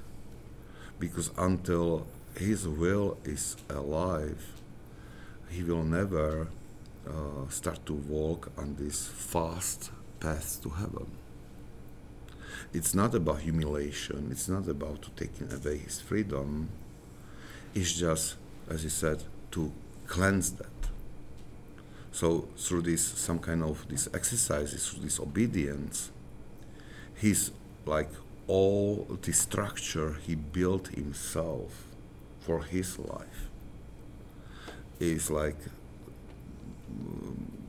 Because 0.98 1.30
until 1.36 2.06
his 2.36 2.66
will 2.66 3.16
is 3.24 3.56
alive 3.68 4.54
he 5.50 5.62
will 5.62 5.84
never 5.84 6.48
uh, 7.08 7.48
start 7.48 7.84
to 7.86 7.92
walk 7.92 8.50
on 8.58 8.74
this 8.76 9.06
fast 9.06 9.90
path 10.18 10.60
to 10.62 10.68
heaven 10.70 11.06
it's 12.72 12.94
not 12.94 13.14
about 13.14 13.40
humiliation 13.40 14.28
it's 14.30 14.48
not 14.48 14.68
about 14.68 15.08
taking 15.16 15.52
away 15.52 15.78
his 15.78 16.00
freedom. 16.00 16.68
It's 17.74 17.92
just 17.92 18.36
as 18.68 18.82
he 18.82 18.88
said 18.88 19.24
to 19.52 19.72
cleanse 20.06 20.52
that. 20.52 20.66
So 22.12 22.48
through 22.56 22.82
this 22.82 23.04
some 23.04 23.38
kind 23.38 23.62
of 23.62 23.88
these 23.88 24.08
exercises 24.14 24.88
through 24.88 25.02
this 25.04 25.18
obedience 25.18 26.10
he's 27.16 27.50
like 27.86 28.10
all 28.46 29.06
the 29.22 29.32
structure 29.32 30.18
he 30.26 30.34
built 30.34 30.88
himself 30.88 31.86
for 32.40 32.62
his 32.64 32.98
life 32.98 33.48
is 35.00 35.30
like 35.30 35.56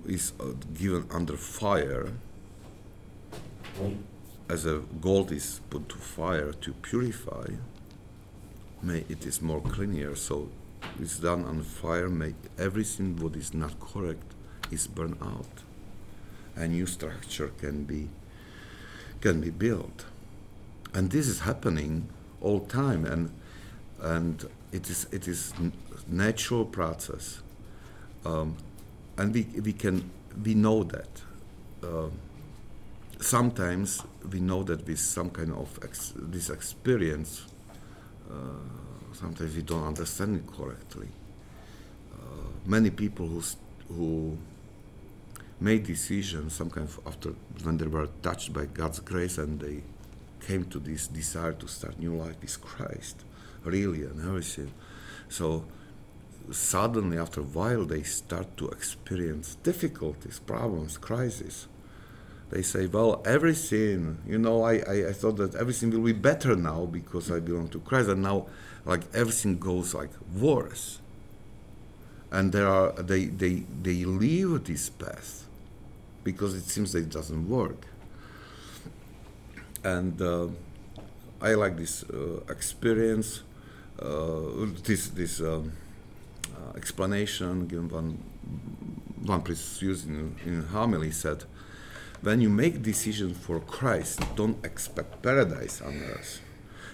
is 0.05 0.33
uh, 0.39 0.45
given 0.73 1.07
under 1.11 1.37
fire 1.37 2.11
as 4.47 4.65
a 4.65 4.81
gold 5.01 5.31
is 5.31 5.61
put 5.69 5.89
to 5.89 5.95
fire 5.95 6.51
to 6.53 6.73
purify 6.73 7.47
may 8.85 9.03
it 9.09 9.25
is 9.25 9.41
more 9.41 9.61
cleaner. 9.61 10.15
So 10.15 10.49
it's 10.99 11.17
done 11.17 11.43
on 11.45 11.63
fire 11.63 12.09
make 12.09 12.35
everything 12.57 13.17
what 13.17 13.35
is 13.35 13.53
not 13.53 13.79
correct 13.79 14.33
is 14.71 14.87
burned 14.87 15.17
out. 15.21 15.63
A 16.55 16.67
new 16.67 16.85
structure 16.85 17.49
can 17.59 17.83
be 17.83 18.09
can 19.21 19.41
be 19.41 19.49
built. 19.49 20.05
And 20.93 21.11
this 21.11 21.27
is 21.27 21.39
happening 21.41 22.07
all 22.41 22.59
time 22.59 23.05
and 23.05 23.31
and 23.99 24.47
it 24.71 24.89
is 24.89 25.07
it 25.11 25.27
is 25.27 25.53
natural 26.07 26.65
process. 26.65 27.41
Um, 28.23 28.55
and 29.17 29.33
we 29.33 29.43
we 29.61 29.73
can 29.73 30.11
we 30.43 30.53
know 30.53 30.83
that 30.83 31.21
uh, 31.83 32.09
sometimes 33.25 34.03
we 34.31 34.39
know 34.39 34.61
that 34.63 34.85
with 34.87 34.99
some 34.99 35.31
kind 35.31 35.51
of 35.51 35.79
ex- 35.83 36.13
this 36.15 36.49
experience 36.51 37.45
uh, 38.29 38.35
sometimes 39.13 39.55
we 39.55 39.63
don't 39.63 39.83
understand 39.83 40.35
it 40.37 40.47
correctly. 40.55 41.07
Uh, 42.13 42.49
many 42.65 42.91
people 42.91 43.27
who 43.27 43.41
st- 43.41 43.61
who 43.87 44.37
made 45.59 45.83
decisions 45.85 46.53
some 46.53 46.69
kind 46.69 46.87
of 46.87 46.99
after 47.07 47.29
when 47.63 47.77
they 47.77 47.87
were 47.87 48.07
touched 48.21 48.53
by 48.53 48.65
God's 48.65 48.99
grace 48.99 49.37
and 49.37 49.59
they 49.59 49.81
came 50.45 50.65
to 50.65 50.79
this 50.79 51.07
desire 51.07 51.53
to 51.53 51.67
start 51.67 51.97
new 51.99 52.15
life 52.15 52.35
with 52.41 52.61
Christ 52.61 53.23
really 53.63 54.03
and 54.03 54.19
everything. 54.21 54.71
So 55.29 55.65
suddenly 56.51 57.17
after 57.17 57.41
a 57.41 57.49
while 57.57 57.85
they 57.85 58.03
start 58.03 58.55
to 58.57 58.69
experience 58.69 59.55
difficulties 59.63 60.37
problems 60.39 60.97
crises 60.97 61.67
they 62.51 62.61
say 62.61 62.85
well 62.87 63.21
everything 63.25 64.17
you 64.27 64.37
know 64.37 64.63
I, 64.63 64.75
I, 64.87 65.09
I 65.09 65.13
thought 65.13 65.37
that 65.37 65.55
everything 65.55 65.89
will 65.91 66.01
be 66.01 66.13
better 66.13 66.55
now 66.55 66.85
because 66.85 67.31
i 67.31 67.39
belong 67.39 67.69
to 67.69 67.79
christ 67.79 68.09
and 68.09 68.21
now 68.21 68.45
like 68.85 69.01
everything 69.13 69.57
goes 69.57 69.93
like 69.93 70.11
worse. 70.33 70.99
And 72.31 72.51
there 72.51 72.67
are 72.67 72.91
they 72.93 73.25
they 73.25 73.63
they 73.81 74.05
leave 74.05 74.63
this 74.65 74.89
path 74.89 75.45
because 76.23 76.53
it 76.53 76.63
seems 76.63 76.91
that 76.93 76.99
it 76.99 77.09
doesn't 77.09 77.49
work. 77.49 77.87
And 79.83 80.21
uh, 80.21 80.47
i 81.41 81.53
like 81.53 81.77
this 81.77 82.03
uh, 82.03 82.39
experience 82.49 83.43
uh, 83.99 84.65
this 84.83 85.09
this 85.09 85.41
um, 85.41 85.71
uh, 86.55 86.77
explanation 86.77 87.67
given 87.67 87.89
one 87.89 88.17
one 89.23 89.41
priest 89.41 89.81
used 89.81 90.07
in, 90.07 90.35
in 90.45 90.63
homily 90.67 91.11
said 91.11 91.43
when 92.25 92.41
you 92.41 92.49
make 92.49 92.81
decisions 92.81 93.37
for 93.37 93.59
christ 93.59 94.19
don't 94.35 94.65
expect 94.65 95.21
paradise 95.21 95.79
on 95.79 95.93
earth. 96.13 96.41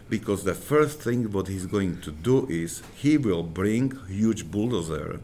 Because 0.09 0.43
the 0.43 0.53
first 0.53 0.99
thing 0.99 1.31
what 1.31 1.47
he's 1.47 1.65
going 1.65 2.01
to 2.01 2.11
do 2.11 2.45
is 2.49 2.83
he 2.95 3.17
will 3.17 3.41
bring 3.41 3.97
huge 4.09 4.51
bulldozer 4.51 5.21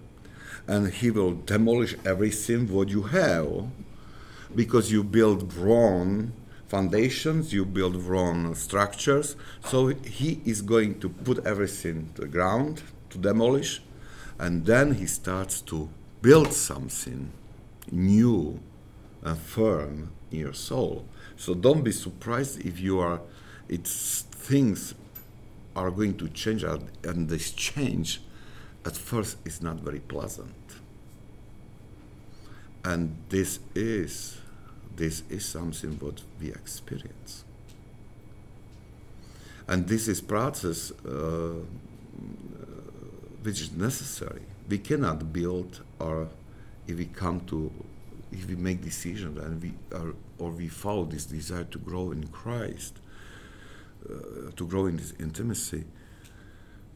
and 0.66 0.94
he 0.94 1.12
will 1.12 1.34
demolish 1.34 1.94
everything 2.06 2.72
what 2.72 2.88
you 2.88 3.02
have. 3.04 3.68
Because 4.56 4.94
you 4.94 5.04
build 5.04 5.54
wrong 5.54 6.32
foundations 6.68 7.52
you 7.52 7.66
build 7.66 7.98
wrong 7.98 8.56
structures. 8.56 9.36
So 9.66 9.88
he 9.88 10.40
is 10.46 10.62
going 10.62 11.02
to 11.02 11.10
put 11.10 11.46
everything 11.46 12.12
to 12.16 12.22
the 12.22 12.28
ground 12.28 12.82
to 13.10 13.18
demolish. 13.18 13.82
And 14.40 14.66
then 14.66 14.94
he 14.94 15.06
starts 15.06 15.60
to 15.64 15.90
build 16.22 16.54
something 16.54 17.32
new 17.92 18.62
firm 19.36 20.12
in 20.32 20.40
your 20.40 20.54
soul. 20.54 21.06
So 21.36 21.54
don't 21.54 21.84
be 21.84 21.92
surprised 21.92 22.66
if 22.66 22.80
you 22.80 23.00
are 23.00 23.22
it's 23.70 24.22
things 24.22 24.96
are 25.76 25.92
going 25.92 26.18
to 26.18 26.30
change 26.30 26.64
and 26.64 27.30
this 27.30 27.52
change 27.52 28.22
at 28.86 28.96
first 28.96 29.38
is 29.46 29.62
not 29.62 29.78
very 29.78 30.00
pleasant. 30.00 30.56
And 32.84 33.18
this 33.30 33.60
is 33.76 34.38
this 34.96 35.24
is 35.30 35.46
something 35.46 35.92
what 36.00 36.22
we 36.42 36.50
experience. 36.50 37.44
And 39.68 39.88
this 39.88 40.08
is 40.08 40.22
process 40.22 40.92
uh, 41.06 41.60
which 43.44 43.62
is 43.62 43.72
necessary. 43.74 44.42
We 44.70 44.80
cannot 44.80 45.32
build 45.32 45.82
our 46.00 46.28
if 46.88 46.98
we 46.98 47.06
come 47.06 47.42
to 47.48 47.72
if 48.32 48.48
we 48.48 48.56
make 48.56 48.82
decisions 48.82 49.38
and 49.40 49.62
we 49.62 49.74
are 49.96 50.14
or 50.38 50.52
we 50.52 50.68
follow 50.68 51.06
this 51.06 51.26
desire 51.26 51.64
to 51.64 51.78
grow 51.80 52.12
in 52.12 52.28
christ 52.28 53.00
uh, 54.10 54.52
to 54.56 54.66
grow 54.68 54.86
in 54.86 54.98
this 54.98 55.14
intimacy 55.20 55.86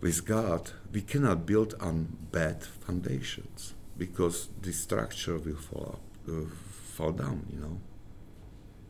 with 0.02 0.26
God, 0.26 0.72
we 0.92 1.02
cannot 1.02 1.46
build 1.46 1.76
on 1.80 2.18
bad 2.32 2.64
foundations 2.64 3.76
because 3.98 4.50
the 4.62 4.74
structure 4.74 5.38
will 5.38 5.56
fall 5.56 6.00
up, 6.00 6.02
uh, 6.28 6.50
fall 6.96 7.12
down. 7.12 7.46
You 7.54 7.60
know, 7.60 7.80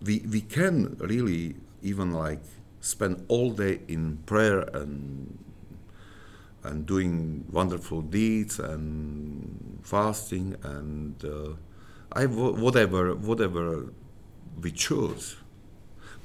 we 0.02 0.20
we 0.20 0.42
can 0.42 0.96
really 1.00 1.56
even 1.82 2.12
like 2.12 2.42
spend 2.80 3.26
all 3.28 3.52
day 3.52 3.82
in 3.88 4.18
prayer 4.26 4.62
and 4.74 5.38
and 6.64 6.86
doing 6.86 7.46
wonderful 7.52 8.02
deeds 8.02 8.60
and 8.60 9.80
fasting 9.84 10.56
and 10.64 11.26
uh, 11.26 11.54
I 12.14 12.26
whatever 12.26 13.16
whatever 13.16 13.94
we 14.62 14.72
choose. 14.72 15.38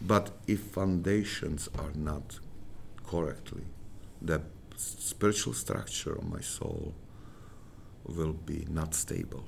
But 0.00 0.30
if 0.46 0.60
foundations 0.60 1.68
are 1.78 1.92
not 1.94 2.38
correctly, 3.06 3.64
the 4.20 4.42
spiritual 4.76 5.54
structure 5.54 6.12
of 6.12 6.28
my 6.28 6.40
soul 6.40 6.94
will 8.04 8.34
be 8.34 8.66
not 8.68 8.94
stable 8.94 9.44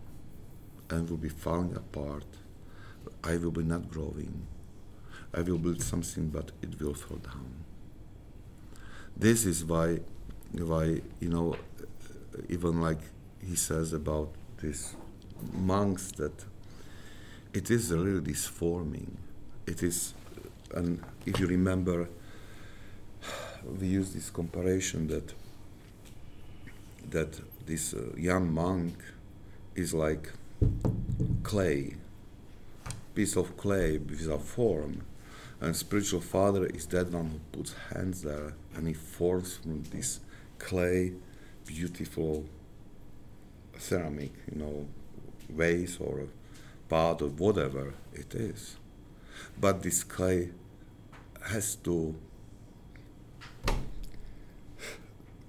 and 0.91 1.09
will 1.11 1.19
be 1.19 1.29
falling 1.29 1.77
apart. 1.77 2.25
I 3.23 3.37
will 3.37 3.51
be 3.51 3.63
not 3.63 3.91
growing. 3.91 4.47
I 5.35 5.43
will 5.43 5.59
build 5.59 5.83
something, 5.83 6.29
but 6.29 6.53
it 6.63 6.81
will 6.81 6.95
fall 6.95 7.19
down. 7.19 7.65
This 9.17 9.45
is 9.45 9.65
why, 9.65 10.01
why 10.53 11.03
you 11.21 11.29
know, 11.29 11.57
even 12.49 12.81
like 12.81 13.01
he 13.45 13.57
says 13.57 13.93
about 13.93 14.31
these 14.63 14.95
monks 15.53 16.13
that 16.13 16.45
it 17.53 17.71
is 17.71 17.93
really 17.93 18.21
this 18.21 18.47
forming. 18.47 19.17
It 19.67 19.83
is, 19.83 20.15
and 20.75 21.03
if 21.27 21.39
you 21.41 21.47
remember, 21.47 22.09
we 23.81 23.87
use 23.87 24.13
this 24.13 24.31
comparison 24.31 25.09
that 25.09 25.35
that 27.11 27.41
this 27.67 27.95
uh, 27.95 28.15
young 28.17 28.53
monk 28.53 28.95
is 29.75 29.95
like 29.95 30.31
clay, 31.43 31.97
piece 33.15 33.37
of 33.37 33.57
clay 33.57 33.99
without 33.99 34.43
form, 34.43 35.03
and 35.61 35.75
spiritual 35.75 36.21
father 36.21 36.67
is 36.67 36.87
that 36.87 37.11
one 37.11 37.31
who 37.31 37.59
puts 37.59 37.75
hands 37.93 38.23
there 38.23 38.55
and 38.75 38.87
he 38.87 38.95
forms 38.95 39.57
from 39.57 39.83
this 39.85 40.21
clay 40.59 41.13
beautiful 41.67 42.45
ceramic, 43.79 44.33
you 44.51 44.59
know, 44.59 44.87
vase 45.49 45.99
or 46.01 46.21
a 46.21 46.27
pot 46.89 47.23
or 47.23 47.29
whatever 47.29 47.95
it 48.13 48.35
is. 48.35 48.77
But 49.61 49.83
this 49.83 50.05
clay 50.05 50.51
has 51.47 51.77
to 51.77 52.15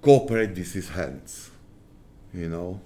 cooperate 0.02 0.50
with 0.50 0.72
his 0.72 0.88
hands, 0.90 1.50
you 2.32 2.48
know. 2.48 2.80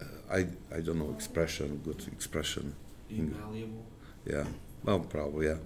Uh, 0.00 0.04
I, 0.30 0.38
I 0.74 0.80
don't 0.80 0.98
know 0.98 1.10
expression, 1.10 1.80
good 1.84 2.06
expression. 2.12 2.74
Invaluable. 3.08 3.84
Yeah, 4.26 4.44
well, 4.84 5.00
probably, 5.00 5.46
yeah. 5.46 5.56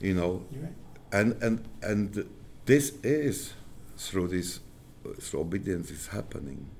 You 0.00 0.14
know, 0.14 0.44
right. 0.52 0.72
and 1.12 1.42
and 1.42 1.64
and 1.82 2.28
this 2.64 2.94
is 3.02 3.52
through 3.98 4.28
this 4.28 4.60
through 5.20 5.40
obedience 5.40 5.90
is 5.90 6.06
happening 6.06 6.70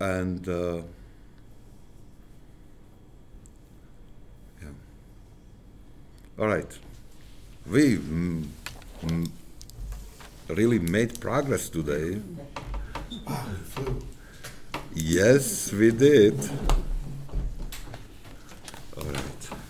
and 0.00 0.48
uh, 0.48 0.82
yeah. 4.62 4.68
all 6.38 6.46
right. 6.46 6.78
We 7.66 7.96
mm, 7.96 8.46
mm, 9.02 9.30
really 10.48 10.78
made 10.78 11.20
progress 11.20 11.68
today. 11.68 12.20
Yes 14.94 15.72
we 15.72 15.90
did. 15.90 16.38
All 18.96 19.04
right. 19.04 19.65